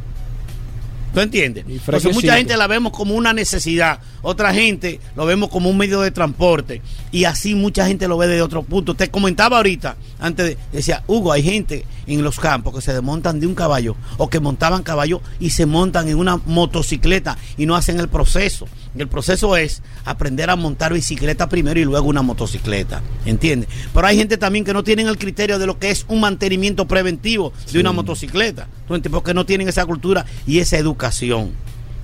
¿Tú 1.17 1.23
entiendes? 1.23 1.65
Entonces 1.67 2.13
mucha 2.13 2.37
gente 2.37 2.59
la 2.59 2.67
vemos 2.67 2.93
como 2.93 3.15
una 3.15 3.33
necesidad, 3.33 4.01
otra 4.21 4.53
gente 4.53 5.01
lo 5.17 5.25
vemos 5.25 5.49
como 5.49 5.71
un 5.71 5.79
medio 5.79 6.03
de 6.03 6.11
transporte 6.11 6.83
y 7.11 7.25
así 7.25 7.55
mucha 7.55 7.87
gente 7.87 8.07
lo 8.07 8.19
ve 8.19 8.27
desde 8.27 8.43
otro 8.43 8.63
punto. 8.63 8.93
Te 8.95 9.11
comentaba 9.11 9.57
ahorita, 9.57 9.97
antes 10.21 10.47
de, 10.47 10.59
decía, 10.73 11.05
Hugo, 11.07 11.33
hay 11.33 11.43
gente 11.43 11.87
en 12.07 12.23
los 12.23 12.39
campos 12.39 12.75
que 12.75 12.83
se 12.83 12.93
desmontan 12.93 13.41
de 13.41 13.47
un 13.47 13.55
caballo 13.55 13.97
o 14.19 14.29
que 14.29 14.41
montaban 14.41 14.83
caballo 14.83 15.23
y 15.41 15.49
se 15.49 15.65
montan 15.65 16.07
en 16.09 16.19
una 16.19 16.37
motocicleta 16.37 17.39
y 17.57 17.65
no 17.65 17.77
hacen 17.77 17.99
el 17.99 18.09
proceso. 18.09 18.69
El 18.99 19.09
proceso 19.09 19.57
es 19.57 19.83
aprender 20.05 20.51
a 20.51 20.57
montar 20.57 20.93
bicicleta 20.93 21.49
primero 21.49 21.79
y 21.79 21.85
luego 21.85 22.09
una 22.09 22.23
motocicleta, 22.23 23.03
¿entiendes? 23.25 23.69
Pero 23.93 24.07
hay 24.07 24.17
gente 24.17 24.39
también 24.39 24.65
que 24.65 24.73
no 24.73 24.85
tienen 24.85 25.07
el 25.07 25.19
criterio 25.19 25.59
de 25.59 25.67
lo 25.67 25.79
que 25.79 25.91
es 25.91 26.07
un 26.09 26.21
mantenimiento 26.21 26.87
preventivo 26.89 27.53
de 27.73 27.81
una 27.81 27.93
motocicleta, 27.93 28.69
porque 29.11 29.35
no 29.35 29.45
tienen 29.45 29.69
esa 29.69 29.85
cultura 29.85 30.25
y 30.47 30.61
esa 30.61 30.79
educación. 30.79 31.53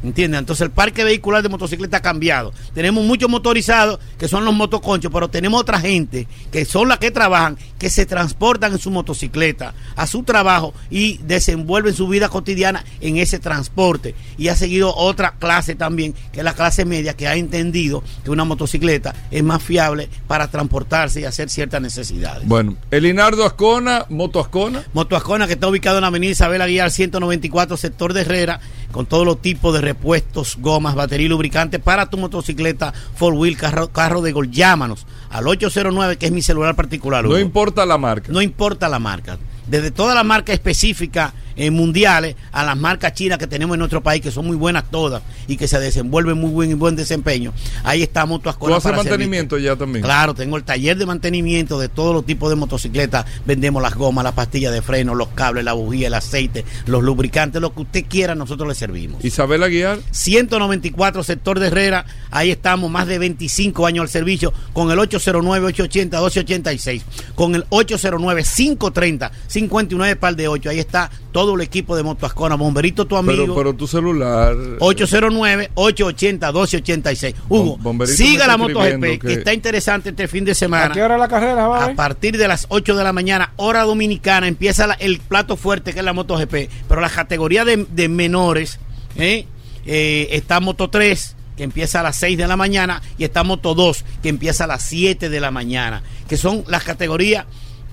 ¿Entiendes? 0.03 0.41
Entonces 0.41 0.65
el 0.65 0.71
parque 0.71 1.05
vehicular 1.05 1.43
de 1.43 1.49
motocicleta 1.49 1.99
ha 1.99 2.03
cambiado. 2.03 2.53
Tenemos 2.75 3.05
muchos 3.05 3.31
motorizados 3.31 4.01
que 4.19 4.29
son 4.29 4.45
los 4.45 4.55
motoconchos, 4.55 5.13
pero 5.13 5.29
tenemos 5.29 5.61
otra 5.61 5.81
gente 5.81 6.27
que 6.51 6.65
son 6.65 6.89
las 6.89 6.99
que 6.99 7.11
trabajan, 7.11 7.57
que 7.79 7.91
se 7.91 8.07
transportan 8.07 8.73
en 8.73 8.79
su 8.79 8.91
motocicleta 8.91 9.75
a 9.97 10.07
su 10.07 10.23
trabajo 10.23 10.75
y 10.91 11.19
desenvuelven 11.19 11.95
su 11.95 12.09
vida 12.09 12.29
cotidiana 12.29 12.85
en 13.01 13.17
ese 13.17 13.39
transporte. 13.39 14.15
Y 14.39 14.49
ha 14.49 14.57
seguido 14.57 14.95
otra 14.95 15.37
clase 15.39 15.75
también, 15.75 16.15
que 16.33 16.41
es 16.41 16.45
la 16.45 16.55
clase 16.55 16.85
media, 16.85 17.15
que 17.15 17.29
ha 17.29 17.37
entendido 17.37 18.03
que 18.25 18.31
una 18.31 18.45
motocicleta 18.45 19.15
es 19.31 19.43
más 19.43 19.63
fiable 19.63 20.09
para 20.27 20.51
transportarse 20.51 21.21
y 21.21 21.25
hacer 21.25 21.51
ciertas 21.51 21.81
necesidades. 21.81 22.47
Bueno, 22.47 22.77
Elinardo 22.91 23.45
Ascona, 23.45 24.07
Moto 24.09 24.41
Ascona. 24.41 24.85
Moto 24.93 25.17
Ascona, 25.17 25.47
que 25.47 25.55
está 25.55 25.69
ubicado 25.69 25.99
en 25.99 26.03
la 26.03 26.09
avenida 26.09 26.33
Isabel 26.33 26.63
Aguilar 26.63 26.91
194, 26.91 27.77
sector 27.77 28.13
de 28.13 28.23
Herrera, 28.23 28.61
con 28.93 29.07
todos 29.07 29.27
los 29.27 29.41
tipos 29.43 29.75
de 29.75 29.81
repuestos, 29.81 30.57
gomas, 30.61 30.95
batería 30.95 31.27
y 31.27 31.29
lubricante 31.29 31.79
para 31.79 32.09
tu 32.09 32.19
motocicleta, 32.19 32.93
four 33.17 33.35
wheel, 33.35 33.57
carro, 33.57 33.89
carro 33.89 34.23
de 34.23 34.33
gol. 34.33 34.51
Llámanos 34.51 35.07
al 35.31 35.49
809, 35.49 36.19
que 36.19 36.27
es 36.27 36.33
mi 36.33 36.43
celular 36.43 36.77
particular. 36.77 37.25
No 37.25 37.39
importa 37.39 37.85
la 37.87 37.99
marca. 37.99 38.31
No 38.31 38.41
importa 38.41 38.89
la 38.89 38.99
marca. 38.99 39.39
Desde 39.67 39.91
todas 39.91 40.15
las 40.15 40.25
marcas 40.25 40.55
específicas 40.55 41.33
eh, 41.57 41.71
mundiales 41.71 42.37
a 42.53 42.65
las 42.65 42.77
marcas 42.77 43.15
chinas 43.15 43.39
que 43.39 43.47
tenemos 43.47 43.75
en 43.75 43.79
nuestro 43.79 44.03
país, 44.03 44.23
que 44.23 44.31
son 44.31 44.47
muy 44.47 44.57
buenas 44.57 44.91
todas 44.91 45.23
y 45.47 45.57
que 45.57 45.69
se 45.69 45.79
desenvuelven 45.79 46.39
muy 46.39 46.51
buen 46.51 46.71
y 46.71 46.75
buen 46.75 46.97
desempeño. 46.97 47.53
Ahí 47.85 48.03
está 48.03 48.27
Moto 48.27 48.53
¿Tú 48.53 48.75
haces 48.75 48.93
mantenimiento 48.93 49.57
ya 49.59 49.77
también? 49.77 50.05
Claro, 50.05 50.35
tengo 50.35 50.57
el 50.57 50.65
taller 50.65 50.97
de 50.97 51.07
mantenimiento 51.07 51.79
de 51.79 51.89
todos 51.89 52.13
los 52.15 52.27
tipos 52.27 52.51
de 52.51 52.57
motocicletas. 52.57 53.25
Vendemos 53.47 53.81
las 53.83 53.95
gomas, 53.95 54.25
las 54.25 54.35
pastillas 54.35 54.73
de 54.73 54.83
freno, 54.83 55.15
los 55.15 55.29
cables, 55.29 55.65
la 55.65 55.73
bujía, 55.73 56.09
el 56.09 56.15
aceite, 56.15 56.65
los 56.87 57.03
lubricantes, 57.03 57.61
lo 57.61 57.75
que 57.75 57.83
usted 57.83 58.05
quiera, 58.09 58.35
nosotros 58.35 58.69
le 58.69 58.75
servimos. 58.75 59.25
Isabel 59.25 59.63
Aguiar. 59.63 59.99
194 60.11 61.23
sector 61.23 61.61
de 61.61 61.69
Herrera, 61.69 62.07
ahí 62.31 62.51
estamos, 62.51 62.91
más 62.91 63.07
de 63.07 63.19
25 63.19 63.87
años 63.87 64.03
al 64.03 64.09
servicio, 64.09 64.53
con 64.73 64.91
el 64.91 64.99
809-880-1286, 64.99 67.03
con 67.35 67.55
el 67.55 67.67
809-530-59 67.67 70.17
par 70.17 70.35
de 70.37 70.49
8, 70.49 70.71
ahí 70.71 70.79
está 70.79 71.11
todo 71.33 71.42
el 71.55 71.61
equipo 71.61 71.95
de 71.97 72.03
Motoascona, 72.03 72.55
Bomberito 72.55 73.07
tu 73.07 73.17
amigo. 73.17 73.43
Pero, 73.43 73.55
pero 73.55 73.75
tu 73.75 73.87
celular. 73.87 74.55
809-880-1286. 74.79 77.35
Hugo, 77.49 77.77
Bom- 77.77 77.83
Bomberito 77.83 78.17
siga 78.17 78.47
la 78.47 78.57
MotoGP, 78.57 79.01
que... 79.03 79.19
que- 79.19 79.33
está 79.35 79.53
interesante 79.53 80.11
este 80.11 80.29
fin 80.29 80.45
de 80.45 80.53
¿A 80.53 80.55
semana. 80.55 80.95
qué 80.95 81.03
hora 81.03 81.19
la 81.19 81.29
carrera 81.29 81.67
va 81.67 81.85
a 81.85 81.87
A 81.87 81.95
partir 81.95 82.37
de 82.39 82.49
las 82.49 82.67
8 82.69 82.95
de 82.97 83.05
la 83.05 83.13
mañana, 83.13 83.53
hora 83.57 83.83
dominicana, 83.85 84.49
empieza 84.49 84.87
la- 84.87 84.95
el 84.95 85.19
plato 85.21 85.57
fuerte 85.57 85.93
que 85.93 85.99
es 86.01 86.05
la 86.05 86.13
MotoGP. 86.13 86.69
Pero 86.89 87.01
la 87.01 87.11
categoría 87.11 87.65
de, 87.65 87.87
de 87.91 88.09
menores, 88.09 88.79
¿eh? 89.17 89.47
Eh, 89.85 90.29
está 90.31 90.61
Moto 90.61 90.91
3, 90.91 91.35
que 91.57 91.65
empieza 91.65 92.01
a 92.01 92.03
las 92.05 92.17
6 92.17 92.39
de 92.39 92.47
la 92.47 92.57
mañana, 92.57 93.03
y 93.19 93.25
está 93.25 93.43
Moto 93.43 93.75
2, 93.75 94.05
que 94.23 94.29
empieza 94.29 94.65
a 94.65 94.69
las 94.69 94.83
7 94.85 95.29
de 95.29 95.41
la 95.41 95.51
mañana. 95.51 96.03
Que 96.29 96.37
son 96.37 96.63
las 96.69 96.85
categorías 96.85 97.47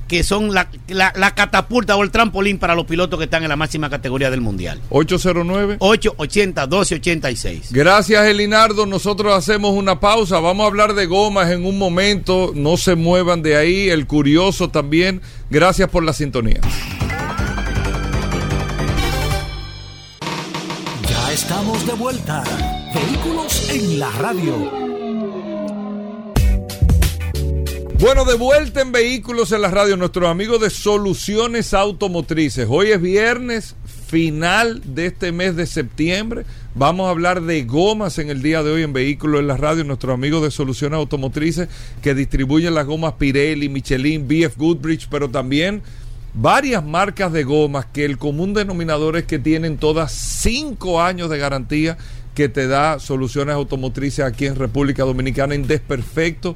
que 0.09 0.23
son 0.23 0.53
la, 0.53 0.69
la- 0.89 1.13
la 1.15 1.33
catapulta 1.35 1.95
o 1.95 2.03
el 2.03 2.11
trampolín 2.11 2.57
para 2.59 2.75
los 2.75 2.85
pilotos 2.85 3.17
que 3.17 3.23
están 3.25 3.43
en 3.43 3.49
la 3.49 3.55
máxima 3.55 3.89
categoría 3.89 4.29
del 4.29 4.41
mundial. 4.41 4.81
809. 4.89 5.77
880 5.79 6.61
1286. 6.67 7.71
Gracias, 7.71 8.25
Elinardo. 8.27 8.85
Nosotros 8.85 9.33
hacemos 9.33 9.71
una 9.71 10.01
pausa. 10.01 10.39
Vamos 10.39 10.65
a 10.65 10.67
hablar 10.67 10.93
de 10.95 11.05
gomas 11.05 11.49
en 11.51 11.65
un 11.65 11.77
momento. 11.77 12.51
No 12.53 12.75
se 12.75 12.95
muevan 12.95 13.41
de 13.41 13.55
ahí. 13.55 13.87
El 13.89 14.05
curioso 14.07 14.69
también. 14.69 15.21
Gracias 15.49 15.87
por 15.89 16.03
la 16.03 16.11
sintonía. 16.11 16.59
Ya 21.09 21.31
estamos 21.31 21.85
de 21.85 21.93
vuelta. 21.93 22.43
Vehículos 22.93 23.69
en 23.69 23.99
la 23.99 24.09
radio. 24.11 24.71
Bueno, 27.99 28.23
de 28.23 28.35
vuelta 28.35 28.79
en 28.79 28.93
Vehículos 28.93 29.51
en 29.51 29.61
la 29.61 29.69
Radio, 29.69 29.97
nuestros 29.97 30.29
amigos 30.29 30.61
de 30.61 30.69
Soluciones 30.69 31.73
Automotrices. 31.73 32.65
Hoy 32.69 32.91
es 32.91 33.01
viernes, 33.01 33.75
final 34.07 34.81
de 34.95 35.07
este 35.07 35.33
mes 35.33 35.57
de 35.57 35.65
septiembre. 35.65 36.45
Vamos 36.75 37.07
a 37.07 37.09
hablar 37.09 37.41
de 37.41 37.61
gomas 37.65 38.17
en 38.17 38.29
el 38.29 38.41
día 38.41 38.63
de 38.63 38.71
hoy 38.71 38.83
en 38.83 38.93
Vehículos 38.93 39.41
en 39.41 39.47
la 39.47 39.57
Radio. 39.57 39.83
Nuestros 39.83 40.13
amigos 40.13 40.41
de 40.43 40.49
Soluciones 40.49 40.95
Automotrices 40.95 41.67
que 42.01 42.15
distribuyen 42.15 42.73
las 42.73 42.85
gomas 42.85 43.15
Pirelli, 43.15 43.67
Michelin, 43.67 44.29
BF 44.29 44.55
Goodrich, 44.55 45.09
pero 45.09 45.29
también 45.29 45.81
varias 46.33 46.85
marcas 46.85 47.33
de 47.33 47.43
gomas 47.43 47.85
que 47.87 48.05
el 48.05 48.17
común 48.17 48.53
denominador 48.53 49.17
es 49.17 49.25
que 49.25 49.39
tienen 49.39 49.77
todas 49.77 50.13
cinco 50.13 51.01
años 51.01 51.29
de 51.29 51.37
garantía 51.37 51.97
que 52.33 52.47
te 52.47 52.67
da 52.67 52.99
soluciones 52.99 53.55
automotrices 53.55 54.23
aquí 54.23 54.45
en 54.45 54.55
República 54.55 55.03
Dominicana 55.03 55.55
en 55.55 55.67
desperfecto 55.67 56.55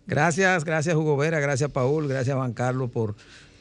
Gracias, 0.06 0.64
gracias 0.64 0.96
Hugo 0.96 1.16
Vera, 1.16 1.40
gracias 1.40 1.70
Paul, 1.70 2.08
gracias 2.08 2.36
Juan 2.36 2.52
Carlos 2.52 2.90
por, 2.90 3.14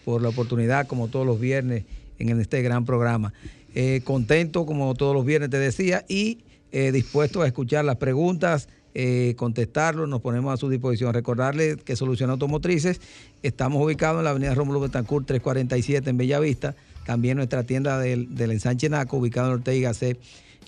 por 0.03 0.21
la 0.21 0.27
oportunidad, 0.29 0.87
como 0.87 1.07
todos 1.07 1.25
los 1.25 1.39
viernes, 1.39 1.85
en 2.19 2.39
este 2.39 2.61
gran 2.61 2.85
programa. 2.85 3.33
Eh, 3.75 4.01
contento, 4.03 4.65
como 4.65 4.93
todos 4.93 5.15
los 5.15 5.25
viernes 5.25 5.49
te 5.49 5.57
decía, 5.57 6.05
y 6.07 6.43
eh, 6.71 6.91
dispuesto 6.91 7.41
a 7.41 7.47
escuchar 7.47 7.85
las 7.85 7.97
preguntas 7.97 8.69
eh, 8.95 9.33
contestarlo, 9.37 10.05
nos 10.07 10.21
ponemos 10.21 10.53
a 10.53 10.57
su 10.57 10.69
disposición. 10.69 11.13
Recordarles 11.13 11.77
que 11.77 11.95
Solución 11.95 12.29
Automotrices, 12.29 13.01
estamos 13.41 13.83
ubicados 13.83 14.19
en 14.19 14.25
la 14.25 14.29
avenida 14.31 14.53
Rómulo 14.53 14.79
Betancourt 14.79 15.25
347 15.25 16.09
en 16.09 16.17
Bellavista, 16.17 16.75
también 17.05 17.37
nuestra 17.37 17.63
tienda 17.63 17.99
del, 17.99 18.35
del 18.35 18.51
ensanche 18.51 18.89
Naco, 18.89 19.17
ubicado 19.17 19.47
en 19.47 19.53
Ortega 19.55 19.93
C, 19.93 20.17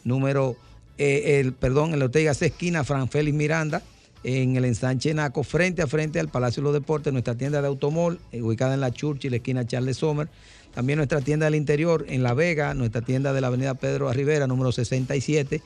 número, 0.03 0.55
eh, 0.97 1.39
el, 1.39 1.53
perdón, 1.53 1.93
en 1.93 1.99
la 1.99 2.05
Ortega 2.05 2.33
C, 2.33 2.47
esquina 2.47 2.83
Fran 2.83 3.09
Félix 3.09 3.35
Miranda, 3.35 3.83
en 4.23 4.55
el 4.55 4.65
ensanche 4.65 5.13
Naco, 5.13 5.43
frente 5.43 5.83
a 5.83 5.87
frente 5.87 6.19
al 6.19 6.29
Palacio 6.29 6.61
de 6.61 6.65
los 6.65 6.73
Deportes, 6.73 7.13
nuestra 7.13 7.35
tienda 7.35 7.61
de 7.61 7.67
Automol, 7.67 8.19
eh, 8.31 8.41
ubicada 8.41 8.73
en 8.73 8.81
la 8.81 8.91
Churchill, 8.91 9.33
esquina 9.35 9.65
Charles 9.65 9.97
Sommer. 9.97 10.27
También 10.75 10.97
nuestra 10.97 11.21
tienda 11.21 11.45
del 11.45 11.55
interior 11.55 12.05
en 12.09 12.21
La 12.21 12.33
Vega, 12.33 12.73
nuestra 12.73 13.01
tienda 13.01 13.31
de 13.31 13.41
la 13.41 13.47
avenida 13.47 13.73
Pedro 13.75 14.11
Rivera, 14.11 14.45
número 14.45 14.71
67. 14.71 15.61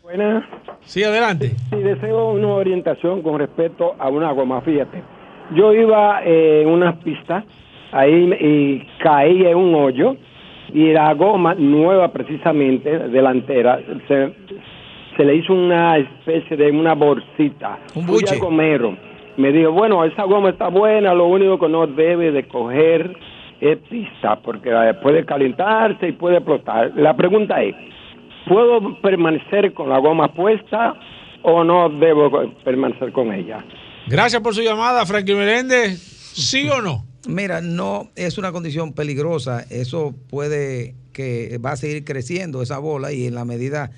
Buenas. 0.02 0.44
Sí, 0.80 1.04
adelante. 1.04 1.52
Sí, 1.70 1.76
deseo 1.76 2.30
una 2.30 2.48
orientación 2.54 3.22
con 3.22 3.38
respecto 3.38 3.94
a 3.98 4.08
una 4.08 4.32
goma. 4.32 4.60
Fíjate, 4.62 5.00
yo 5.54 5.72
iba 5.72 6.22
eh, 6.24 6.62
en 6.62 6.68
unas 6.70 6.96
pistas 7.04 7.44
ahí 7.92 8.32
y 8.40 8.84
caí 9.02 9.46
en 9.46 9.56
un 9.56 9.74
hoyo 9.76 10.16
y 10.74 10.92
la 10.92 11.14
goma 11.14 11.54
nueva 11.54 12.12
precisamente 12.12 12.90
delantera 13.08 13.78
se, 14.08 14.34
se 15.16 15.24
le 15.24 15.36
hizo 15.36 15.52
una 15.52 15.98
especie 15.98 16.56
de 16.56 16.68
una 16.70 16.94
bolsita. 16.94 17.78
Un 17.94 18.04
Fui 18.06 18.14
buche. 18.14 18.34
al 18.34 18.40
gomero. 18.40 18.96
Me 19.36 19.52
dijo, 19.52 19.70
bueno, 19.70 20.04
esa 20.04 20.24
goma 20.24 20.50
está 20.50 20.66
buena, 20.68 21.14
lo 21.14 21.26
único 21.28 21.60
que 21.60 21.68
no 21.68 21.86
debe 21.86 22.32
de 22.32 22.48
coger 22.48 23.16
es 23.60 23.78
pista 23.88 24.36
porque 24.42 24.70
eh, 24.70 24.94
puede 25.02 25.24
calentarse 25.24 26.08
y 26.08 26.12
puede 26.12 26.36
explotar. 26.36 26.92
La 26.96 27.16
pregunta 27.16 27.62
es, 27.62 27.74
¿Puedo 28.48 29.00
permanecer 29.02 29.74
con 29.74 29.90
la 29.90 29.98
goma 29.98 30.32
puesta 30.32 30.94
o 31.42 31.64
no 31.64 31.90
debo 31.90 32.30
permanecer 32.64 33.12
con 33.12 33.32
ella? 33.32 33.62
Gracias 34.06 34.40
por 34.40 34.54
su 34.54 34.62
llamada, 34.62 35.04
Franklin 35.04 35.38
Meléndez. 35.38 35.98
¿Sí 36.00 36.66
o 36.70 36.80
no? 36.80 37.04
Mira, 37.28 37.60
no 37.60 38.08
es 38.16 38.38
una 38.38 38.50
condición 38.50 38.94
peligrosa. 38.94 39.64
Eso 39.70 40.14
puede 40.30 40.94
que 41.12 41.58
va 41.58 41.72
a 41.72 41.76
seguir 41.76 42.04
creciendo 42.04 42.62
esa 42.62 42.78
bola 42.78 43.12
y 43.12 43.26
en 43.26 43.34
la 43.34 43.44
medida 43.44 43.90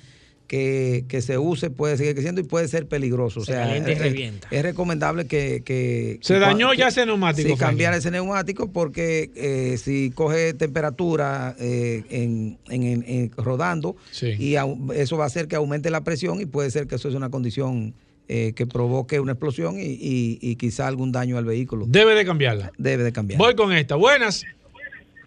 que, 0.51 1.05
que 1.07 1.21
se 1.21 1.37
use 1.37 1.69
puede 1.69 1.95
seguir 1.95 2.13
creciendo 2.13 2.41
y 2.41 2.43
puede 2.43 2.67
ser 2.67 2.85
peligroso. 2.85 3.39
O 3.39 3.45
Se 3.45 3.53
sea, 3.53 3.73
es- 3.77 3.97
revienta. 3.99 4.49
Es, 4.51 4.61
recomendable 4.63 5.25
que, 5.25 5.61
que- 5.63 6.19
Se 6.21 6.33
que 6.33 6.39
dañó 6.41 6.73
ya 6.73 6.89
ese 6.89 7.05
neumático, 7.05 7.47
Sí, 7.47 7.55
cambiar 7.55 7.93
ese 7.93 8.11
neumático 8.11 8.69
porque 8.69 9.31
eh, 9.33 9.77
si 9.77 10.11
coge 10.13 10.53
temperatura 10.53 11.55
eh, 11.57 12.03
en, 12.09 12.57
en- 12.67 12.83
en- 12.83 13.03
en- 13.07 13.31
rodando 13.37 13.95
Sí. 14.11 14.33
y 14.37 14.55
eso 14.93 15.15
va 15.15 15.23
a 15.23 15.27
hacer 15.27 15.47
que 15.47 15.55
aumente 15.55 15.89
la 15.89 16.03
presión 16.03 16.41
y 16.41 16.45
puede 16.45 16.69
ser 16.69 16.85
que 16.85 16.95
eso 16.95 17.07
es 17.07 17.15
una 17.15 17.29
condición 17.29 17.93
eh, 18.27 18.51
que 18.53 18.67
provoque 18.67 19.21
una 19.21 19.31
explosión 19.31 19.79
y, 19.79 19.83
y- 19.83 20.37
y 20.41 20.57
quizá 20.57 20.85
algún 20.85 21.13
daño 21.13 21.37
al 21.37 21.45
vehículo. 21.45 21.85
Debe 21.87 22.13
de 22.13 22.25
cambiarla. 22.25 22.73
Debe 22.77 23.03
de 23.03 23.13
cambiar. 23.13 23.37
Voy 23.39 23.55
con 23.55 23.71
esta. 23.71 23.95
Buenas. 23.95 24.43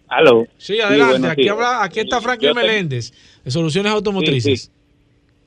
Aló. 0.07 0.45
Sí, 0.59 0.79
adelante. 0.79 1.27
aquí, 1.29 1.47
habla, 1.47 1.83
aquí 1.83 1.99
está 2.01 2.21
Franklin 2.21 2.53
Meléndez, 2.53 3.11
de 3.43 3.49
Soluciones 3.49 3.91
Automotrices. 3.91 4.69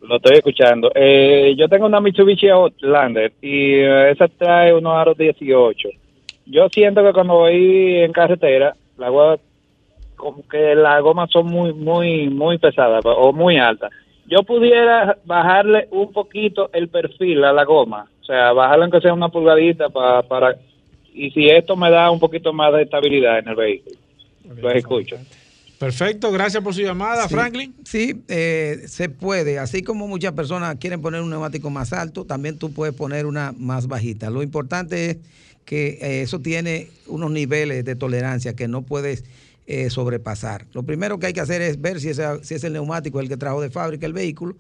Lo 0.03 0.17
estoy 0.17 0.37
escuchando. 0.37 0.91
Eh, 0.95 1.55
yo 1.57 1.69
tengo 1.69 1.87
una 1.87 2.01
Mitsubishi 2.01 2.49
Outlander 2.49 3.33
y 3.43 3.75
eh, 3.75 4.11
esa 4.13 4.29
trae 4.29 4.73
unos 4.73 4.95
aros 4.95 5.19
18. 5.19 5.89
Yo 6.47 6.69
siento 6.69 7.03
que 7.05 7.13
cuando 7.13 7.35
voy 7.35 7.97
en 7.97 8.13
carretera, 8.13 8.75
la 8.97 9.09
goma, 9.11 9.37
como 10.17 10.47
que 10.49 10.75
las 10.75 11.03
gomas 11.03 11.31
son 11.31 11.47
muy, 11.47 11.73
muy, 11.73 12.29
muy 12.29 12.59
pesadas 12.59 13.03
o 13.05 13.33
muy 13.33 13.59
altas. 13.59 13.91
Yo 14.27 14.43
pudiera 14.43 15.17
bajarle 15.25 15.89
un 15.91 16.13
poquito 16.13 16.71
el 16.73 16.89
perfil 16.89 17.45
a 17.45 17.53
la 17.53 17.65
goma, 17.65 18.07
o 18.21 18.25
sea, 18.25 18.53
bajarle 18.53 18.85
aunque 18.85 19.01
sea 19.01 19.13
una 19.15 19.29
pulgadita 19.31 19.89
pa- 19.89 20.23
para... 20.23 20.55
Y 21.15 21.31
si 21.33 21.49
esto 21.49 21.77
me 21.77 21.91
da 21.91 22.11
un 22.11 22.21
poquito 22.21 22.53
más 22.53 22.73
de 22.75 22.83
estabilidad 22.83 23.39
en 23.41 23.49
el 23.49 23.57
vehículo, 23.57 23.97
lo 24.63 24.71
escucho. 24.71 25.17
Perfecto, 25.79 26.33
gracias 26.33 26.63
por 26.63 26.75
su 26.75 26.81
llamada, 26.81 27.29
Sí, 27.29 27.35
Franklin. 27.35 27.75
Sí, 27.85 28.23
eh, 28.29 28.85
se 28.89 29.09
puede. 29.09 29.59
Así 29.61 29.83
como 29.83 30.09
muchas 30.09 30.33
personas 30.33 30.77
quieren 30.81 31.01
poner 31.01 31.21
un 31.21 31.31
neumático 31.31 31.71
más 31.71 31.93
alto, 31.93 32.25
también 32.25 32.59
tú 32.59 32.73
puedes 32.73 32.95
poner 32.95 33.27
una 33.27 33.53
más 33.57 33.87
bajita. 33.87 34.29
Lo 34.31 34.43
importante 34.43 35.11
es 35.11 35.17
que 35.65 35.99
eh, 36.01 36.23
eso 36.23 36.41
tiene 36.41 36.89
unos 37.07 37.31
niveles 37.31 37.85
de 37.85 37.95
tolerancia 37.95 38.55
que 38.55 38.67
no 38.67 38.83
puedes 38.83 39.25
eh, 39.69 39.91
sobrepasar. 39.91 40.67
Lo 40.73 40.83
primero 40.83 41.19
que 41.21 41.27
hay 41.27 41.33
que 41.33 41.41
hacer 41.43 41.63
es 41.63 41.81
ver 41.81 42.01
si, 42.01 42.09
ese- 42.09 42.43
si 42.43 42.55
es 42.55 42.65
el 42.65 42.73
neumático 42.73 43.21
el 43.21 43.29
que 43.29 43.37
trajo 43.37 43.61
de 43.61 43.71
fábrica 43.71 44.07
el 44.07 44.13
vehículo. 44.15 44.57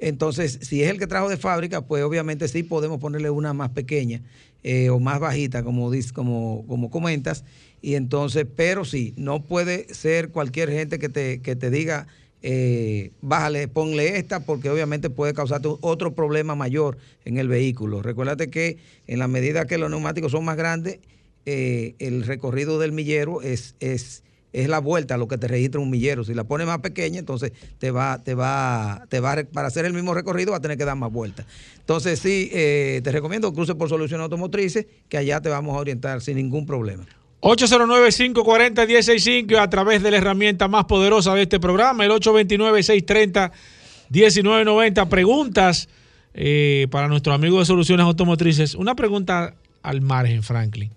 Entonces, 0.00 0.58
si 0.62 0.82
es 0.82 0.90
el 0.90 0.98
que 0.98 1.06
trajo 1.06 1.28
de 1.28 1.36
fábrica, 1.36 1.82
pues 1.82 2.02
obviamente 2.02 2.48
sí 2.48 2.62
podemos 2.62 2.98
ponerle 2.98 3.30
una 3.30 3.52
más 3.52 3.70
pequeña 3.70 4.22
eh, 4.62 4.88
o 4.90 4.98
más 4.98 5.20
bajita, 5.20 5.62
como, 5.62 5.90
dices, 5.90 6.12
como, 6.12 6.64
como 6.66 6.90
comentas. 6.90 7.44
Y 7.82 7.94
entonces, 7.94 8.46
pero 8.56 8.84
sí, 8.84 9.12
no 9.16 9.44
puede 9.44 9.92
ser 9.92 10.30
cualquier 10.30 10.70
gente 10.70 10.98
que 10.98 11.10
te, 11.10 11.40
que 11.42 11.54
te 11.54 11.70
diga, 11.70 12.06
eh, 12.42 13.12
bájale, 13.20 13.68
ponle 13.68 14.16
esta, 14.16 14.40
porque 14.40 14.70
obviamente 14.70 15.10
puede 15.10 15.34
causarte 15.34 15.68
otro 15.82 16.14
problema 16.14 16.54
mayor 16.54 16.96
en 17.26 17.36
el 17.36 17.48
vehículo. 17.48 18.02
Recuérdate 18.02 18.48
que 18.48 18.78
en 19.06 19.18
la 19.18 19.28
medida 19.28 19.66
que 19.66 19.76
los 19.76 19.90
neumáticos 19.90 20.32
son 20.32 20.46
más 20.46 20.56
grandes, 20.56 21.00
eh, 21.44 21.94
el 21.98 22.24
recorrido 22.24 22.78
del 22.78 22.92
millero 22.92 23.42
es, 23.42 23.74
es, 23.80 24.22
es 24.52 24.68
la 24.68 24.78
vuelta 24.78 25.16
lo 25.16 25.28
que 25.28 25.38
te 25.38 25.48
registra 25.48 25.80
un 25.80 25.90
millero. 25.90 26.24
Si 26.24 26.34
la 26.34 26.44
pones 26.44 26.66
más 26.66 26.80
pequeña, 26.80 27.18
entonces 27.18 27.52
te 27.78 27.90
va, 27.90 28.22
te 28.22 28.34
va, 28.34 29.06
te 29.08 29.20
va, 29.20 29.32
a 29.32 29.44
para 29.44 29.68
hacer 29.68 29.84
el 29.84 29.92
mismo 29.92 30.14
recorrido 30.14 30.52
va 30.52 30.58
a 30.58 30.60
tener 30.60 30.76
que 30.76 30.84
dar 30.84 30.96
más 30.96 31.12
vueltas. 31.12 31.46
Entonces 31.78 32.18
sí, 32.18 32.50
eh, 32.52 33.00
te 33.02 33.12
recomiendo 33.12 33.52
cruces 33.52 33.76
por 33.76 33.88
Soluciones 33.88 34.24
Automotrices, 34.24 34.86
que 35.08 35.18
allá 35.18 35.40
te 35.40 35.48
vamos 35.48 35.76
a 35.76 35.80
orientar 35.80 36.20
sin 36.20 36.36
ningún 36.36 36.66
problema. 36.66 37.06
809-540-165 37.40 39.58
a 39.58 39.70
través 39.70 40.02
de 40.02 40.10
la 40.10 40.18
herramienta 40.18 40.68
más 40.68 40.84
poderosa 40.84 41.34
de 41.34 41.40
este 41.42 41.58
programa, 41.58 42.04
el 42.04 42.10
829-630-1990. 42.10 45.08
Preguntas 45.08 45.88
eh, 46.34 46.86
para 46.90 47.08
nuestro 47.08 47.32
amigo 47.32 47.58
de 47.58 47.64
Soluciones 47.64 48.04
Automotrices. 48.04 48.74
Una 48.74 48.94
pregunta 48.94 49.54
al 49.82 50.02
margen, 50.02 50.42
Franklin. 50.42 50.90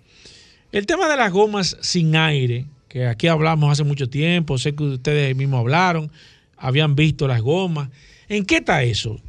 El 0.70 0.84
tema 0.86 1.08
de 1.08 1.16
las 1.16 1.32
gomas 1.32 1.78
sin 1.80 2.14
aire, 2.16 2.66
que 2.94 3.08
aquí 3.08 3.26
hablamos 3.26 3.72
hace 3.72 3.82
mucho 3.82 4.08
tiempo, 4.08 4.56
sé 4.56 4.72
que 4.72 4.84
ustedes 4.84 5.34
mismos 5.34 5.58
hablaron, 5.58 6.12
habían 6.56 6.94
visto 6.94 7.26
las 7.26 7.40
gomas. 7.40 7.88
¿En 8.28 8.46
qué 8.46 8.58
está 8.58 8.84
eso? 8.84 9.20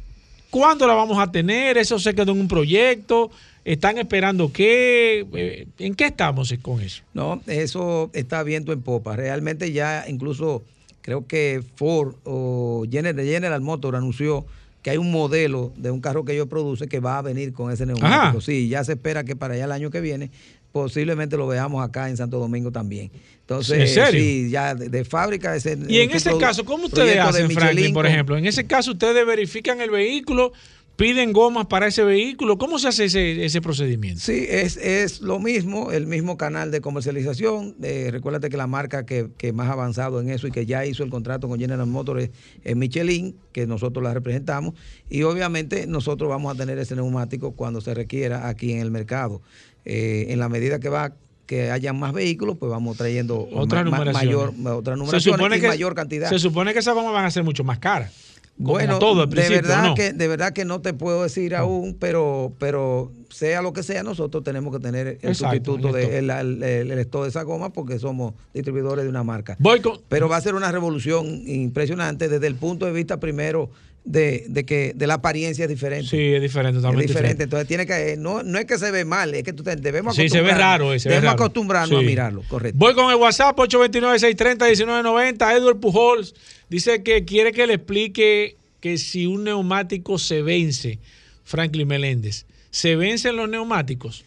¿Cuándo 0.50 0.86
la 0.86 0.94
vamos 0.94 1.18
a 1.18 1.32
tener? 1.32 1.76
¿Eso 1.76 1.98
se 1.98 2.14
quedó 2.14 2.30
en 2.30 2.42
un 2.42 2.46
proyecto? 2.46 3.28
¿Están 3.64 3.98
esperando 3.98 4.52
qué? 4.52 5.26
Eh, 5.34 5.66
¿En 5.80 5.96
qué 5.96 6.04
estamos 6.04 6.54
con 6.62 6.80
eso? 6.80 7.02
No, 7.12 7.42
eso 7.48 8.08
está 8.12 8.44
viento 8.44 8.72
en 8.72 8.82
popa. 8.82 9.16
Realmente 9.16 9.72
ya 9.72 10.04
incluso 10.06 10.62
creo 11.02 11.26
que 11.26 11.60
Ford 11.74 12.14
o 12.22 12.86
General, 12.88 13.26
General 13.26 13.60
Motors 13.62 13.98
anunció 13.98 14.46
que 14.80 14.90
hay 14.90 14.96
un 14.96 15.10
modelo 15.10 15.72
de 15.76 15.90
un 15.90 16.00
carro 16.00 16.24
que 16.24 16.34
ellos 16.34 16.46
producen 16.46 16.88
que 16.88 17.00
va 17.00 17.18
a 17.18 17.22
venir 17.22 17.52
con 17.52 17.72
ese 17.72 17.84
neumático. 17.84 18.14
Ajá. 18.14 18.40
Sí, 18.40 18.68
ya 18.68 18.84
se 18.84 18.92
espera 18.92 19.24
que 19.24 19.34
para 19.34 19.54
allá 19.54 19.64
el 19.64 19.72
año 19.72 19.90
que 19.90 20.00
viene 20.00 20.30
posiblemente 20.70 21.38
lo 21.38 21.46
veamos 21.46 21.82
acá 21.82 22.10
en 22.10 22.18
Santo 22.18 22.38
Domingo 22.38 22.70
también. 22.70 23.10
Entonces, 23.48 23.78
¿En 23.78 23.88
serio? 23.88 24.20
sí, 24.20 24.50
ya 24.50 24.74
de, 24.74 24.88
de 24.88 25.04
fábrica 25.04 25.54
ese 25.54 25.78
Y 25.86 26.00
en 26.00 26.10
ese 26.10 26.36
caso, 26.36 26.64
¿cómo 26.64 26.86
ustedes 26.86 27.16
hacen, 27.16 27.48
Franklin, 27.52 27.94
por 27.94 28.04
ejemplo? 28.04 28.36
En 28.36 28.44
ese 28.44 28.66
caso, 28.66 28.90
ustedes 28.90 29.24
verifican 29.24 29.80
el 29.80 29.90
vehículo, 29.90 30.52
piden 30.96 31.32
gomas 31.32 31.66
para 31.66 31.86
ese 31.86 32.02
vehículo. 32.02 32.58
¿Cómo 32.58 32.80
se 32.80 32.88
hace 32.88 33.04
ese, 33.04 33.44
ese 33.44 33.60
procedimiento? 33.60 34.20
Sí, 34.20 34.46
es, 34.48 34.76
es 34.78 35.20
lo 35.20 35.38
mismo, 35.38 35.92
el 35.92 36.08
mismo 36.08 36.36
canal 36.36 36.72
de 36.72 36.80
comercialización. 36.80 37.76
Eh, 37.84 38.08
recuérdate 38.10 38.48
que 38.48 38.56
la 38.56 38.66
marca 38.66 39.06
que, 39.06 39.28
que 39.38 39.52
más 39.52 39.70
avanzado 39.70 40.20
en 40.20 40.28
eso 40.28 40.48
y 40.48 40.50
que 40.50 40.66
ya 40.66 40.84
hizo 40.84 41.04
el 41.04 41.10
contrato 41.10 41.48
con 41.48 41.60
General 41.60 41.86
Motors 41.86 42.24
es, 42.24 42.30
es 42.64 42.74
Michelin, 42.74 43.36
que 43.52 43.68
nosotros 43.68 44.02
la 44.02 44.12
representamos. 44.12 44.74
Y 45.08 45.22
obviamente 45.22 45.86
nosotros 45.86 46.28
vamos 46.28 46.52
a 46.52 46.58
tener 46.58 46.80
ese 46.80 46.96
neumático 46.96 47.52
cuando 47.52 47.80
se 47.80 47.94
requiera 47.94 48.48
aquí 48.48 48.72
en 48.72 48.80
el 48.80 48.90
mercado. 48.90 49.40
Eh, 49.84 50.26
en 50.30 50.40
la 50.40 50.48
medida 50.48 50.80
que 50.80 50.88
va 50.88 51.14
que 51.46 51.70
haya 51.70 51.92
más 51.92 52.12
vehículos, 52.12 52.56
pues 52.58 52.70
vamos 52.70 52.96
trayendo 52.96 53.48
Otra 53.52 53.84
ma- 53.84 53.90
numeración. 53.98 54.62
mayor, 54.62 55.10
Se 55.10 55.20
supone, 55.20 55.56
y 55.56 55.60
que, 55.60 55.68
mayor 55.68 55.94
cantidad. 55.94 56.28
se 56.28 56.38
supone 56.38 56.72
que 56.72 56.80
esas 56.80 56.94
gomas 56.94 57.12
van 57.12 57.24
a 57.24 57.30
ser 57.30 57.44
mucho 57.44 57.64
más 57.64 57.78
caras. 57.78 58.12
Bueno, 58.58 58.98
todo 58.98 59.20
al 59.24 59.28
de 59.28 59.48
verdad 59.50 59.84
¿no? 59.84 59.94
que 59.94 60.14
de 60.14 60.28
verdad 60.28 60.54
que 60.54 60.64
no 60.64 60.80
te 60.80 60.94
puedo 60.94 61.22
decir 61.24 61.54
aún, 61.54 61.94
pero 62.00 62.54
pero 62.58 63.12
sea 63.28 63.60
lo 63.60 63.74
que 63.74 63.82
sea, 63.82 64.02
nosotros 64.02 64.42
tenemos 64.44 64.72
que 64.74 64.80
tener 64.80 65.06
el 65.06 65.14
Exacto, 65.28 65.72
sustituto 65.72 65.88
el 65.88 65.96
stock. 65.96 66.10
de 66.10 66.18
el, 66.18 66.30
el, 66.30 66.62
el- 66.62 66.90
el 66.90 66.98
de 67.24 67.28
esa 67.28 67.42
goma 67.42 67.70
porque 67.70 67.98
somos 67.98 68.32
distribuidores 68.54 69.04
de 69.04 69.10
una 69.10 69.22
marca. 69.24 69.56
Voy 69.58 69.80
con- 69.80 70.00
Pero 70.08 70.30
va 70.30 70.38
a 70.38 70.40
ser 70.40 70.54
una 70.54 70.72
revolución 70.72 71.26
impresionante 71.46 72.30
desde 72.30 72.46
el 72.46 72.54
punto 72.54 72.86
de 72.86 72.92
vista 72.92 73.20
primero 73.20 73.68
de, 74.06 74.46
de 74.48 74.64
que 74.64 74.92
de 74.94 75.06
la 75.08 75.14
apariencia 75.14 75.64
es 75.64 75.68
diferente. 75.68 76.08
Sí, 76.08 76.32
es 76.34 76.40
diferente, 76.40 76.78
Es 76.78 76.82
totalmente 76.82 77.12
diferente, 77.12 77.42
entonces 77.42 77.66
tiene 77.68 77.84
que 77.86 78.16
no, 78.16 78.42
no 78.44 78.58
es 78.58 78.64
que 78.64 78.78
se 78.78 78.90
ve 78.92 79.04
mal, 79.04 79.34
es 79.34 79.42
que 79.42 79.52
tú 79.52 79.62
te- 79.64 79.74
debemos 79.76 80.14
Sí, 80.16 80.28
se 80.28 80.40
ve 80.40 80.52
acostumbrarnos- 80.52 80.58
raro, 80.58 80.92
eh, 80.94 80.98
se 81.00 81.08
ve 81.08 81.16
debemos 81.16 81.32
raro. 81.34 81.44
acostumbrarnos 81.44 81.98
Sí. 82.00 82.04
a 82.04 82.08
mirarlo, 82.08 82.42
correcto. 82.48 82.78
Voy 82.78 82.94
con 82.94 83.10
el 83.10 83.16
WhatsApp 83.16 83.58
829-630-1990. 83.58 85.56
Edward 85.56 85.78
Pujols 85.80 86.34
dice 86.68 87.02
que 87.02 87.24
quiere 87.24 87.52
que 87.52 87.66
le 87.66 87.74
explique 87.74 88.56
que 88.80 88.98
si 88.98 89.26
un 89.26 89.44
neumático 89.44 90.18
se 90.18 90.42
vence, 90.42 90.98
Franklin 91.44 91.88
Meléndez, 91.88 92.46
¿se 92.70 92.96
vencen 92.96 93.36
los 93.36 93.48
neumáticos? 93.48 94.24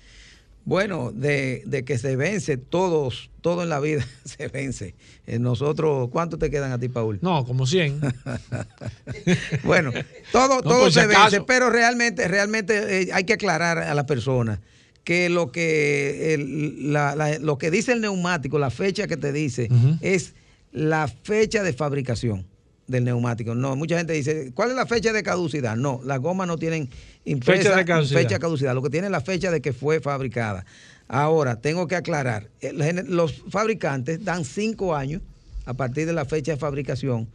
Bueno, 0.66 1.12
de, 1.14 1.64
de 1.66 1.84
que 1.84 1.98
se 1.98 2.16
vence, 2.16 2.58
todos, 2.58 3.29
todo 3.42 3.64
en 3.64 3.70
la 3.70 3.80
vida 3.80 4.06
se 4.26 4.48
vence. 4.48 4.96
Eh, 5.28 5.40
nosotros, 5.40 6.10
¿cuántos 6.12 6.40
te 6.40 6.50
quedan 6.50 6.72
a 6.72 6.80
ti, 6.80 6.90
Paul? 6.90 7.20
No, 7.22 7.46
como 7.46 7.66
100. 7.68 8.00
bueno, 9.64 9.92
todo, 10.32 10.56
No, 10.58 10.62
todo 10.62 10.92
se 10.92 11.02
acaso. 11.02 11.22
vence, 11.32 11.42
pero 11.42 11.70
realmente, 11.70 12.28
realmente 12.28 13.02
eh, 13.04 13.10
hay 13.14 13.24
que 13.24 13.34
aclarar 13.34 13.78
a 13.80 13.94
la 13.94 14.06
persona 14.06 14.60
que 15.04 15.30
lo 15.30 15.52
que 15.52 16.34
el- 16.34 16.94
la- 16.94 17.16
la- 17.16 17.40
lo 17.40 17.58
que 17.58 17.72
dice 17.72 17.94
el 17.94 18.02
neumático, 18.02 18.60
la 18.60 18.70
fecha 18.70 19.08
que 19.08 19.18
te 19.18 19.32
dice, 19.32 19.70
es 20.02 20.34
la 20.72 21.08
fecha 21.08 21.64
de 21.64 21.74
fabricación 21.74 22.46
del 22.88 23.06
neumático. 23.06 23.56
No, 23.56 23.76
mucha 23.76 23.98
gente 23.98 24.14
dice, 24.14 24.52
¿cuál 24.54 24.70
es 24.72 24.76
la 24.76 24.86
fecha 24.86 25.14
de 25.14 25.24
caducidad? 25.24 25.76
No, 25.76 26.02
las 26.04 26.20
gomas 26.20 26.48
no 26.48 26.58
tienen 26.58 26.90
impresa 27.26 27.64
Fecha 27.64 27.76
de 27.76 27.86
caducidad. 27.86 28.20
fecha 28.22 28.36
de 28.36 28.40
caducidad. 28.40 28.74
Lo 28.76 28.82
que 28.84 28.90
tiene 28.90 29.08
es 29.08 29.12
la 29.12 29.22
fecha 29.22 29.52
de 29.52 29.62
que 29.62 29.74
fue 29.74 30.00
fabricada. 30.00 30.66
Ahora, 31.12 31.56
tengo 31.60 31.88
que 31.88 31.96
aclarar, 31.96 32.48
gen- 32.62 33.06
los 33.16 33.44
fabricantes 33.50 34.24
dan 34.24 34.46
cinco 34.46 34.96
años 34.96 35.22
a 35.66 35.74
partir 35.74 36.06
de 36.06 36.14
la 36.14 36.24
fecha 36.26 36.52
de 36.52 36.58
fabricación, 36.58 37.28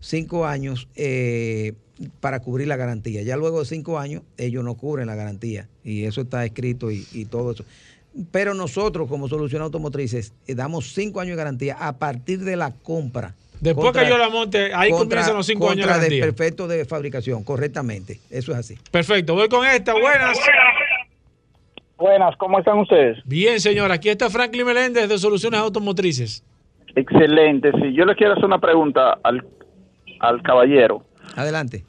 cinco 0.00 0.46
años 0.46 0.88
eh, 0.96 1.74
para 2.20 2.40
cubrir 2.40 2.66
la 2.68 2.76
garantía. 2.76 3.22
Ya 3.22 3.36
luego 3.36 3.60
de 3.60 3.66
cinco 3.66 3.98
años, 3.98 4.22
ellos 4.38 4.64
no 4.64 4.74
cubren 4.74 5.06
la 5.06 5.14
garantía 5.14 5.68
y 5.84 6.04
eso 6.04 6.22
está 6.22 6.44
escrito 6.46 6.90
y, 6.90 7.06
y 7.12 7.26
todo 7.26 7.52
eso. 7.52 7.64
Pero 8.32 8.54
nosotros, 8.54 9.08
como 9.08 9.28
Solución 9.28 9.60
Automotrices, 9.62 10.32
eh, 10.46 10.54
damos 10.54 10.94
cinco 10.94 11.20
años 11.20 11.32
de 11.32 11.36
garantía 11.36 11.76
a 11.78 11.98
partir 11.98 12.40
de 12.40 12.56
la 12.56 12.72
compra. 12.72 13.34
Después 13.60 13.92
que 13.92 14.08
yo 14.08 14.16
la 14.16 14.28
monte, 14.30 14.72
ahí 14.72 14.90
comienzan 14.90 15.34
los 15.36 15.46
cinco 15.46 15.66
años 15.66 15.76
de 15.78 15.82
contra 15.82 15.96
garantía. 15.96 16.22
perfecto 16.24 16.66
de 16.68 16.84
fabricación, 16.86 17.42
correctamente. 17.44 18.20
Eso 18.30 18.52
es 18.52 18.58
así. 18.58 18.78
Perfecto, 18.90 19.34
voy 19.34 19.48
con 19.48 19.66
esta. 19.66 19.92
Buenas. 19.92 20.10
Buenas, 20.38 20.38
¿cómo 22.38 22.58
están 22.58 22.78
ustedes? 22.78 23.18
Bien, 23.24 23.60
señor. 23.60 23.90
Aquí 23.92 24.08
está 24.08 24.30
Franklin 24.30 24.66
Meléndez 24.66 25.08
de 25.08 25.18
Soluciones 25.18 25.60
Automotrices. 25.60 26.44
Excelente, 26.94 27.72
sí. 27.72 27.92
Yo 27.92 28.04
le 28.04 28.14
quiero 28.14 28.32
hacer 28.32 28.44
una 28.44 28.58
pregunta 28.58 29.18
al, 29.22 29.44
al 30.20 30.42
caballero. 30.42 31.02
Adelante. 31.36 31.84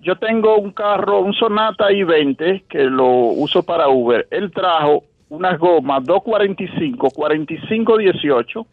Yo 0.00 0.16
tengo 0.16 0.56
un 0.56 0.72
carro, 0.72 1.20
un 1.20 1.32
Sonata 1.32 1.90
i20, 1.90 2.64
que 2.68 2.84
lo 2.84 3.06
uso 3.06 3.62
para 3.62 3.88
Uber. 3.88 4.26
Él 4.30 4.50
trajo 4.50 5.04
unas 5.28 5.58
gomas 5.58 6.04
245, 6.04 7.10
45, 7.10 7.98
18, 7.98 8.66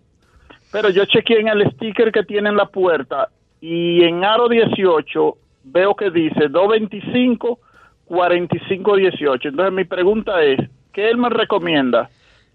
pero 0.72 0.90
yo 0.90 1.06
chequeé 1.06 1.40
en 1.40 1.48
el 1.50 1.72
sticker 1.72 2.12
que 2.12 2.24
tiene 2.24 2.50
en 2.50 2.58
la 2.58 2.66
puerta 2.66 3.30
y 3.62 4.04
en 4.04 4.24
aro 4.24 4.50
18 4.50 5.38
veo 5.66 5.96
que 5.96 6.10
dice 6.10 6.48
225, 6.50 7.60
45, 8.10 8.96
18. 8.96 9.50
Entonces 9.50 9.74
mi 9.74 9.86
pregunta 9.86 10.42
es, 10.44 10.60
¿qué 10.92 11.10
él 11.10 11.18
me 11.18 11.30
recomienda? 11.30 12.10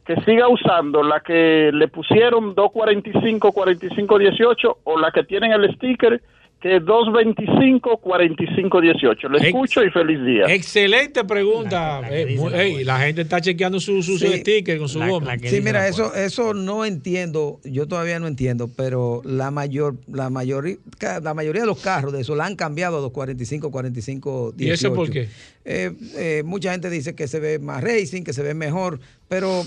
¿Que 0.05 0.17
siga 0.23 0.49
usando 0.49 1.03
la 1.03 1.21
que 1.21 1.71
le 1.73 1.89
pusieron 1.89 2.55
245, 2.55 3.53
45, 3.53 4.19
18 4.19 4.79
o 4.85 4.99
la 4.99 5.13
que 5.13 5.23
tienen 5.23 5.53
el 5.53 5.73
sticker 5.77 6.21
que 6.65 6.77
es 6.77 6.85
225, 6.87 7.99
45, 7.99 8.81
18? 8.81 9.29
Le 9.29 9.37
Ex- 9.37 9.47
escucho 9.49 9.85
y 9.85 9.91
feliz 9.91 10.19
día. 10.25 10.45
Excelente 10.49 11.23
pregunta. 11.23 12.01
Eh, 12.11 12.37
muy- 12.39 12.85
la 12.85 13.01
gente 13.01 13.21
está 13.21 13.39
chequeando 13.39 13.79
su, 13.79 14.03
su, 14.03 14.17
su 14.17 14.27
Sí. 14.29 14.39
sticker 14.39 14.79
con 14.79 14.89
su 14.89 14.99
goma. 14.99 15.37
Sí, 15.43 15.61
mira, 15.61 15.87
eso, 15.87 16.15
eso 16.15 16.55
no 16.55 16.87
entiendo, 16.87 17.61
yo 17.65 17.87
todavía 17.87 18.19
no 18.19 18.27
entiendo, 18.29 18.71
pero 18.75 19.21
la 19.27 19.51
mayor, 19.51 19.97
la 20.11 20.31
mayoría, 20.31 20.77
la 21.23 21.35
mayoría 21.35 21.61
de 21.61 21.67
los 21.67 21.83
carros 21.83 22.15
de 22.15 22.23
eso 22.23 22.35
la 22.35 22.47
han 22.47 22.57
cambiado 22.57 22.97
a 22.97 23.01
los 23.03 23.11
45, 23.11 23.71
45, 23.71 24.53
18. 24.57 24.65
¿Y 24.71 24.73
eso 24.73 24.95
por 24.95 25.11
qué? 25.11 25.29
Eh, 25.67 25.93
eh, 26.17 26.43
mucha 26.47 26.73
gente 26.73 26.89
dice 26.89 27.15
que 27.15 27.29
se 27.29 27.41
ve 27.41 27.59
más 27.59 27.85
racing, 27.85 28.23
que 28.23 28.33
se 28.33 28.43
ve 28.43 28.55
mejor, 28.55 29.01
pero 29.29 29.65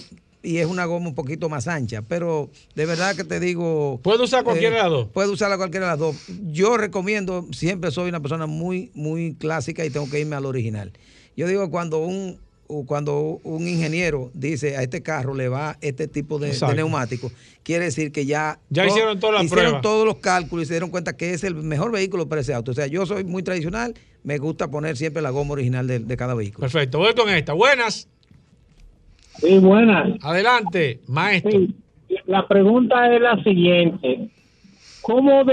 y 0.47 0.59
es 0.59 0.65
una 0.65 0.85
goma 0.85 1.09
un 1.09 1.13
poquito 1.15 1.49
más 1.49 1.67
ancha, 1.67 2.01
pero 2.03 2.49
de 2.73 2.85
verdad 2.85 3.17
que 3.17 3.25
te 3.25 3.41
digo... 3.41 3.99
¿Puede 4.01 4.23
usar 4.23 4.45
cualquiera 4.45 4.77
de 4.77 4.81
las 4.83 4.91
dos? 4.91 5.07
Puede 5.09 5.29
usarla 5.29 5.57
cualquiera 5.57 5.87
de 5.87 5.91
las 5.91 5.99
dos. 5.99 6.15
Yo 6.53 6.77
recomiendo, 6.77 7.45
siempre 7.51 7.91
soy 7.91 8.07
una 8.07 8.21
persona 8.21 8.45
muy, 8.45 8.89
muy 8.93 9.35
clásica 9.35 9.83
y 9.83 9.89
tengo 9.89 10.09
que 10.09 10.21
irme 10.21 10.37
al 10.37 10.45
original. 10.45 10.93
Yo 11.35 11.47
digo 11.47 11.69
cuando 11.69 11.99
un 11.99 12.39
cuando 12.85 13.39
un 13.43 13.65
ingeniero 13.65 14.29
dice 14.33 14.75
a 14.75 14.83
este 14.83 15.01
carro 15.01 15.33
le 15.33 15.47
va 15.47 15.77
este 15.79 16.09
tipo 16.09 16.37
de, 16.37 16.53
neumático, 16.75 17.31
quiere 17.63 17.85
decir 17.85 18.11
que 18.11 18.25
ya, 18.25 18.59
Ya 18.69 18.85
hicieron 18.85 19.21
todas 19.21 19.35
las 19.35 19.45
hicieron 19.45 19.65
pruebas. 19.65 19.81
todos 19.81 20.05
los 20.05 20.17
cálculos 20.17 20.63
y 20.63 20.67
se 20.67 20.73
dieron 20.73 20.89
cuenta 20.89 21.15
que 21.15 21.33
es 21.33 21.45
el 21.45 21.55
mejor 21.55 21.91
vehículo 21.91 22.27
para 22.27 22.41
ese 22.41 22.53
auto. 22.53 22.71
O 22.71 22.73
sea, 22.73 22.87
yo 22.87 23.05
soy 23.05 23.23
muy 23.23 23.41
tradicional, 23.41 23.93
me 24.23 24.37
gusta 24.37 24.69
poner 24.69 24.97
siempre 24.97 25.21
la 25.21 25.29
goma 25.29 25.53
original 25.53 25.87
de, 25.87 25.99
de 25.99 26.17
cada 26.17 26.33
vehículo. 26.33 26.59
Perfecto, 26.61 26.97
voy 26.97 27.13
con 27.15 27.29
esta. 27.29 27.53
Buenas. 27.53 28.09
Sí, 29.39 29.59
buenas. 29.59 30.23
Adelante, 30.23 31.01
maestro. 31.07 31.51
Sí, 31.51 31.75
la 32.25 32.47
pregunta 32.47 33.13
es 33.13 33.21
la 33.21 33.41
siguiente. 33.43 34.29
¿Cómo, 35.01 35.43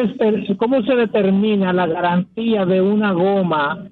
¿Cómo 0.57 0.82
se 0.82 0.97
determina 0.97 1.72
la 1.72 1.87
garantía 1.87 2.66
de 2.66 2.80
una 2.80 3.12
goma 3.12 3.87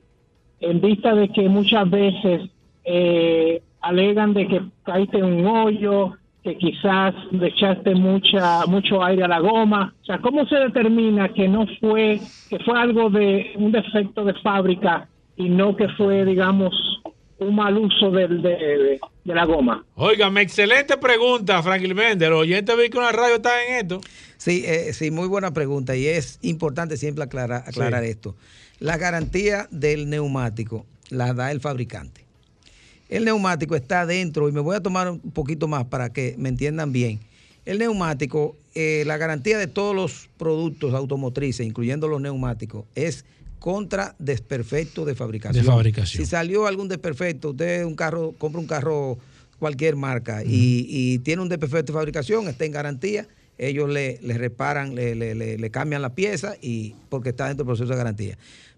en 0.61 0.80
vista 0.80 1.14
de 1.14 1.28
que 1.28 1.49
muchas 1.49 1.88
veces 1.88 2.51
eh, 2.84 3.62
alegan 3.80 4.34
de 4.34 4.49
que 4.49 4.62
caíste 4.82 5.18
en 5.18 5.24
un 5.24 5.47
hoyo, 5.47 6.14
que 6.43 6.57
quizás 6.57 7.14
le 7.30 7.49
echaste 7.49 7.95
mucha, 7.95 8.66
mucho 8.66 9.05
aire 9.05 9.24
a 9.24 9.28
la 9.28 9.38
goma? 9.38 9.95
O 10.03 10.05
sea, 10.05 10.18
¿cómo 10.18 10.47
se 10.47 10.57
determina 10.57 11.28
que 11.28 11.47
no 11.49 11.66
fue, 11.80 12.20
que 12.49 12.59
fue 12.61 12.78
algo 12.78 13.11
de 13.11 13.53
un 13.57 13.70
defecto 13.70 14.24
de 14.24 14.34
fábrica 14.34 15.09
y 15.36 15.49
no 15.49 15.76
que 15.76 15.88
fue, 15.90 16.24
digamos, 16.24 16.74
un 17.43 17.55
mal 17.55 17.76
uso 17.76 18.11
del- 18.11 18.40
de, 18.43 18.49
de- 18.51 19.01
de 19.24 19.34
la 19.34 19.45
goma? 19.45 19.84
Óigame, 19.95 20.40
excelente 20.43 20.97
pregunta, 20.97 21.62
Franklin 21.62 21.95
Méndez. 21.95 22.28
Los 22.30 22.40
oyentes 22.40 22.76
de 22.76 22.88
la 22.88 23.12
Radio 23.12 23.36
están 23.36 23.53
en 23.68 23.74
esto. 23.82 24.01
Sí, 24.36 24.64
eh, 24.66 24.93
sí, 24.93 25.11
muy 25.11 25.28
buena 25.28 25.53
pregunta 25.53 25.95
y 25.95 26.07
es 26.07 26.38
importante 26.43 26.97
siempre 26.97 27.22
aclarar, 27.24 27.64
aclarar 27.66 28.03
Sí. 28.05 28.11
esto. 28.11 28.34
La 28.80 28.97
garantía 28.97 29.68
del 29.70 30.09
neumático 30.11 30.84
la 31.11 31.34
da 31.34 31.53
el 31.53 31.61
fabricante. 31.61 32.22
El 33.09 33.24
neumático 33.26 33.76
está 33.76 34.07
dentro, 34.07 34.49
y 34.49 34.53
me 34.53 34.61
voy 34.61 34.74
a 34.74 34.80
tomar 34.80 35.09
un 35.11 35.20
poquito 35.20 35.68
más 35.68 35.84
para 35.84 36.12
que 36.12 36.34
me 36.38 36.49
entiendan 36.49 36.93
bien. 36.93 37.20
El 37.66 37.78
neumático, 37.78 38.57
eh, 38.74 39.05
la 39.07 39.18
garantía 39.18 39.59
de 39.59 39.66
todos 39.66 39.95
los 39.95 40.28
productos 40.38 40.95
automotrices, 40.95 41.64
incluyendo 41.66 42.09
los 42.09 42.20
neumáticos, 42.20 42.86
es 42.95 43.24
contra 43.63 44.17
desperfecto 44.19 45.05
de 45.05 45.15
fabricación. 45.15 45.65
De 45.65 45.71
fabricación. 45.71 46.25
Si 46.25 46.29
salió 46.29 46.67
algún 46.67 46.89
desperfecto, 46.89 47.51
usted 47.51 47.85
un 47.85 47.95
carro, 47.95 48.35
compra 48.37 48.61
un 48.61 48.67
carro 48.67 49.19
cualquier 49.61 49.95
marca 49.95 50.43
y, 50.45 50.85
y 50.89 51.19
tiene 51.21 51.43
un 51.43 51.49
desperfecto 51.49 51.93
de 51.93 51.97
fabricación, 51.97 52.49
está 52.49 52.65
en 52.65 52.73
garantía, 52.73 53.29
ellos 53.59 53.89
le, 53.89 54.19
le 54.21 54.37
reparan, 54.37 54.97
le, 54.97 55.15
le- 55.15 55.37
le- 55.37 55.59
le 55.59 55.71
cambian 55.71 56.03
la 56.03 56.13
pieza 56.17 56.57
y 56.61 56.97
porque 57.09 57.29
está 57.29 57.47
dentro 57.47 57.65
del 57.65 57.69
proceso 57.77 57.93
de 57.93 57.97
garantía. 57.97 58.37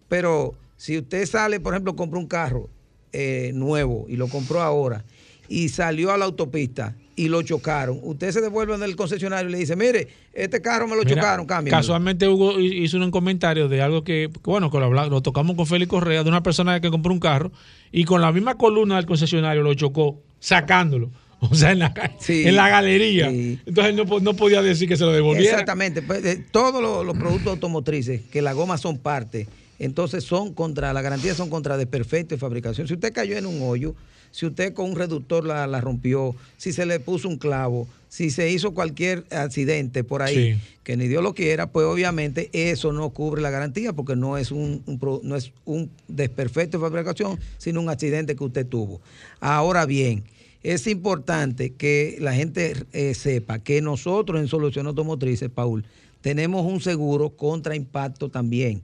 Pero 0.08 0.52
si 0.76 0.98
usted 0.98 1.24
sale, 1.24 1.60
por 1.60 1.72
ejemplo, 1.72 1.96
compra 1.96 2.18
un 2.18 2.26
carro 2.26 2.68
eh, 3.14 3.52
nuevo 3.54 4.04
y 4.06 4.16
lo 4.16 4.28
compró 4.28 4.60
ahora 4.60 5.02
y 5.48 5.70
salió 5.70 6.10
a 6.12 6.18
la 6.18 6.26
autopista 6.26 6.94
y 7.16 7.28
lo 7.28 7.42
chocaron, 7.42 7.98
usted 8.02 8.30
se 8.32 8.40
devuelve 8.40 8.76
del 8.78 8.96
concesionario 8.96 9.48
y 9.48 9.52
le 9.52 9.58
dice, 9.58 9.76
mire, 9.76 10.08
este 10.32 10.60
carro 10.60 10.86
me 10.88 10.96
lo 10.96 11.02
Mira, 11.04 11.14
chocaron, 11.16 11.46
cámbiamelo. 11.46 11.80
Casualmente 11.80 12.26
Hugo 12.28 12.58
hi- 12.58 12.82
hizo 12.84 12.96
un 12.96 13.10
comentario 13.10 13.68
de 13.68 13.82
algo 13.82 14.02
que, 14.02 14.30
bueno, 14.42 14.70
que 14.70 14.78
lo, 14.78 14.90
lo 14.92 15.20
tocamos 15.22 15.54
con 15.56 15.66
Félix 15.66 15.88
Correa, 15.90 16.22
de 16.24 16.28
una 16.28 16.42
persona 16.42 16.80
que 16.80 16.90
compró 16.90 17.12
un 17.12 17.20
carro 17.20 17.52
y 17.92 18.04
con 18.04 18.20
la 18.20 18.32
misma 18.32 18.56
columna 18.56 18.96
del 18.96 19.06
concesionario 19.06 19.62
lo 19.62 19.74
chocó, 19.74 20.22
sacándolo. 20.40 21.10
O 21.50 21.54
sea, 21.54 21.72
en 21.72 21.80
la, 21.80 21.92
Sí, 22.20 22.44
en 22.48 22.56
la 22.56 22.70
galería. 22.70 23.28
sí. 23.28 23.58
Entonces 23.66 23.94
no, 23.94 24.04
no 24.20 24.34
podía 24.34 24.62
decir 24.62 24.88
que 24.88 24.96
se 24.96 25.04
lo 25.04 25.12
devolviera. 25.12 25.50
Exactamente. 25.50 26.00
Pues, 26.00 26.22
todos 26.50 26.80
los, 26.80 27.04
los 27.04 27.18
productos 27.18 27.48
automotrices, 27.48 28.22
que 28.32 28.40
las 28.40 28.54
gomas 28.54 28.80
son 28.80 28.96
parte, 28.96 29.46
entonces 29.78 30.24
son 30.24 30.52
contra, 30.54 30.92
las 30.92 31.02
garantías 31.02 31.36
son 31.36 31.50
contra 31.50 31.76
desperfecto 31.76 32.34
de 32.34 32.38
fabricación. 32.38 32.86
Si 32.88 32.94
usted 32.94 33.12
cayó 33.12 33.36
en 33.36 33.46
un 33.46 33.60
hoyo, 33.62 33.94
si 34.30 34.46
usted 34.46 34.72
con 34.72 34.90
un 34.90 34.96
reductor 34.96 35.44
la, 35.44 35.66
la 35.66 35.80
rompió, 35.80 36.34
si 36.56 36.72
se 36.72 36.86
le 36.86 36.98
puso 37.00 37.28
un 37.28 37.36
clavo, 37.36 37.86
si 38.08 38.30
se 38.30 38.50
hizo 38.50 38.74
cualquier 38.74 39.24
accidente 39.30 40.04
por 40.04 40.22
ahí, 40.22 40.54
Sí. 40.54 40.60
que 40.82 40.96
ni 40.96 41.08
Dios 41.08 41.22
lo 41.22 41.34
quiera, 41.34 41.68
pues 41.70 41.86
obviamente 41.86 42.50
eso 42.52 42.92
no 42.92 43.10
cubre 43.10 43.42
la 43.42 43.50
garantía 43.50 43.92
porque 43.92 44.16
no 44.16 44.36
es 44.38 44.50
un, 44.50 44.82
no 45.22 45.36
es 45.36 45.52
un 45.64 45.90
desperfecto 46.08 46.78
de 46.78 46.82
fabricación, 46.84 47.38
sino 47.58 47.80
un 47.80 47.88
accidente 47.88 48.36
que 48.36 48.44
usted 48.44 48.66
tuvo. 48.66 49.00
Ahora 49.40 49.86
bien, 49.86 50.24
es 50.62 50.86
importante 50.86 51.70
que 51.70 52.16
la 52.20 52.34
gente 52.34 52.74
eh, 52.92 53.14
sepa 53.14 53.58
que 53.58 53.82
nosotros 53.82 54.40
en 54.40 54.48
Solución 54.48 54.86
Automotrices, 54.86 55.50
Paul, 55.50 55.84
tenemos 56.22 56.64
un 56.64 56.80
seguro 56.80 57.30
contra 57.30 57.76
impacto 57.76 58.28
también. 58.30 58.82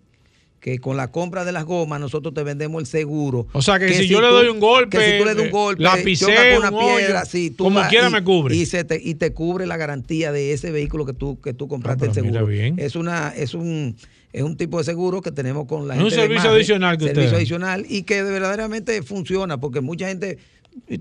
Que 0.60 0.78
con 0.78 0.96
la 0.98 1.10
compra 1.10 1.46
de 1.46 1.52
las 1.52 1.64
gomas 1.64 1.98
nosotros 2.00 2.34
te 2.34 2.42
vendemos 2.42 2.80
el 2.82 2.86
seguro. 2.86 3.46
O 3.54 3.62
sea, 3.62 3.78
que 3.78 3.94
si 3.94 4.06
yo 4.08 4.20
le 4.20 4.28
doy 4.28 4.48
un 4.48 4.60
golpe, 4.60 4.98
que 4.98 5.12
si 5.12 5.18
tú 5.18 5.24
le 5.24 5.34
das 5.34 5.42
un 5.44 5.50
golpe, 5.50 5.82
la 5.82 5.90
chocas 5.92 6.04
pisé, 6.04 6.26
con 6.26 6.58
una 6.58 6.68
un 6.68 6.74
hoyo, 6.74 6.96
piedra, 6.98 7.24
sí, 7.24 7.50
tú 7.50 7.64
como 7.64 7.80
vas 7.80 7.88
quiera 7.88 8.08
y- 8.08 8.12
me 8.12 8.22
cubre. 8.22 8.54
Y, 8.54 8.66
se 8.66 8.84
te, 8.84 9.00
y 9.02 9.14
te 9.14 9.32
cubre 9.32 9.66
la 9.66 9.78
garantía 9.78 10.32
de 10.32 10.52
ese 10.52 10.70
vehículo 10.70 11.06
que 11.06 11.14
tú, 11.14 11.40
que 11.40 11.54
tú 11.54 11.66
compraste 11.66 12.04
Ah, 12.04 12.08
el 12.08 12.12
pero 12.12 12.24
mira 12.26 12.40
seguro. 12.40 12.52
bien. 12.52 12.74
Es 12.78 12.94
una, 12.94 13.32
es 13.34 13.54
un 13.54 13.96
es 14.32 14.42
un 14.42 14.56
tipo 14.56 14.78
de 14.78 14.84
seguro 14.84 15.22
que 15.22 15.32
tenemos 15.32 15.66
con 15.66 15.88
la 15.88 15.94
Es 15.94 16.00
un 16.02 16.04
gente 16.10 16.16
de 16.16 16.22
servicio 16.22 16.44
Marre, 16.50 16.56
adicional 16.58 16.98
que 16.98 17.04
servicio 17.06 17.36
adicional 17.36 17.86
y 17.88 18.02
que 18.04 18.22
verdaderamente 18.22 19.02
funciona 19.02 19.58
porque 19.58 19.80
mucha 19.80 20.06
gente 20.08 20.38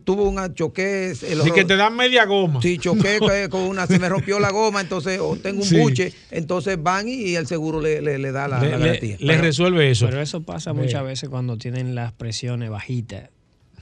tuvo 0.03 0.29
un 0.29 0.53
choque 0.53 1.11
el 1.11 1.47
Y 1.47 1.51
que 1.51 1.65
te 1.65 1.75
dan 1.75 1.95
media 1.95 2.25
goma. 2.25 2.61
Sí, 2.61 2.77
choqué 2.77 3.19
con 3.49 3.61
una, 3.61 3.87
se 3.87 3.99
me 3.99 4.09
rompió 4.09 4.39
la 4.39 4.51
goma, 4.51 4.81
entonces, 4.81 5.19
o 5.19 5.35
tengo 5.35 5.61
un 5.61 5.67
Sí. 5.67 5.79
buche, 5.79 6.13
entonces 6.31 6.81
van 6.81 7.07
y, 7.07 7.13
y 7.13 7.35
el 7.35 7.47
seguro 7.47 7.81
le, 7.81 8.01
le- 8.01 8.17
le 8.19 8.31
da 8.31 8.47
la, 8.47 8.59
Le- 8.61 8.69
la 8.71 8.77
le- 8.77 8.85
garantía. 8.85 9.17
le 9.19 9.37
resuelve 9.37 9.89
eso. 9.91 10.05
Pero 10.07 10.21
eso 10.21 10.41
pasa 10.43 10.73
muchas 10.73 11.03
veces 11.03 11.29
cuando 11.29 11.57
tienen 11.57 11.95
las 11.95 12.11
presiones 12.13 12.69
bajitas 12.69 13.29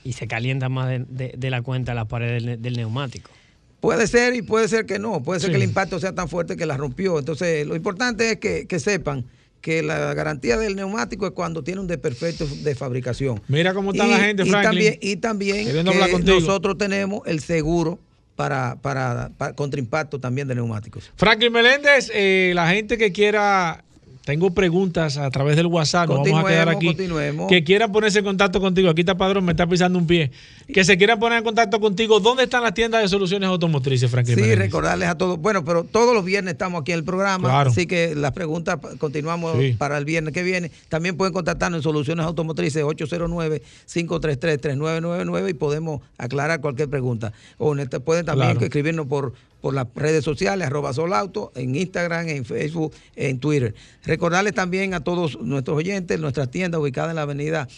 y 0.04 0.12
se 0.14 0.26
calienta 0.26 0.68
más 0.68 0.88
de, 0.88 1.04
de- 1.08 1.34
de 1.36 1.50
la 1.50 1.62
cuenta 1.62 1.94
la 1.94 2.06
pared 2.06 2.28
del, 2.32 2.46
ne- 2.46 2.56
del 2.56 2.76
neumático. 2.76 3.30
Puede 3.80 4.06
ser 4.08 4.34
y 4.34 4.42
puede 4.42 4.66
ser 4.68 4.86
que 4.86 4.98
no, 4.98 5.22
puede 5.22 5.40
ser 5.40 5.48
Sí. 5.48 5.52
que 5.52 5.62
el 5.62 5.68
impacto 5.68 6.00
sea 6.00 6.12
tan 6.14 6.28
fuerte 6.28 6.56
que 6.56 6.66
la 6.66 6.76
rompió. 6.76 7.18
Entonces, 7.18 7.66
lo 7.66 7.76
importante 7.76 8.32
es 8.32 8.36
que, 8.38 8.66
que 8.66 8.80
sepan 8.80 9.24
que 9.60 9.82
la 9.82 10.14
garantía 10.14 10.56
del 10.56 10.76
neumático 10.76 11.26
es 11.26 11.32
cuando 11.32 11.62
tiene 11.62 11.80
un 11.80 11.86
desperfecto 11.86 12.46
de 12.46 12.74
fabricación. 12.74 13.40
Mira 13.48 13.74
cómo 13.74 13.92
está 13.92 14.06
y, 14.06 14.10
la 14.10 14.18
gente, 14.18 14.42
y 14.44 14.50
Franklin. 14.50 14.62
también, 14.70 14.98
y 15.00 15.16
también 15.16 15.66
que 15.66 16.24
nosotros 16.24 16.78
tenemos 16.78 17.22
el 17.26 17.40
seguro 17.40 17.98
para, 18.36 18.76
para, 18.80 19.30
para 19.36 19.52
contra 19.54 19.80
impacto 19.80 20.20
también 20.20 20.46
de 20.46 20.54
neumáticos. 20.54 21.10
Franklin 21.16 21.52
Meléndez, 21.52 22.10
eh, 22.14 22.52
la 22.54 22.68
gente 22.70 22.96
que 22.96 23.10
quiera, 23.10 23.84
tengo 24.28 24.50
preguntas 24.50 25.16
a 25.16 25.30
través 25.30 25.56
del 25.56 25.64
WhatsApp, 25.68 26.06
nos 26.10 26.18
vamos 26.18 26.44
a 26.44 26.48
quedar 26.48 26.68
aquí. 26.68 26.94
Que 27.48 27.64
quieran 27.64 27.90
ponerse 27.90 28.18
en 28.18 28.26
contacto 28.26 28.60
contigo, 28.60 28.90
aquí 28.90 29.00
está 29.00 29.14
Padrón, 29.16 29.42
me 29.46 29.52
está 29.52 29.66
pisando 29.66 29.98
un 29.98 30.06
pie. 30.06 30.30
Que 30.70 30.84
se 30.84 30.98
quieran 30.98 31.18
poner 31.18 31.38
en 31.38 31.44
contacto 31.44 31.80
contigo, 31.80 32.20
¿dónde 32.20 32.42
están 32.42 32.62
las 32.62 32.74
tiendas 32.74 33.00
de 33.00 33.08
soluciones 33.08 33.48
automotrices, 33.48 34.10
Franklin 34.10 34.36
Sí, 34.36 34.54
recordarles 34.54 35.08
a 35.08 35.16
todos. 35.16 35.38
Bueno, 35.38 35.64
pero 35.64 35.84
todos 35.84 36.14
los 36.14 36.26
viernes 36.26 36.52
estamos 36.52 36.82
aquí 36.82 36.92
en 36.92 36.98
el 36.98 37.04
programa. 37.04 37.48
Claro. 37.48 37.70
Así 37.70 37.86
que 37.86 38.14
las 38.14 38.32
preguntas 38.32 38.76
continuamos 38.98 39.56
Sí. 39.58 39.72
para 39.78 39.96
el 39.96 40.04
viernes 40.04 40.34
que 40.34 40.42
viene. 40.42 40.70
También 40.90 41.16
pueden 41.16 41.32
contactarnos 41.32 41.78
en 41.78 41.82
Soluciones 41.82 42.26
Automotrices 42.26 42.84
809-533-3999 42.84 45.48
y 45.48 45.54
podemos 45.54 46.02
aclarar 46.18 46.60
cualquier 46.60 46.90
pregunta. 46.90 47.32
O 47.56 47.74
neta- 47.74 48.00
pueden 48.00 48.26
también 48.26 48.50
Claro. 48.50 48.66
escribirnos 48.66 49.06
por, 49.06 49.32
por 49.60 49.74
las 49.74 49.86
redes 49.94 50.24
sociales, 50.24 50.66
arroba 50.66 50.92
solauto, 50.92 51.52
en 51.54 51.74
Instagram, 51.74 52.28
en 52.28 52.44
Facebook, 52.44 52.92
en 53.16 53.38
Twitter. 53.38 53.74
Recordarles 54.04 54.54
también 54.54 54.94
a 54.94 55.00
todos 55.00 55.40
nuestros 55.40 55.76
oyentes, 55.76 56.18
nuestra 56.20 56.46
tienda 56.46 56.78
ubicada 56.78 57.10
en 57.10 57.16
la 57.16 57.22
avenida... 57.22 57.68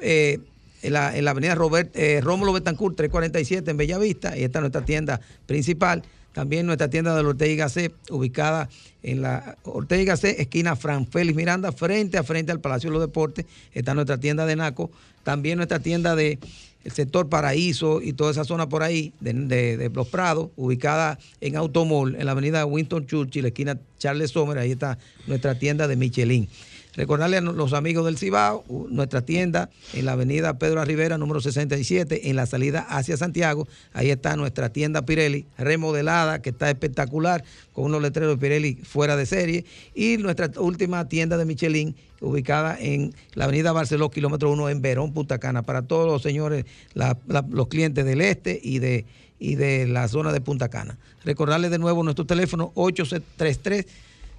eh, 0.00 0.40
en 0.82 0.94
la, 0.94 1.16
en 1.16 1.24
la 1.24 1.32
avenida 1.32 1.54
Robert, 1.54 1.94
eh, 1.94 2.20
Rómulo 2.22 2.52
Betancourt 2.52 2.96
347 2.96 3.70
en 3.70 3.76
Bellavista, 3.76 4.36
y 4.36 4.44
esta 4.44 4.58
es 4.58 4.60
nuestra 4.60 4.84
tienda 4.84 5.20
principal. 5.46 6.02
También 6.32 6.64
nuestra 6.64 6.88
tienda 6.88 7.16
de 7.16 7.22
la 7.22 7.28
Ortega 7.30 7.66
y 7.76 8.12
ubicada 8.12 8.68
en 9.02 9.22
la 9.22 9.56
Ortega 9.64 10.14
y 10.22 10.26
esquina 10.26 10.76
Fran 10.76 11.06
Félix 11.06 11.36
Miranda, 11.36 11.72
frente 11.72 12.18
a 12.18 12.22
frente 12.22 12.52
al 12.52 12.60
Palacio 12.60 12.88
de 12.88 12.94
los 12.94 13.02
Deportes. 13.02 13.46
Está 13.74 13.94
nuestra 13.94 14.18
tienda 14.18 14.46
de 14.46 14.54
Naco. 14.54 14.90
También 15.24 15.56
nuestra 15.56 15.80
tienda 15.80 16.14
de 16.14 16.38
el 16.84 16.92
sector 16.92 17.28
Paraíso 17.28 18.00
y 18.00 18.12
toda 18.12 18.30
esa 18.30 18.44
zona 18.44 18.68
por 18.68 18.82
ahí, 18.82 19.12
de, 19.20 19.90
Los 19.94 20.08
Prados, 20.08 20.50
ubicada 20.56 21.18
en 21.40 21.56
Automall, 21.56 22.16
en 22.16 22.26
la 22.26 22.32
avenida 22.32 22.64
Winston 22.64 23.06
Churchill, 23.06 23.44
esquina 23.44 23.78
Charles 23.98 24.30
Sommer. 24.30 24.58
Ahí 24.58 24.72
está 24.72 24.98
nuestra 25.26 25.58
tienda 25.58 25.88
de 25.88 25.96
Michelin. 25.96 26.48
Recordarle 26.96 27.36
a 27.36 27.40
los 27.40 27.72
amigos 27.72 28.04
del 28.04 28.18
Cibao, 28.18 28.64
nuestra 28.90 29.22
tienda 29.22 29.70
en 29.94 30.06
la 30.06 30.12
avenida 30.12 30.58
Pedro 30.58 30.84
Rivera, 30.84 31.18
número 31.18 31.40
67, 31.40 32.30
en 32.30 32.36
la 32.36 32.46
salida 32.46 32.80
hacia 32.80 33.16
Santiago. 33.16 33.68
Ahí 33.92 34.10
está 34.10 34.34
nuestra 34.36 34.70
tienda 34.70 35.02
Pirelli, 35.02 35.46
remodelada, 35.56 36.42
que 36.42 36.50
está 36.50 36.68
espectacular, 36.68 37.44
con 37.72 37.84
unos 37.84 38.02
letreros 38.02 38.38
Pirelli 38.38 38.74
fuera 38.82 39.16
de 39.16 39.26
serie. 39.26 39.64
Y 39.94 40.16
nuestra 40.16 40.50
última 40.58 41.08
tienda 41.08 41.36
de 41.36 41.44
Michelin, 41.44 41.94
ubicada 42.20 42.76
en 42.78 43.14
la 43.34 43.44
avenida 43.44 43.70
Barceló, 43.70 44.10
kilómetro 44.10 44.50
1, 44.50 44.68
en 44.68 44.82
Verón, 44.82 45.12
Punta 45.12 45.38
Cana, 45.38 45.62
para 45.62 45.82
todos 45.82 46.06
los 46.06 46.22
señores, 46.22 46.64
los 46.94 47.68
clientes 47.68 48.04
del 48.04 48.20
este 48.20 48.60
y 48.62 48.80
de, 48.80 49.04
y 49.38 49.54
de 49.54 49.86
la 49.86 50.08
zona 50.08 50.32
de 50.32 50.40
Punta 50.40 50.68
Cana. 50.68 50.98
Recordarles 51.24 51.70
de 51.70 51.78
nuevo 51.78 52.02
nuestro 52.02 52.26
teléfono 52.26 52.72
833 52.74 53.86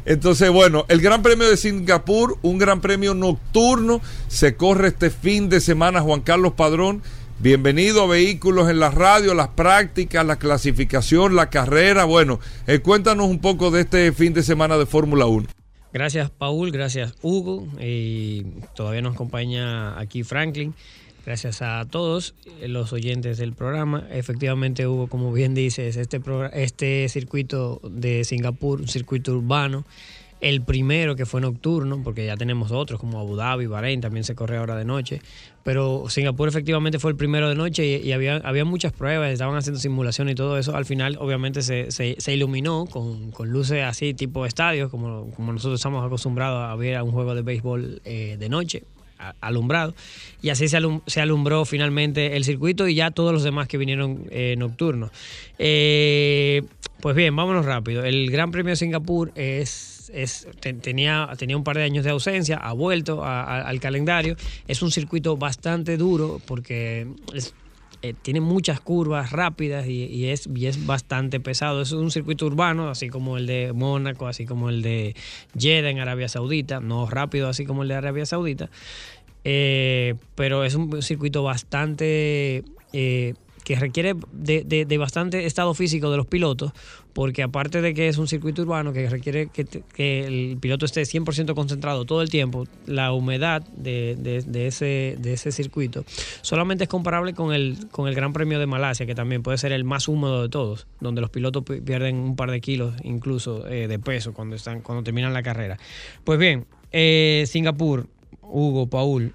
Entonces, 0.05 0.51
bueno, 0.51 0.85
el 0.89 1.01
Gran 1.01 1.23
Premio 1.23 1.49
de 1.49 1.57
Singapur, 1.57 2.37
un 2.43 2.59
Gran 2.59 2.81
Premio 2.81 3.15
nocturno, 3.15 4.03
se 4.29 4.57
corre 4.57 4.89
este 4.89 5.09
fin 5.11 5.49
de 5.49 5.61
semana, 5.61 6.01
Juan 6.03 6.21
Carlos 6.21 6.53
Padrón. 6.55 7.01
Bienvenido 7.45 8.05
a 8.05 8.07
Vehículos 8.07 8.71
en 8.71 8.79
la 8.81 8.91
Radio, 8.91 9.35
las 9.35 9.49
prácticas, 9.49 10.25
la 10.25 10.37
clasificación, 10.37 11.37
la 11.37 11.51
carrera. 11.51 12.07
Bueno, 12.07 12.41
eh, 12.67 12.79
cuéntanos 12.79 13.29
un 13.29 13.39
poco 13.39 13.71
de 13.71 13.83
este 13.83 14.13
fin 14.13 14.33
de 14.33 14.43
semana 14.43 14.79
de 14.79 14.87
Fórmula 14.87 15.27
1. 15.27 15.49
Gracias 15.93 16.31
Paul, 16.31 16.71
gracias 16.71 17.13
Hugo, 17.21 17.69
y 17.79 18.45
todavía 18.75 19.03
nos 19.03 19.13
acompaña 19.13 20.01
aquí 20.01 20.23
Franklin. 20.23 20.73
Gracias 21.27 21.61
a 21.61 21.85
todos 21.85 22.35
eh, 22.63 22.69
los 22.69 22.95
oyentes 22.95 23.37
del 23.37 23.53
programa. 23.53 24.09
Efectivamente, 24.11 24.87
Hugo, 24.87 25.09
como 25.09 25.31
bien 25.31 25.53
dices, 25.53 25.99
este, 25.99 26.23
este 26.55 27.11
circuito 27.11 27.79
de 27.85 28.25
Singapur, 28.25 28.81
un 28.81 28.89
circuito 28.89 29.33
urbano, 29.37 29.85
el 30.45 30.61
primero 30.61 31.17
que 31.17 31.25
fue 31.25 31.41
nocturno, 31.41 32.03
porque 32.05 32.27
ya 32.27 32.37
tenemos 32.37 32.71
otros 32.71 33.01
como 33.01 33.19
Abu 33.19 33.35
Dhabi, 33.35 33.67
Bahrein, 33.67 34.03
también 34.03 34.25
se 34.25 34.35
corre 34.35 34.59
ahora 34.59 34.77
de 34.77 34.85
noche, 34.85 35.23
pero 35.63 36.05
Singapur 36.11 36.47
efectivamente 36.47 36.99
fue 36.99 37.13
el 37.13 37.17
primero 37.17 37.49
de 37.49 37.55
noche 37.55 37.87
y, 37.87 38.13
había, 38.13 38.37
había 38.37 38.67
muchas 38.67 38.93
pruebas, 38.93 39.33
estaban 39.33 39.57
haciendo 39.57 39.81
simulación 39.81 40.29
y 40.29 40.35
todo 40.35 40.59
eso. 40.59 40.77
Al 40.77 40.85
final, 40.85 41.17
obviamente, 41.19 41.63
se, 41.63 41.91
se, 41.91 42.35
iluminó 42.35 42.85
con, 42.85 43.31
con 43.31 43.49
luces 43.49 43.85
así, 43.85 44.13
tipo 44.13 44.45
estadios, 44.45 44.91
como, 44.91 45.31
como 45.31 45.55
nosotros 45.55 45.81
estamos 45.81 46.05
acostumbrados 46.05 46.71
a 46.71 46.77
ver 46.77 46.97
a 46.97 47.05
un 47.05 47.13
juego 47.13 47.35
de 47.35 47.41
béisbol 47.41 48.03
eh, 48.05 48.37
de 48.39 48.49
noche, 48.51 48.83
alumbrado. 49.41 49.95
Y 50.43 50.51
así 50.51 50.69
se, 50.69 50.79
se 51.07 51.21
alumbró 51.23 51.65
finalmente 51.65 52.37
el 52.37 52.45
circuito 52.45 52.87
y 52.87 52.97
ya 52.97 53.11
todos 53.11 53.33
los 53.33 53.45
demás 53.45 53.67
que 53.67 53.79
vinieron 53.79 54.27
eh, 54.31 54.57
nocturnos. 54.59 55.11
Eh, 55.59 56.63
pues 57.01 57.17
bien, 57.17 57.35
vámonos 57.35 57.65
rápido. 57.65 58.05
El 58.05 58.31
Gran 58.31 58.51
Premio 58.51 58.71
de 58.71 58.77
Singapur 58.77 59.33
es, 59.35 59.94
es- 60.13 60.47
te- 60.61 60.73
tenía, 60.75 61.29
tenía 61.39 61.57
un 61.57 61.65
par 61.65 61.77
de 61.77 61.85
años 61.85 62.05
de 62.05 62.11
ausencia, 62.11 62.57
ha 62.57 62.73
vuelto 62.73 63.25
al 63.25 63.81
calendario. 63.81 64.37
Es 64.69 64.83
un 64.83 64.91
circuito 64.91 65.37
bastante 65.37 65.97
duro 65.97 66.41
porque 66.47 67.07
eh, 68.03 68.15
tiene 68.21 68.41
muchas 68.41 68.81
curvas 68.81 69.33
rápidas 69.33 69.87
y, 69.87 70.27
es, 70.29 70.47
es 70.61 70.85
bastante 70.87 71.41
pesado. 71.41 71.81
Es 71.83 71.93
un 71.93 72.11
circuito 72.11 72.45
urbano, 72.47 72.89
así 72.91 73.09
como 73.09 73.39
el 73.39 73.47
de 73.47 73.73
Mónaco, 73.73 74.27
así 74.27 74.45
como 74.45 74.69
el 74.69 74.83
de 74.83 75.15
Jeddah 75.59 75.89
en 75.91 76.01
Arabia 76.01 76.29
Saudita, 76.29 76.81
no 76.81 77.07
rápido 77.09 77.49
así 77.49 77.65
como 77.65 77.83
el 77.83 77.89
de 77.89 77.95
Arabia 77.95 78.27
Saudita. 78.27 78.69
Eh, 79.45 80.15
pero 80.35 80.65
es 80.65 80.75
un 80.75 81.03
circuito 81.03 81.43
bastante 81.43 82.63
eh, 82.93 83.35
que 83.63 83.77
requiere 83.77 84.15
de 84.33 84.97
bastante 84.99 85.47
estado 85.47 85.73
físico 85.75 86.11
de 86.11 86.17
los 86.19 86.27
pilotos, 86.27 86.73
porque 87.15 87.43
aparte 87.43 87.81
de 87.81 87.95
que 87.95 88.09
es 88.09 88.19
un 88.19 88.27
circuito 88.29 88.63
urbano 88.63 88.93
que 88.93 89.09
requiere 89.09 89.49
que, 89.49 89.65
el 90.27 90.59
piloto 90.61 90.85
esté 90.85 91.03
100% 91.03 91.55
concentrado 91.55 92.05
todo 92.05 92.21
el 92.23 92.29
tiempo, 92.29 92.67
la 92.87 93.13
humedad 93.13 93.63
de, 93.77 94.17
ese, 94.67 95.53
circuito 95.53 96.05
solamente 96.43 96.85
es 96.85 96.91
comparable 96.91 97.33
con 97.33 97.55
el, 97.55 97.87
con 97.91 98.09
el 98.09 98.15
Gran 98.15 98.33
Premio 98.33 98.59
de 98.59 98.67
Malasia, 98.67 99.07
que 99.07 99.15
también 99.15 99.43
puede 99.43 99.59
ser 99.59 99.73
el 99.73 99.85
más 99.85 100.09
húmedo 100.09 100.43
de 100.43 100.49
todos, 100.49 100.87
donde 101.01 101.21
los 101.21 101.31
pilotos 101.31 101.63
pi- 101.65 101.81
pierden 101.81 102.17
un 102.17 102.37
par 102.37 102.51
de 102.51 102.61
kilos 102.61 102.95
incluso 103.05 103.67
eh, 103.69 103.87
de 103.87 103.99
peso 103.99 104.35
cuando, 104.35 104.57
están, 104.57 104.81
cuando 104.81 105.05
terminan 105.05 105.33
la 105.33 105.43
carrera. 105.43 105.79
Pues 106.25 106.39
bien, 106.39 106.67
eh, 106.91 107.45
Singapur, 107.47 108.09
Hugo, 108.43 108.89
Paul, 108.89 109.33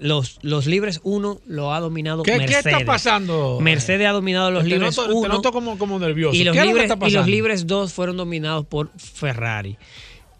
los, 0.00 0.38
los 0.42 0.66
libres 0.66 1.00
1 1.04 1.40
lo 1.46 1.72
ha 1.72 1.80
dominado 1.80 2.22
¿Qué, 2.22 2.32
qué 2.32 2.38
Mercedes. 2.38 2.66
está 2.66 2.84
pasando? 2.84 3.58
Mercedes 3.60 4.06
ha 4.08 4.12
dominado 4.12 4.50
los 4.50 4.62
te 4.64 4.70
libres 4.70 4.96
noto, 4.96 5.12
1 5.14 5.22
te 5.22 5.28
noto 5.28 5.52
como, 5.52 5.78
como 5.78 5.98
nervioso. 5.98 6.34
y 6.34 6.44
los, 6.44 6.52
¿Qué 6.54 6.60
es 6.60 6.64
lo 6.64 6.68
que 6.72 6.78
libres, 6.80 6.90
está 6.90 6.94
y 6.94 7.10
los 7.10 7.12
pasando? 7.12 7.30
libres 7.30 7.66
2 7.66 7.92
fueron 7.92 8.16
dominados 8.16 8.66
por 8.66 8.90
Ferrari. 8.96 9.76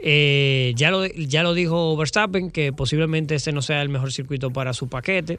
Eh, 0.02 0.72
ya, 0.76 0.90
lo, 0.90 1.06
ya 1.06 1.42
lo 1.42 1.52
dijo 1.52 1.96
Verstappen, 1.96 2.50
que 2.50 2.72
posiblemente 2.72 3.34
este 3.34 3.52
no 3.52 3.60
sea 3.60 3.82
el 3.82 3.90
mejor 3.90 4.12
circuito 4.12 4.50
para 4.50 4.72
su 4.72 4.88
paquete. 4.88 5.38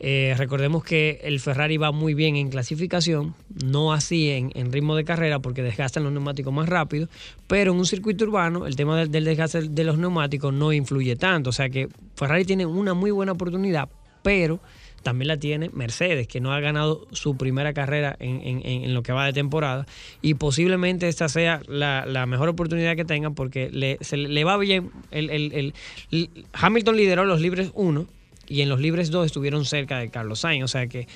Eh, 0.00 0.34
recordemos 0.36 0.82
que 0.82 1.20
el 1.22 1.38
Ferrari 1.38 1.76
va 1.76 1.92
muy 1.92 2.14
bien 2.14 2.34
en 2.34 2.50
clasificación, 2.50 3.36
no 3.64 3.92
así 3.92 4.30
en, 4.30 4.50
en 4.54 4.72
ritmo 4.72 4.96
de 4.96 5.04
carrera 5.04 5.38
porque 5.38 5.62
desgastan 5.62 6.02
los 6.02 6.12
neumáticos 6.12 6.52
más 6.52 6.68
rápido, 6.68 7.08
pero 7.46 7.70
en 7.70 7.78
un 7.78 7.86
circuito 7.86 8.24
urbano 8.24 8.66
el 8.66 8.74
tema 8.74 8.98
del, 8.98 9.12
del 9.12 9.24
desgaste 9.24 9.62
de 9.68 9.84
los 9.84 9.98
neumáticos 9.98 10.52
no 10.52 10.72
influye 10.72 11.14
tanto. 11.14 11.50
O 11.50 11.52
sea 11.52 11.70
que 11.70 11.88
Ferrari 12.16 12.44
tiene 12.44 12.66
una 12.66 12.94
muy 12.94 13.12
buena 13.12 13.30
oportunidad, 13.32 13.88
pero 14.24 14.58
también 15.02 15.28
la 15.28 15.36
tiene 15.36 15.68
Mercedes, 15.72 16.26
que 16.28 16.40
no 16.40 16.52
ha 16.52 16.60
ganado 16.60 17.06
su 17.12 17.36
primera 17.36 17.72
carrera 17.72 18.16
en, 18.20 18.62
en- 18.64 18.94
lo 18.94 19.02
que 19.02 19.12
va 19.12 19.26
de 19.26 19.32
temporada. 19.32 19.86
Y 20.22 20.34
posiblemente 20.34 21.08
esta 21.08 21.28
sea 21.28 21.60
la, 21.68 22.06
la 22.06 22.26
mejor 22.26 22.48
oportunidad 22.48 22.96
que 22.96 23.04
tengan 23.04 23.34
porque 23.34 23.68
le, 23.70 23.98
le 24.16 24.44
va 24.44 24.56
bien. 24.56 24.90
El- 25.10 25.30
el- 25.30 25.74
el- 26.10 26.30
Hamilton 26.52 26.96
lideró 26.96 27.24
los 27.24 27.40
libres 27.40 27.70
1 27.74 28.06
y 28.48 28.60
en 28.62 28.68
los 28.68 28.80
libres 28.80 29.10
2 29.10 29.26
estuvieron 29.26 29.64
cerca 29.64 29.98
de 29.98 30.08
Carlos 30.10 30.40
Sainz. 30.40 30.64
O 30.64 30.68
sea 30.68 30.86
que 30.86 31.06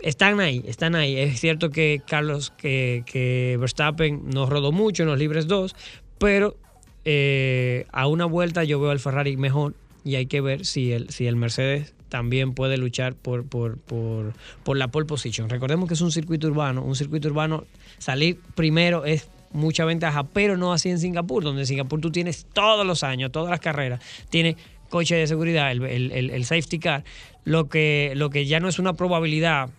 están 0.00 0.40
ahí, 0.40 0.62
están 0.66 0.94
ahí. 0.94 1.16
Es 1.16 1.40
cierto 1.40 1.70
que 1.70 2.00
Carlos, 2.06 2.50
que, 2.56 3.02
que 3.06 3.56
Verstappen 3.60 4.22
no 4.30 4.46
rodó 4.46 4.72
mucho 4.72 5.02
en 5.04 5.08
los 5.08 5.18
libres 5.18 5.46
2, 5.46 5.74
pero 6.18 6.56
eh, 7.04 7.86
a 7.92 8.06
una 8.06 8.24
vuelta 8.26 8.64
yo 8.64 8.80
veo 8.80 8.90
al 8.90 9.00
Ferrari 9.00 9.36
mejor 9.36 9.74
y 10.04 10.16
hay 10.16 10.26
que 10.26 10.40
ver 10.40 10.66
si 10.66 10.92
el, 10.92 11.10
si 11.10 11.26
el 11.26 11.36
Mercedes 11.36 11.94
también 12.12 12.52
puede 12.52 12.76
luchar 12.76 13.14
por, 13.14 13.46
por, 13.46 13.78
por, 13.78 14.34
por 14.64 14.76
la 14.76 14.88
pole 14.88 15.06
position. 15.06 15.48
Recordemos 15.48 15.88
que 15.88 15.94
es 15.94 16.00
un 16.02 16.12
circuito 16.12 16.46
urbano, 16.46 16.82
un 16.84 16.94
circuito 16.94 17.28
urbano, 17.28 17.64
salir 17.96 18.38
primero 18.54 19.06
es 19.06 19.30
mucha 19.50 19.86
ventaja, 19.86 20.22
pero 20.24 20.58
no 20.58 20.74
así 20.74 20.90
en 20.90 20.98
Singapur, 20.98 21.42
donde 21.42 21.62
en 21.62 21.66
Singapur 21.66 22.02
tú 22.02 22.10
tienes 22.12 22.44
todos 22.52 22.86
los 22.86 23.02
años, 23.02 23.32
todas 23.32 23.50
las 23.50 23.60
carreras, 23.60 24.00
tienes 24.28 24.56
coche 24.90 25.14
de 25.16 25.26
seguridad, 25.26 25.72
el, 25.72 25.82
el- 25.84 26.30
el- 26.30 26.44
safety 26.44 26.78
car, 26.78 27.02
lo 27.44 27.70
que, 27.70 28.12
lo 28.14 28.28
que 28.28 28.44
ya 28.44 28.60
no 28.60 28.68
es 28.68 28.78
una 28.78 28.92
probabilidad 28.92 29.70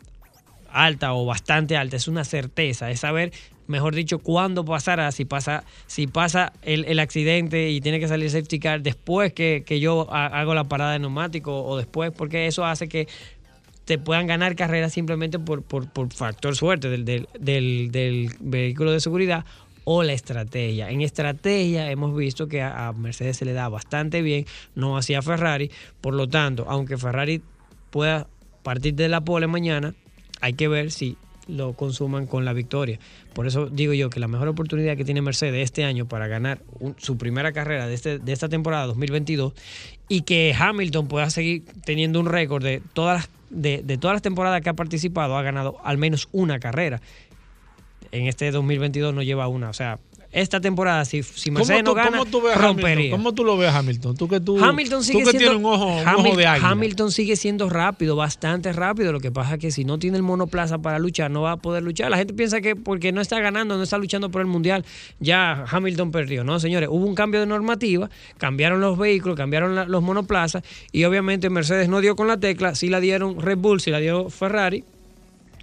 alta 0.71 1.13
o 1.13 1.23
bastante 1.25 1.77
alta, 1.77 1.97
es 1.97 2.07
una 2.07 2.23
certeza, 2.23 2.89
es 2.89 3.01
saber, 3.01 3.31
mejor 3.67 3.95
dicho, 3.95 4.19
cuándo 4.19 4.65
pasará, 4.65 5.11
si 5.11 5.25
pasa, 5.25 5.63
si 5.87 6.07
pasa 6.07 6.53
el, 6.61 6.85
el 6.85 6.99
accidente 6.99 7.69
y 7.71 7.81
tiene 7.81 7.99
que 7.99 8.07
salir 8.07 8.29
safety 8.29 8.59
car 8.59 8.81
después 8.81 9.33
que, 9.33 9.63
que 9.65 9.79
yo 9.79 10.07
ha- 10.13 10.27
hago 10.27 10.53
la 10.53 10.65
parada 10.65 10.93
de 10.93 10.99
neumático 10.99 11.63
o 11.63 11.77
después, 11.77 12.11
porque 12.11 12.47
eso 12.47 12.65
hace 12.65 12.87
que 12.87 13.07
te 13.85 13.97
puedan 13.97 14.27
ganar 14.27 14.55
carreras 14.55 14.93
simplemente 14.93 15.39
por, 15.39 15.61
por, 15.61 15.89
por 15.89 16.11
factor 16.13 16.55
suerte 16.55 16.89
del, 16.89 17.03
del, 17.05 17.91
del- 17.91 18.31
vehículo 18.39 18.91
de 18.91 18.99
seguridad 18.99 19.45
o 19.85 20.03
la 20.03 20.13
estrategia. 20.13 20.89
En 20.89 21.01
estrategia 21.01 21.91
hemos 21.91 22.15
visto 22.15 22.47
que 22.47 22.61
a, 22.61 22.93
Mercedes 22.93 23.35
se 23.37 23.45
le 23.45 23.51
da 23.51 23.67
bastante 23.67 24.21
bien, 24.21 24.45
no 24.75 24.95
así 24.97 25.13
a 25.13 25.21
Ferrari. 25.21 25.69
Por 25.99 26.13
lo 26.13 26.29
tanto, 26.29 26.65
aunque 26.69 26.97
Ferrari 26.97 27.41
pueda 27.89 28.27
partir 28.63 28.93
de 28.93 29.09
la 29.09 29.19
pole 29.19 29.47
mañana, 29.47 29.93
hay 30.39 30.53
que 30.53 30.69
ver 30.69 30.89
si 30.91 31.17
lo 31.47 31.73
consuman 31.73 32.27
con 32.27 32.45
la 32.45 32.53
victoria. 32.53 32.99
Por 33.33 33.47
eso 33.47 33.67
digo 33.67 33.93
yo 33.93 34.09
que 34.09 34.19
la 34.19 34.27
mejor 34.27 34.47
oportunidad 34.47 34.97
que 34.97 35.05
tiene 35.05 35.21
Mercedes 35.21 35.63
este 35.63 35.83
año 35.83 36.07
para 36.07 36.27
ganar 36.27 36.61
su 36.97 37.17
primera 37.17 37.51
carrera 37.51 37.87
de, 37.87 37.93
este, 37.93 38.19
de 38.19 38.31
esta 38.31 38.49
temporada 38.49 38.85
2022 38.87 39.53
y 40.07 40.21
que 40.21 40.55
Hamilton 40.57 41.07
pueda 41.07 41.29
seguir 41.29 41.63
teniendo 41.85 42.19
un 42.19 42.27
récord 42.27 42.63
de 42.63 42.81
todas 42.93 43.17
las, 43.17 43.29
de, 43.49 43.81
de 43.83 43.97
todas 43.97 44.15
las 44.15 44.21
temporadas 44.21 44.61
que 44.61 44.69
ha 44.69 44.73
participado, 44.73 45.37
ha 45.37 45.41
ganado 45.41 45.77
al 45.83 45.97
menos 45.97 46.29
una 46.31 46.59
carrera. 46.59 47.01
En 48.11 48.27
este 48.27 48.51
2022 48.51 49.13
no 49.13 49.23
lleva 49.23 49.47
una. 49.47 49.69
O 49.69 49.73
sea, 49.73 49.99
esta 50.33 50.59
temporada, 50.59 51.05
si, 51.05 51.23
si 51.23 51.49
¿Cómo 51.49 51.59
Mercedes 51.59 51.83
no 51.83 51.93
gana, 51.93 52.17
cómo 52.17 52.25
tú 52.25 52.41
ves 52.41 52.55
a 52.57 52.59
rompería. 52.61 52.93
Hamilton? 52.95 53.19
¿Cómo 53.19 53.33
tú 53.33 53.43
lo 53.45 53.55
ves 53.57 53.73
Hamilton? 53.73 54.17
Tú 54.17 54.27
que 54.27 54.39
tú, 54.39 54.57
Hamilton 54.63 55.03
sigue 55.03 55.19
tú 55.19 55.25
que 55.25 55.31
siendo 55.37 55.49
tienes 55.51 55.65
un 55.65 55.73
ojo, 55.73 55.85
un 56.01 56.05
Hamil- 56.05 56.27
ojo 56.29 56.37
de 56.37 56.47
águila. 56.47 56.69
Hamilton 56.69 57.11
sigue 57.11 57.35
siendo 57.35 57.69
rápido, 57.69 58.15
bastante 58.15 58.73
rápido. 58.73 59.11
Lo 59.11 59.19
que 59.19 59.31
pasa 59.31 59.53
es 59.53 59.59
que 59.59 59.71
si 59.71 59.85
no 59.85 59.99
tiene 59.99 60.17
el 60.17 60.23
monoplaza 60.23 60.79
para 60.79 60.99
luchar, 60.99 61.29
no 61.31 61.41
va 61.43 61.51
a 61.53 61.57
poder 61.57 61.83
luchar. 61.83 62.09
La 62.11 62.17
gente 62.17 62.33
piensa 62.33 62.59
que 62.61 62.75
porque 62.75 63.11
no 63.11 63.21
está 63.21 63.39
ganando, 63.39 63.77
no 63.77 63.83
está 63.83 63.97
luchando 63.97 64.31
por 64.31 64.41
el 64.41 64.47
mundial, 64.47 64.83
ya 65.19 65.65
Hamilton 65.69 66.11
perdió. 66.11 66.43
No, 66.43 66.59
señores, 66.59 66.89
hubo 66.91 67.05
un 67.05 67.15
cambio 67.15 67.39
de 67.39 67.45
normativa, 67.45 68.09
cambiaron 68.37 68.81
los 68.81 68.97
vehículos, 68.97 69.37
cambiaron 69.37 69.75
la- 69.75 69.85
los 69.85 70.01
monoplazas 70.01 70.63
y 70.91 71.03
obviamente 71.03 71.49
Mercedes 71.49 71.87
no 71.89 72.01
dio 72.01 72.15
con 72.15 72.27
la 72.27 72.39
tecla, 72.39 72.73
sí 72.75 72.89
la 72.89 72.99
dieron 72.99 73.39
Red 73.39 73.57
Bull, 73.59 73.81
sí 73.81 73.91
la 73.91 73.99
dio 73.99 74.29
Ferrari 74.29 74.83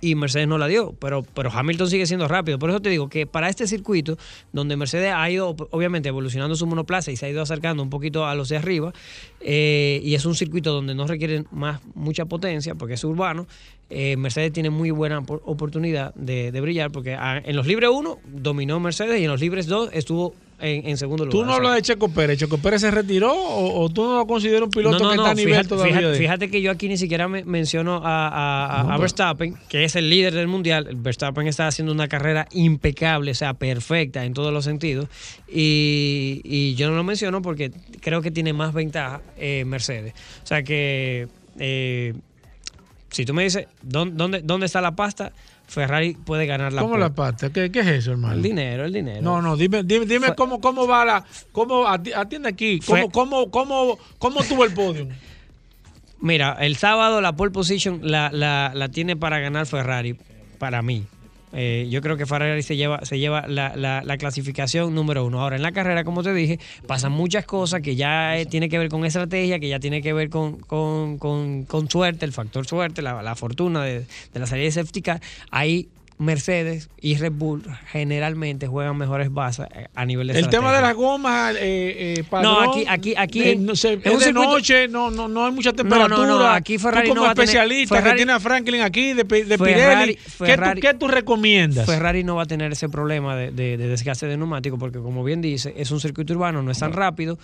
y 0.00 0.14
Mercedes 0.14 0.48
no 0.48 0.58
la 0.58 0.66
dio, 0.66 0.94
pero, 0.98 1.22
pero 1.34 1.50
Hamilton 1.52 1.88
sigue 1.88 2.06
siendo 2.06 2.28
rápido. 2.28 2.58
Por 2.58 2.70
eso 2.70 2.80
te 2.80 2.90
digo 2.90 3.08
que 3.08 3.26
para 3.26 3.48
este 3.48 3.66
circuito, 3.66 4.18
donde 4.52 4.76
Mercedes 4.76 5.12
ha 5.14 5.30
ido 5.30 5.54
obviamente 5.70 6.08
evolucionando 6.08 6.56
su 6.56 6.66
monoplaza 6.66 7.10
y 7.10 7.16
se 7.16 7.26
ha 7.26 7.28
ido 7.28 7.42
acercando 7.42 7.82
un 7.82 7.90
poquito 7.90 8.26
a 8.26 8.34
los 8.34 8.48
de 8.48 8.56
arriba, 8.56 8.92
eh, 9.40 10.00
y 10.02 10.14
es 10.14 10.24
un 10.24 10.34
circuito 10.34 10.72
donde 10.72 10.94
no 10.94 11.06
requiere 11.06 11.44
más 11.50 11.80
mucha 11.94 12.24
potencia, 12.24 12.74
porque 12.74 12.94
es 12.94 13.04
urbano, 13.04 13.46
eh, 13.90 14.16
Mercedes 14.16 14.52
tiene 14.52 14.70
muy 14.70 14.90
buena 14.92 15.20
por- 15.22 15.42
oportunidad 15.44 16.14
de, 16.14 16.52
de 16.52 16.60
brillar, 16.60 16.90
porque 16.92 17.14
ah, 17.14 17.40
en 17.44 17.56
los 17.56 17.66
libres 17.66 17.90
1 17.92 18.18
dominó 18.26 18.78
Mercedes 18.80 19.20
y 19.20 19.24
en 19.24 19.30
los 19.30 19.40
libres 19.40 19.66
2 19.66 19.90
estuvo 19.92 20.34
en, 20.60 20.86
en 20.88 20.96
segundo 20.98 21.24
lugar. 21.24 21.40
¿Tú 21.40 21.44
no 21.46 21.54
hablas 21.54 21.74
de 21.76 21.82
Checo 21.82 22.10
Pérez? 22.10 22.38
¿Checo 22.38 22.58
Pérez 22.58 22.82
se 22.82 22.90
retiró 22.90 23.32
o, 23.32 23.82
o 23.82 23.88
tú 23.88 24.04
no 24.04 24.18
lo 24.18 24.26
consideras 24.26 24.62
un 24.64 24.70
piloto 24.70 24.98
que 25.08 25.14
está 25.16 25.30
a 25.30 25.34
nivel 25.34 25.52
fíjate, 25.54 25.68
todavía? 25.68 26.14
fíjate- 26.14 26.50
que 26.50 26.60
yo 26.62 26.70
aquí 26.70 26.86
ni 26.88 26.98
siquiera 26.98 27.28
me 27.28 27.44
menciono 27.44 27.96
a, 28.04 28.28
a- 28.28 28.94
a- 28.94 28.98
Verstappen, 28.98 29.54
que 29.68 29.84
es 29.84 29.96
el 29.96 30.08
líder 30.10 30.34
del 30.34 30.48
mundial. 30.48 30.88
Verstappen 30.96 31.46
está 31.46 31.66
haciendo 31.66 31.92
una 31.92 32.08
carrera 32.08 32.46
impecable, 32.52 33.30
o 33.30 33.34
sea, 33.34 33.54
perfecta 33.54 34.24
en 34.26 34.34
todos 34.34 34.52
los 34.52 34.64
sentidos. 34.66 35.08
Y, 35.50 36.40
y 36.44 36.74
yo 36.74 36.90
no 36.90 36.96
lo 36.96 37.04
menciono 37.04 37.42
porque 37.42 37.70
creo 38.00 38.22
que 38.22 38.30
tiene 38.30 38.52
más 38.52 38.72
ventaja 38.72 39.20
eh, 39.38 39.64
Mercedes. 39.66 40.12
O 40.42 40.46
sea 40.46 40.62
que 40.62 41.26
eh, 41.58 42.14
si 43.10 43.24
tú 43.24 43.34
me 43.34 43.42
dices, 43.44 43.66
¿dónde, 43.82 44.16
dónde, 44.16 44.40
dónde 44.42 44.66
está 44.66 44.80
la 44.80 44.92
pasta? 44.96 45.32
Ferrari 45.66 46.14
puede 46.14 46.46
ganar 46.46 46.72
la 46.72 46.82
¿Cómo 46.82 46.96
la 46.98 47.10
pata? 47.14 47.50
¿Qué, 47.50 47.70
qué 47.70 47.80
es 47.80 47.86
eso, 47.86 48.10
hermano? 48.10 48.34
El 48.34 48.42
dinero, 48.42 48.84
el 48.84 48.92
dinero. 48.92 49.22
No, 49.22 49.40
no, 49.40 49.56
dime, 49.56 49.84
dime, 49.84 50.04
dime 50.04 50.34
cómo, 50.34 50.60
cómo 50.60 50.86
va 50.88 51.04
la. 51.04 51.24
Cómo, 51.52 51.84
ati- 51.86 52.12
atiende 52.14 52.48
aquí. 52.48 52.80
¿Cómo, 52.80 53.10
cómo, 53.12 53.50
cómo, 53.52 53.98
cómo 54.18 54.42
tuvo 54.42 54.64
el 54.64 54.72
podio? 54.74 55.06
Mira, 56.20 56.56
el 56.60 56.76
sábado 56.76 57.20
la 57.20 57.32
pole 57.34 57.50
position 57.52 58.00
la, 58.02 58.30
la, 58.32 58.72
la 58.74 58.88
tiene 58.88 59.16
para 59.16 59.38
ganar 59.38 59.64
Ferrari, 59.66 60.16
para 60.58 60.82
mí. 60.82 61.04
Eh, 61.52 61.88
yo 61.90 62.00
creo 62.00 62.16
que 62.16 62.26
Ferrari 62.26 62.62
se 62.62 62.76
lleva, 62.76 63.04
se 63.04 63.18
lleva 63.18 63.46
la, 63.48 63.74
la- 63.76 64.02
la 64.04 64.16
clasificación 64.18 64.94
número 64.94 65.24
uno. 65.24 65.40
Ahora, 65.40 65.56
en 65.56 65.62
la 65.62 65.72
carrera, 65.72 66.04
como 66.04 66.22
te 66.22 66.32
dije, 66.32 66.58
pasan 66.86 67.12
muchas 67.12 67.44
cosas 67.44 67.80
que 67.82 67.96
ya 67.96 68.38
eh, 68.38 68.46
tiene 68.46 68.68
que 68.68 68.78
ver 68.78 68.88
con 68.88 69.04
estrategia, 69.04 69.58
que 69.58 69.68
ya 69.68 69.80
tiene 69.80 70.00
que 70.02 70.12
ver 70.12 70.30
con, 70.30 70.58
con- 70.60 71.18
con- 71.18 71.64
con 71.64 71.90
suerte, 71.90 72.24
el 72.24 72.32
factor 72.32 72.66
suerte, 72.66 73.02
la, 73.02 73.20
la 73.22 73.34
fortuna 73.34 73.82
de, 73.84 74.00
de 74.32 74.40
la 74.40 74.46
salida 74.46 74.66
de 74.66 74.72
safety 74.72 75.02
car. 75.02 75.20
Ahí 75.50 75.88
Mercedes 76.20 76.90
y 77.00 77.16
Red 77.16 77.32
Bull 77.32 77.62
generalmente 77.90 78.66
juegan 78.66 78.94
mejores 78.98 79.32
bases 79.32 79.66
eh, 79.74 79.86
a 79.94 80.04
nivel 80.04 80.26
de 80.28 80.38
El 80.38 80.50
tema 80.50 80.70
de 80.70 80.82
las 80.82 80.94
gomas, 80.94 81.54
eh, 81.56 82.14
eh, 82.18 82.24
padrón, 82.28 82.52
No, 82.64 82.70
aquí- 82.70 82.84
aquí- 82.86 83.14
aquí- 83.16 83.42
eh, 83.42 83.56
no 83.56 83.74
sé, 83.74 83.94
es 83.94 84.00
es 84.04 84.12
un 84.12 84.18
de 84.18 84.24
circuito- 84.26 84.50
noche, 84.52 84.88
no, 84.88 85.10
no, 85.10 85.28
no 85.28 85.46
hay 85.46 85.52
mucha 85.52 85.70
No, 85.70 85.76
temperatura. 85.76 86.26
no, 86.26 86.38
no, 86.38 86.46
aquí 86.46 86.76
Ferrari 86.76 87.08
Tú 87.08 87.14
como 87.14 87.22
no 87.22 87.26
va 87.26 87.30
a 87.32 87.34
tener- 87.34 87.48
especialista 87.48 87.96
que 87.96 88.02
Ferrari- 88.02 88.16
tiene 88.18 88.32
a 88.32 88.40
Franklin 88.40 88.82
aquí, 88.82 89.14
de, 89.14 89.24
de 89.24 89.24
Ferrari- 89.24 89.56
Pirelli, 89.58 90.14
¿qué, 90.16 90.30
Ferrari- 90.30 90.80
tú, 90.82 90.86
qué 90.86 90.94
tú 90.94 91.08
recomiendas? 91.08 91.86
Ferrari 91.86 92.22
no 92.22 92.36
va 92.36 92.42
a 92.42 92.46
tener 92.46 92.70
ese 92.70 92.90
problema 92.90 93.34
de, 93.34 93.50
de- 93.50 93.78
de 93.78 93.88
desgaste 93.88 94.26
de 94.26 94.36
neumático 94.36 94.76
porque, 94.76 94.98
como 94.98 95.24
bien 95.24 95.40
dice, 95.40 95.72
es 95.74 95.90
un 95.90 96.00
circuito 96.00 96.34
urbano, 96.34 96.62
no 96.62 96.70
es 96.70 96.78
tan 96.78 96.92
rápido 96.92 97.38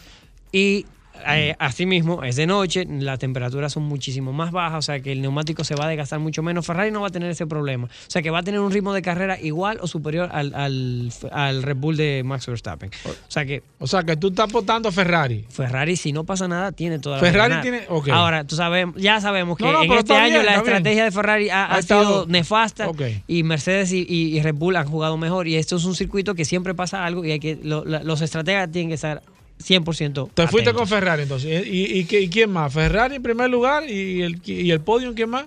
y 0.52 0.84
eh, 1.28 1.54
asimismo 1.58 2.22
es 2.24 2.36
de 2.36 2.46
noche, 2.46 2.84
las 2.88 3.18
temperaturas 3.18 3.72
son 3.72 3.84
muchísimo 3.84 4.32
más 4.32 4.50
bajas, 4.50 4.78
o 4.78 4.82
sea 4.82 5.00
que 5.00 5.12
el 5.12 5.22
neumático 5.22 5.64
se 5.64 5.74
va 5.74 5.86
a 5.86 5.88
desgastar 5.88 6.18
mucho 6.18 6.42
menos. 6.42 6.66
Ferrari 6.66 6.90
no 6.90 7.00
va 7.00 7.08
a 7.08 7.10
tener 7.10 7.30
ese 7.30 7.46
problema, 7.46 7.86
o 7.86 7.90
sea 8.10 8.22
que 8.22 8.30
va 8.30 8.38
a 8.38 8.42
tener 8.42 8.60
un 8.60 8.70
ritmo 8.72 8.92
de 8.92 9.02
carrera 9.02 9.38
igual 9.40 9.78
o 9.80 9.86
superior 9.86 10.28
al, 10.32 10.54
al, 10.54 11.12
al 11.32 11.62
Red 11.62 11.76
Bull 11.76 11.96
de 11.96 12.22
Max 12.24 12.46
Verstappen. 12.46 12.90
O 13.06 13.10
sea 13.30 13.44
que 13.44 13.62
O 13.78 13.86
sea, 13.86 14.02
que 14.02 14.16
tú 14.16 14.28
estás 14.28 14.48
apostando 14.48 14.88
a 14.88 14.92
Ferrari. 14.92 15.44
Ferrari, 15.48 15.96
si 15.96 16.12
no 16.12 16.24
pasa 16.24 16.48
nada, 16.48 16.72
tiene 16.72 16.98
toda 16.98 17.16
la 17.16 17.22
Ferrari 17.22 17.50
ganar. 17.50 17.62
tiene-. 17.62 18.12
Ahora, 18.12 18.44
tú 18.44 18.56
sabes, 18.56 18.86
ya 18.96 19.20
sabemos 19.20 19.56
que 19.58 19.64
No, 19.64 19.72
no, 19.72 19.82
en 19.82 19.92
este 19.92 20.14
año 20.14 20.34
bien, 20.34 20.46
la 20.46 20.52
bien. 20.52 20.60
estrategia 20.64 21.04
de 21.04 21.10
Ferrari 21.10 21.50
ha, 21.50 21.64
Ha 21.66 21.76
ha 21.76 21.78
estado- 21.78 22.02
sido 22.22 22.26
nefasta 22.26 22.88
y 23.26 23.42
Mercedes 23.42 23.92
y, 23.92 24.06
y- 24.08 24.36
y 24.36 24.42
Red 24.42 24.54
Bull 24.54 24.76
han 24.76 24.86
jugado 24.88 25.16
mejor. 25.16 25.46
Y 25.48 25.56
esto 25.56 25.76
es 25.76 25.84
un 25.84 25.94
circuito 25.94 26.34
que 26.34 26.44
siempre 26.44 26.74
pasa 26.74 27.04
algo 27.04 27.24
y 27.24 27.32
hay 27.32 27.40
que 27.40 27.58
lo- 27.62 27.84
la- 27.84 28.02
los 28.02 28.20
estrategas 28.22 28.70
tienen 28.70 28.88
que 28.88 28.94
estar 28.94 29.22
100%. 29.58 30.30
Te 30.34 30.46
fuiste 30.48 30.70
atentos. 30.70 30.72
con 30.74 30.86
Ferrari 30.88 31.22
entonces. 31.22 31.66
¿Y, 31.66 32.06
y, 32.08 32.28
quién 32.28 32.50
más? 32.50 32.72
Ferrari 32.72 33.16
en 33.16 33.22
primer 33.22 33.48
lugar 33.50 33.88
y 33.88 34.22
el, 34.22 34.40
y 34.44 34.70
el 34.70 34.80
podio, 34.80 35.14
¿quién 35.14 35.30
más? 35.30 35.46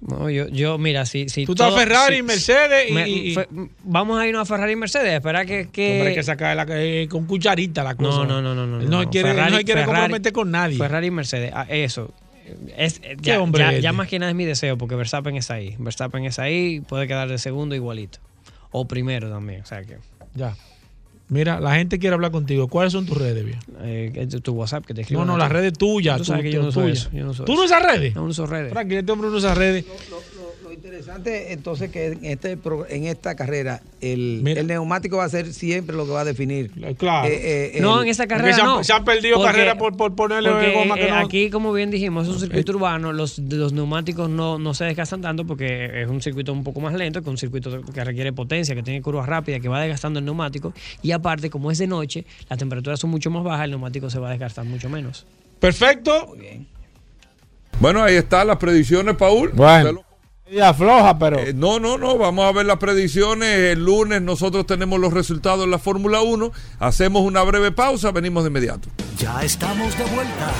No, 0.00 0.28
yo, 0.28 0.46
yo, 0.48 0.76
mira, 0.76 1.06
si. 1.06 1.28
si 1.30 1.46
Tú 1.46 1.52
estás 1.52 1.68
todo- 1.70 1.78
Ferrari, 1.78 2.16
si- 2.16 2.22
Mercedes 2.22 2.90
y- 2.90 2.92
me- 2.92 3.08
y- 3.08 3.34
fe- 3.34 3.48
vamos 3.82 4.20
a 4.20 4.26
irnos 4.26 4.42
a 4.42 4.44
Ferrari 4.44 4.72
y 4.72 4.76
Mercedes. 4.76 5.14
Espera 5.14 5.46
que. 5.46 5.68
que 5.70 5.92
Hombre, 5.92 6.08
hay 6.10 6.14
que 6.14 6.22
sacar 6.22 6.54
la- 6.54 6.66
eh, 6.68 7.08
con 7.08 7.24
cucharita 7.26 7.82
la 7.82 7.94
cosa. 7.94 8.18
No, 8.18 8.24
no, 8.26 8.42
no, 8.42 8.54
no. 8.54 8.66
no, 8.66 8.78
no, 8.78 9.02
no. 9.04 9.10
quiere, 9.10 9.30
no 9.30 9.34
Ferrari- 9.36 9.56
se 9.56 9.64
quiere 9.64 9.80
Ferrari- 9.80 10.00
comprometer 10.00 10.32
con 10.34 10.50
nadie. 10.50 10.76
Ferrari 10.76 11.06
y 11.06 11.10
Mercedes, 11.10 11.50
ah, 11.54 11.66
eso. 11.70 12.12
Es, 12.76 12.98
eh, 13.02 13.16
¿Qué 13.16 13.30
ya, 13.30 13.40
hombre 13.40 13.60
ya- 13.64 13.72
es 13.72 13.82
ya 13.82 13.88
este? 13.88 13.96
más 13.96 14.06
que 14.08 14.18
nada 14.18 14.30
es 14.30 14.36
mi 14.36 14.44
deseo, 14.44 14.76
porque 14.76 14.94
Verstappen 14.96 15.34
está 15.36 15.54
ahí. 15.54 15.74
Verstappen 15.78 16.24
está 16.26 16.42
ahí, 16.42 16.80
puede 16.80 17.06
quedar 17.08 17.28
de 17.28 17.38
segundo 17.38 17.74
igualito. 17.74 18.18
O 18.72 18.86
primero 18.86 19.30
también, 19.30 19.62
o 19.62 19.66
sea 19.66 19.82
que. 19.82 19.96
Ya. 20.34 20.54
Mira, 21.28 21.58
la 21.58 21.74
gente 21.74 21.98
quiere 21.98 22.14
hablar 22.14 22.30
contigo. 22.30 22.68
¿Cuáles 22.68 22.92
son 22.92 23.04
tus 23.04 23.16
redes, 23.18 23.44
viejo? 23.44 23.60
Eh, 23.82 24.28
tu, 24.42 24.52
WhatsApp 24.52 24.86
que 24.86 24.94
te 24.94 25.00
escribo. 25.00 25.24
No, 25.24 25.32
no, 25.32 25.38
las 25.38 25.50
redes 25.50 25.72
tuyas. 25.72 26.18
Tú 26.18 26.22
tú- 26.22 26.28
sabes 26.28 26.44
que 26.44 26.52
yo 26.52 26.60
tú- 26.70 26.80
no 26.80 26.86
yo 26.88 27.24
no 27.24 27.30
uso 27.30 27.44
¿Tú 27.44 27.54
no 27.54 27.64
usas 27.64 27.82
redes? 27.82 28.14
No 28.14 28.24
uso 28.24 28.46
redes. 28.46 28.72
Frank, 28.72 28.90
este 28.92 29.12
hombre 29.12 29.30
no 29.30 29.36
usa 29.36 29.54
redes. 29.54 29.84
Interesante 30.76 31.52
entonces 31.52 31.90
que 31.90 32.06
en 32.08 32.24
este 32.24 32.56
pro- 32.56 32.86
en 32.88 33.04
esta 33.04 33.34
carrera 33.34 33.80
el, 34.00 34.40
Mira. 34.42 34.60
el 34.60 34.66
neumático 34.66 35.16
va 35.16 35.24
a 35.24 35.28
ser 35.28 35.52
siempre 35.52 35.96
lo 35.96 36.04
que 36.06 36.12
va 36.12 36.20
a 36.20 36.24
definir. 36.24 36.70
Claro. 36.96 37.26
Eh, 37.28 37.76
eh, 37.76 37.80
No, 37.80 37.98
el- 37.98 38.04
en 38.04 38.10
esa 38.10 38.26
carrera 38.26 38.54
se 38.54 38.60
han- 38.60 38.66
no. 38.66 38.84
se 38.84 38.92
han 38.92 39.04
perdido 39.04 39.36
Porque- 39.38 39.52
carreras 39.52 39.76
por- 39.76 39.96
por 39.96 40.14
ponerle 40.14 40.50
porque, 40.50 40.72
goma 40.72 40.94
que 40.94 41.06
eh, 41.06 41.10
no- 41.10 41.16
Aquí, 41.16 41.50
como 41.50 41.72
bien 41.72 41.90
dijimos, 41.90 42.28
es 42.28 42.34
un 42.34 42.40
circuito 42.40 42.72
urbano. 42.72 43.12
Los, 43.12 43.38
los 43.38 43.72
neumáticos 43.72 44.28
no, 44.30 44.58
no 44.58 44.74
se 44.74 44.84
desgastan 44.84 45.20
tanto 45.22 45.44
porque 45.46 46.02
es 46.02 46.08
un 46.08 46.20
circuito 46.22 46.52
un 46.52 46.62
poco 46.62 46.80
más 46.80 46.94
lento, 46.94 47.22
que 47.22 47.30
un 47.30 47.38
circuito 47.38 47.82
que 47.82 48.04
requiere 48.04 48.32
potencia, 48.32 48.74
que 48.74 48.82
tiene 48.82 49.02
curvas 49.02 49.26
rápidas, 49.26 49.60
que 49.60 49.68
va 49.68 49.80
desgastando 49.80 50.18
el 50.18 50.24
neumático. 50.24 50.72
Y 51.02 51.12
aparte, 51.12 51.50
como 51.50 51.70
es 51.70 51.78
de 51.78 51.86
noche, 51.86 52.24
las 52.48 52.58
temperaturas 52.58 53.00
son 53.00 53.10
mucho 53.10 53.30
más 53.30 53.42
bajas, 53.42 53.64
el 53.64 53.70
neumático 53.70 54.08
se 54.10 54.18
va 54.18 54.28
a 54.28 54.30
desgastar 54.30 54.64
mucho 54.64 54.88
menos. 54.88 55.26
Perfecto. 55.58 56.34
Bueno, 57.80 58.02
ahí 58.02 58.14
están 58.16 58.46
las 58.46 58.56
predicciones, 58.56 59.16
Paul. 59.16 59.50
Bueno. 59.54 60.02
Ya 60.50 60.72
floja, 60.74 61.18
pero. 61.18 61.38
Eh, 61.40 61.52
no, 61.54 61.80
no, 61.80 61.98
no. 61.98 62.16
Vamos 62.18 62.44
a 62.44 62.52
ver 62.52 62.66
las 62.66 62.76
predicciones. 62.78 63.48
El 63.72 63.84
lunes 63.84 64.22
nosotros 64.22 64.66
tenemos 64.66 65.00
los 65.00 65.12
resultados 65.12 65.64
en 65.64 65.70
la 65.72 65.78
Fórmula 65.78 66.20
1. 66.22 66.52
Hacemos 66.78 67.22
una 67.22 67.42
breve 67.42 67.72
pausa. 67.72 68.12
Venimos 68.12 68.44
de 68.44 68.50
inmediato. 68.50 68.88
Ya 69.18 69.42
estamos 69.42 69.96
de 69.98 70.04
vuelta. 70.04 70.52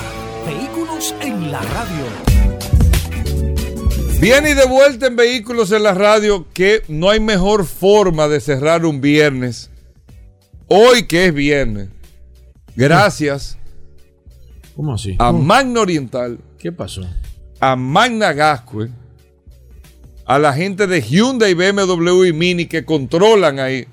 Vehículos 0.45 1.15
en 1.21 1.53
la 1.53 1.61
radio. 1.61 2.05
Bien 4.21 4.47
y 4.47 4.55
de 4.55 4.67
vuelta 4.67 5.07
en 5.09 5.15
Vehículos 5.17 5.71
en 5.73 5.83
la 5.83 5.93
Radio, 5.93 6.47
que 6.55 6.83
no 6.89 7.11
hay 7.11 7.21
mejor 7.21 7.67
forma 7.67 8.29
de 8.29 8.41
cerrar 8.41 8.87
un 8.87 9.01
viernes. 9.01 9.71
Hoy 10.69 11.07
que 11.07 11.27
es 11.27 11.35
viernes. 11.35 11.91
Gracias 12.75 13.57
¿Cómo 14.75 14.95
así? 14.95 15.17
a 15.19 15.33
Magna 15.33 15.81
Oriental, 15.81 16.39
¿Qué 16.59 16.73
pasó? 16.73 17.03
a 17.61 17.77
Magna 17.77 18.33
Gascue, 18.35 18.91
a 20.27 20.39
la 20.39 20.53
gente 20.53 20.87
de 20.87 21.01
Hyundai, 21.01 21.55
BMW 21.55 22.25
y 22.27 22.33
Mini 22.33 22.67
que 22.67 22.85
controlan 22.85 23.59
ahí. 23.61 23.87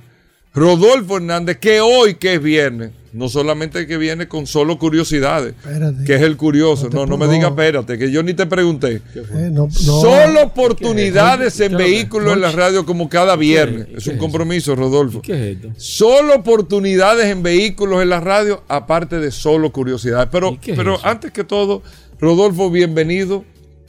Rodolfo 0.56 1.18
Hernández, 1.18 1.58
que 1.58 1.82
hoy 1.82 2.14
que 2.16 2.36
es 2.36 2.42
viernes, 2.44 2.92
no 3.12 3.28
solamente 3.28 3.88
que 3.88 3.98
viene 3.98 4.28
con 4.28 4.46
solo 4.46 4.78
curiosidades, 4.78 5.56
Espérate. 5.56 6.04
que 6.04 6.14
es 6.16 6.22
el 6.22 6.38
curioso. 6.38 6.90
No 6.90 7.00
No, 7.00 7.06
no 7.08 7.18
me 7.18 7.26
pongo- 7.26 7.34
diga 7.34 7.48
espérate, 7.48 7.98
que 7.98 8.12
yo 8.12 8.22
ni 8.22 8.36
te 8.36 8.46
pregunté. 8.46 9.02
Eh, 9.16 9.50
no, 9.52 9.66
no. 9.66 9.72
Solo 9.72 10.44
oportunidades 10.44 11.60
en 11.60 11.60
¿Qué 11.60 11.66
es 11.66 11.72
lo 11.72 11.78
que- 11.80 11.84
vehículos 11.84 12.34
en 12.34 12.42
la 12.42 12.52
radio 12.52 12.86
como 12.86 13.10
cada 13.10 13.36
viernes. 13.36 13.88
¿Qué 13.88 13.98
Es 13.98 14.06
es 14.06 14.14
un 14.14 14.18
compromiso, 14.20 14.76
Rodolfo. 14.76 15.22
¿Qué 15.24 15.34
es 15.34 15.56
esto? 15.58 15.70
Solo 15.78 16.36
oportunidades 16.36 17.26
en 17.26 17.42
vehículos 17.42 18.04
en 18.04 18.10
la 18.10 18.20
radio, 18.20 18.64
aparte 18.68 19.20
de 19.20 19.32
solo 19.32 19.72
curiosidades. 19.72 20.30
Pero, 20.32 20.52
¿Y 20.54 20.58
qué 20.58 20.72
es 20.74 20.78
pero 20.78 20.96
eso? 20.98 21.08
antes 21.08 21.32
que 21.32 21.44
todo, 21.44 21.82
Rodolfo, 22.20 22.70
bienvenido. 22.70 23.44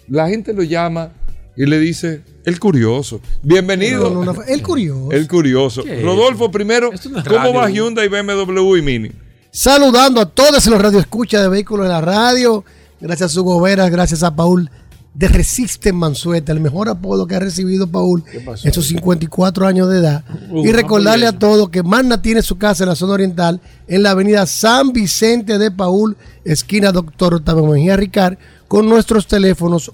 La 0.08 0.28
gente 0.30 0.54
lo 0.54 0.62
llama 0.62 1.12
y 1.56 1.66
le 1.66 1.78
dice, 1.78 2.22
el 2.44 2.58
curioso. 2.58 3.20
Bienvenido. 3.42 4.10
No, 4.10 4.24
no, 4.24 4.32
no, 4.32 4.42
el 4.42 4.62
curioso. 4.62 5.12
El 5.12 5.28
curioso. 5.28 5.84
¿Qué 5.84 5.98
es 5.98 6.04
Rodolfo, 6.04 6.50
primero, 6.50 6.90
¿cómo 7.28 7.54
va 7.54 7.70
Hyundai, 7.70 8.08
BMW 8.08 8.76
y 8.76 8.82
Mini? 8.82 9.12
Saludando 9.50 10.20
a 10.20 10.26
todos 10.26 10.66
los 10.66 10.80
radioescuchas 10.80 11.42
de 11.42 11.48
Vehículos 11.48 11.86
de 11.86 11.92
la 11.92 12.00
Radio. 12.00 12.64
Gracias 13.00 13.30
a 13.30 13.34
su 13.34 13.44
gobera, 13.44 13.88
gracias 13.88 14.22
a 14.22 14.34
Paul 14.34 14.70
de 15.14 15.28
Resiste 15.28 15.92
Mansueta, 15.92 16.50
el 16.50 16.58
mejor 16.58 16.88
apodo 16.88 17.26
que 17.26 17.36
ha 17.36 17.38
recibido 17.38 17.86
Paul 17.86 18.24
en 18.64 18.72
sus 18.72 18.88
54 18.88 19.66
años 19.66 19.88
de 19.88 19.98
edad. 19.98 20.24
Uh, 20.50 20.66
y 20.66 20.72
recordarle 20.72 21.26
a 21.26 21.38
todos 21.38 21.68
que 21.68 21.84
Magna 21.84 22.20
tiene 22.20 22.42
su 22.42 22.58
casa 22.58 22.82
en 22.82 22.88
la 22.88 22.96
zona 22.96 23.14
oriental, 23.14 23.60
en 23.86 24.02
la 24.02 24.10
avenida 24.10 24.44
San 24.46 24.92
Vicente 24.92 25.58
de 25.58 25.70
Paul, 25.70 26.16
esquina 26.44 26.90
Doctor 26.90 27.34
Octavio 27.34 27.64
Mejía 27.64 27.96
Ricard, 27.96 28.38
con 28.66 28.88
nuestros 28.88 29.28
teléfonos 29.28 29.92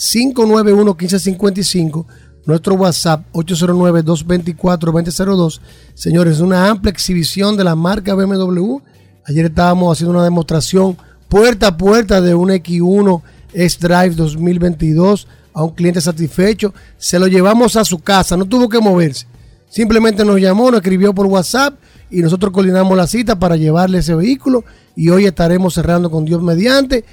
809-591-1555, 0.00 2.06
nuestro 2.46 2.74
WhatsApp 2.74 3.24
809-224-2002. 3.32 5.60
Señores, 5.94 6.40
una 6.40 6.68
amplia 6.68 6.90
exhibición 6.90 7.56
de 7.56 7.62
la 7.64 7.76
marca 7.76 8.14
BMW. 8.14 8.78
Ayer 9.26 9.46
estábamos 9.46 9.92
haciendo 9.92 10.14
una 10.14 10.24
demostración 10.24 10.96
puerta 11.28 11.66
a 11.68 11.76
puerta 11.76 12.22
de 12.22 12.34
un 12.34 12.48
X1 12.48 13.22
S-Drive 13.52 14.14
2022 14.14 15.28
a 15.52 15.64
un 15.64 15.74
cliente 15.74 16.00
satisfecho. 16.00 16.72
Se 16.96 17.18
lo 17.18 17.26
llevamos 17.26 17.76
a 17.76 17.84
su 17.84 17.98
casa, 17.98 18.38
no 18.38 18.46
tuvo 18.46 18.70
que 18.70 18.80
moverse. 18.80 19.26
Simplemente 19.68 20.24
nos 20.24 20.40
llamó, 20.40 20.70
nos 20.70 20.80
escribió 20.80 21.14
por 21.14 21.26
WhatsApp 21.26 21.74
y 22.10 22.22
nosotros 22.22 22.52
coordinamos 22.52 22.96
la 22.96 23.06
cita 23.06 23.38
para 23.38 23.56
llevarle 23.56 23.98
ese 23.98 24.14
vehículo. 24.14 24.64
Y 24.96 25.10
hoy 25.10 25.26
estaremos 25.26 25.74
cerrando 25.74 26.10
con 26.10 26.24
Dios 26.24 26.40
mediante 26.42 27.04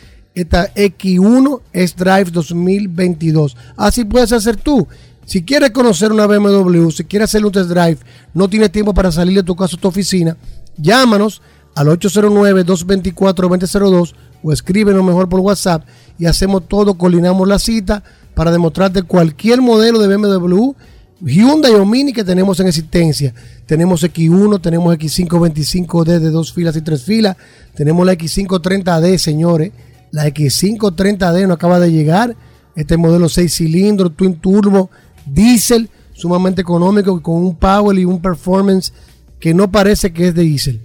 esta 0.41 0.73
X1 0.73 1.61
S-Drive 1.73 2.31
2022. 2.31 3.55
Así 3.75 4.05
puedes 4.05 4.31
hacer 4.31 4.55
tú. 4.57 4.87
Si 5.25 5.43
quieres 5.43 5.71
conocer 5.71 6.11
una 6.11 6.27
BMW, 6.27 6.91
si 6.91 7.03
quieres 7.03 7.29
hacer 7.29 7.43
un 7.45 7.51
test 7.51 7.69
drive, 7.69 7.97
no 8.33 8.47
tienes 8.47 8.71
tiempo 8.71 8.93
para 8.93 9.11
salir 9.11 9.35
de 9.35 9.43
tu 9.43 9.55
casa 9.55 9.75
o 9.75 9.79
tu 9.79 9.87
oficina, 9.87 10.37
llámanos 10.77 11.41
al 11.75 11.87
809-224-2002 11.87 14.13
o 14.43 14.53
escríbenos 14.53 15.03
mejor 15.03 15.27
por 15.27 15.41
WhatsApp 15.41 15.83
y 16.17 16.27
hacemos 16.27 16.67
todo, 16.67 16.93
coordinamos 16.93 17.47
la 17.47 17.59
cita 17.59 18.03
para 18.35 18.51
demostrarte 18.51 19.03
cualquier 19.03 19.61
modelo 19.61 19.99
de 19.99 20.15
BMW, 20.15 20.71
Hyundai 21.19 21.73
o 21.73 21.85
Mini 21.85 22.13
que 22.13 22.23
tenemos 22.23 22.59
en 22.59 22.67
existencia. 22.67 23.33
Tenemos 23.65 24.03
X1, 24.03 24.61
tenemos 24.61 24.95
X525D 24.95 26.19
de 26.19 26.29
dos 26.29 26.53
filas 26.53 26.77
y 26.77 26.81
tres 26.81 27.03
filas, 27.03 27.35
tenemos 27.73 28.05
la 28.05 28.13
X530D, 28.13 29.17
señores. 29.17 29.71
La 30.11 30.27
X530D 30.27 31.47
nos 31.47 31.55
acaba 31.55 31.79
de 31.79 31.91
llegar. 31.91 32.35
Este 32.75 32.97
modelo 32.97 33.27
6 33.29 33.53
cilindros, 33.53 34.15
twin 34.15 34.35
turbo, 34.35 34.89
diésel, 35.25 35.89
sumamente 36.13 36.61
económico, 36.61 37.21
con 37.21 37.35
un 37.35 37.55
power 37.55 37.97
y 37.97 38.05
un 38.05 38.21
performance 38.21 38.93
que 39.39 39.53
no 39.53 39.71
parece 39.71 40.13
que 40.13 40.27
es 40.27 40.35
de 40.35 40.43
diésel. 40.43 40.81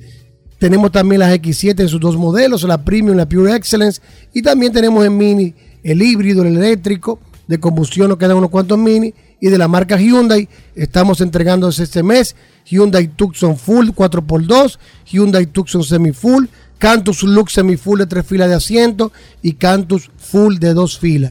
Tenemos 0.59 0.93
también 0.93 1.21
las 1.21 1.35
X7 1.35 1.81
en 1.81 1.89
sus 1.89 2.01
dos 2.01 2.17
modelos, 2.17 2.63
la 2.63 2.85
Premium, 2.85 3.17
la 3.17 3.29
Pure 3.29 3.55
Excellence, 3.55 4.01
y 4.33 4.43
también 4.43 4.73
tenemos 4.73 5.05
en 5.05 5.17
Mini 5.17 5.55
el 5.83 6.01
híbrido, 6.01 6.43
el 6.43 6.57
eléctrico, 6.57 7.19
de 7.49 7.59
combustión, 7.59 8.09
nos 8.09 8.19
quedan 8.19 8.37
unos 8.37 8.51
cuantos 8.51 8.79
Mini, 8.79 9.13
y 9.41 9.49
de 9.49 9.59
la 9.59 9.67
marca 9.67 9.97
Hyundai. 9.97 10.49
Estamos 10.77 11.21
entregando 11.21 11.69
este 11.69 12.03
mes 12.03 12.37
Hyundai 12.65 13.09
Tucson 13.09 13.57
Full 13.57 13.89
4x2, 13.89 14.79
Hyundai 15.07 15.47
Tucson 15.47 15.83
Semi 15.83 16.13
Full, 16.13 16.47
Cantus 16.83 17.23
Lux 17.23 17.53
Semi 17.53 17.77
Full 17.77 18.01
de 18.01 18.07
tres 18.07 18.27
filas 18.27 18.49
de 18.49 18.57
asiento 18.57 19.13
y 19.41 19.53
Cantus 19.53 20.11
Full 20.17 20.57
de 20.57 20.75
dos 20.75 20.99
filas. 20.99 21.31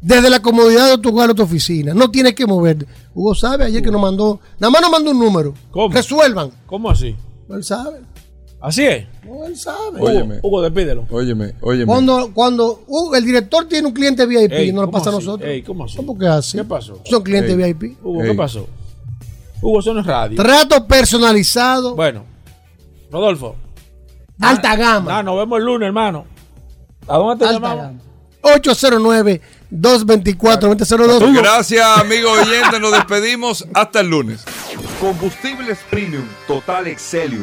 Desde 0.00 0.30
la 0.30 0.40
comodidad 0.42 0.90
de 0.90 0.98
tu 0.98 1.10
hogar 1.10 1.30
o 1.30 1.34
tu 1.34 1.42
oficina. 1.42 1.94
No 1.94 2.10
tienes 2.10 2.34
que 2.34 2.44
moverte. 2.46 2.86
Hugo 3.14 3.34
sabe 3.34 3.66
ayer 3.66 3.82
que 3.82 3.90
nos 3.90 4.00
mandó. 4.00 4.40
Nada 4.58 4.70
más 4.70 4.82
nos 4.82 4.90
mandó 4.90 5.10
un 5.12 5.18
número. 5.18 5.54
¿Cómo? 5.70 5.94
Resuelvan. 5.94 6.50
¿Cómo 6.66 6.90
así? 6.90 7.14
Él 7.50 7.62
sabe. 7.62 8.00
¿Así 8.62 8.84
es? 8.86 9.06
No, 9.24 9.44
él 9.44 9.56
sabe. 9.56 10.00
Óyeme. 10.00 10.38
Hugo, 10.40 10.62
despídelo. 10.62 11.04
Óyeme, 11.10 11.54
óyeme. 11.60 11.86
Cuando, 11.86 12.30
cuando 12.32 12.84
uh, 12.86 13.12
el 13.14 13.24
director 13.24 13.66
tiene 13.68 13.88
un 13.88 13.92
cliente 13.92 14.24
VIP, 14.24 14.52
Ey, 14.52 14.72
no 14.72 14.82
lo 14.82 14.86
¿cómo 14.86 14.98
pasa 14.98 15.10
a 15.10 15.12
nosotros. 15.14 15.50
Ey, 15.50 15.62
¿cómo 15.62 15.84
así? 15.84 15.96
¿Cómo 15.96 16.16
que 16.16 16.26
así? 16.28 16.58
¿Qué 16.58 16.64
pasó? 16.64 17.00
Son 17.04 17.22
clientes 17.24 17.58
Ey. 17.58 17.72
VIP. 17.72 17.98
Hugo, 18.04 18.22
Ey. 18.22 18.30
¿qué 18.30 18.36
pasó? 18.36 18.68
Hugo, 19.60 19.80
eso 19.80 19.92
no 19.92 20.00
es 20.00 20.06
radio. 20.06 20.36
Trato 20.40 20.86
personalizado. 20.86 21.96
Bueno, 21.96 22.24
Rodolfo. 23.10 23.56
Alta 24.40 24.76
gama. 24.76 25.18
Ah, 25.18 25.22
nos 25.24 25.36
vemos 25.36 25.58
el 25.58 25.64
lunes, 25.64 25.86
hermano. 25.88 26.24
¿A 27.08 27.16
dónde 27.18 27.44
te 27.44 27.50
Alta 27.50 27.68
llamamos? 27.68 27.84
gama. 27.84 27.98
809-224-2002. 29.72 31.34
Gracias, 31.36 31.98
amigos 31.98 32.38
oyentes. 32.46 32.80
Nos 32.80 32.92
despedimos. 32.92 33.66
Hasta 33.74 34.00
el 34.00 34.08
lunes. 34.08 34.44
Combustibles 35.00 35.78
Premium 35.90 36.24
Total 36.46 36.86
Excelium. 36.86 37.42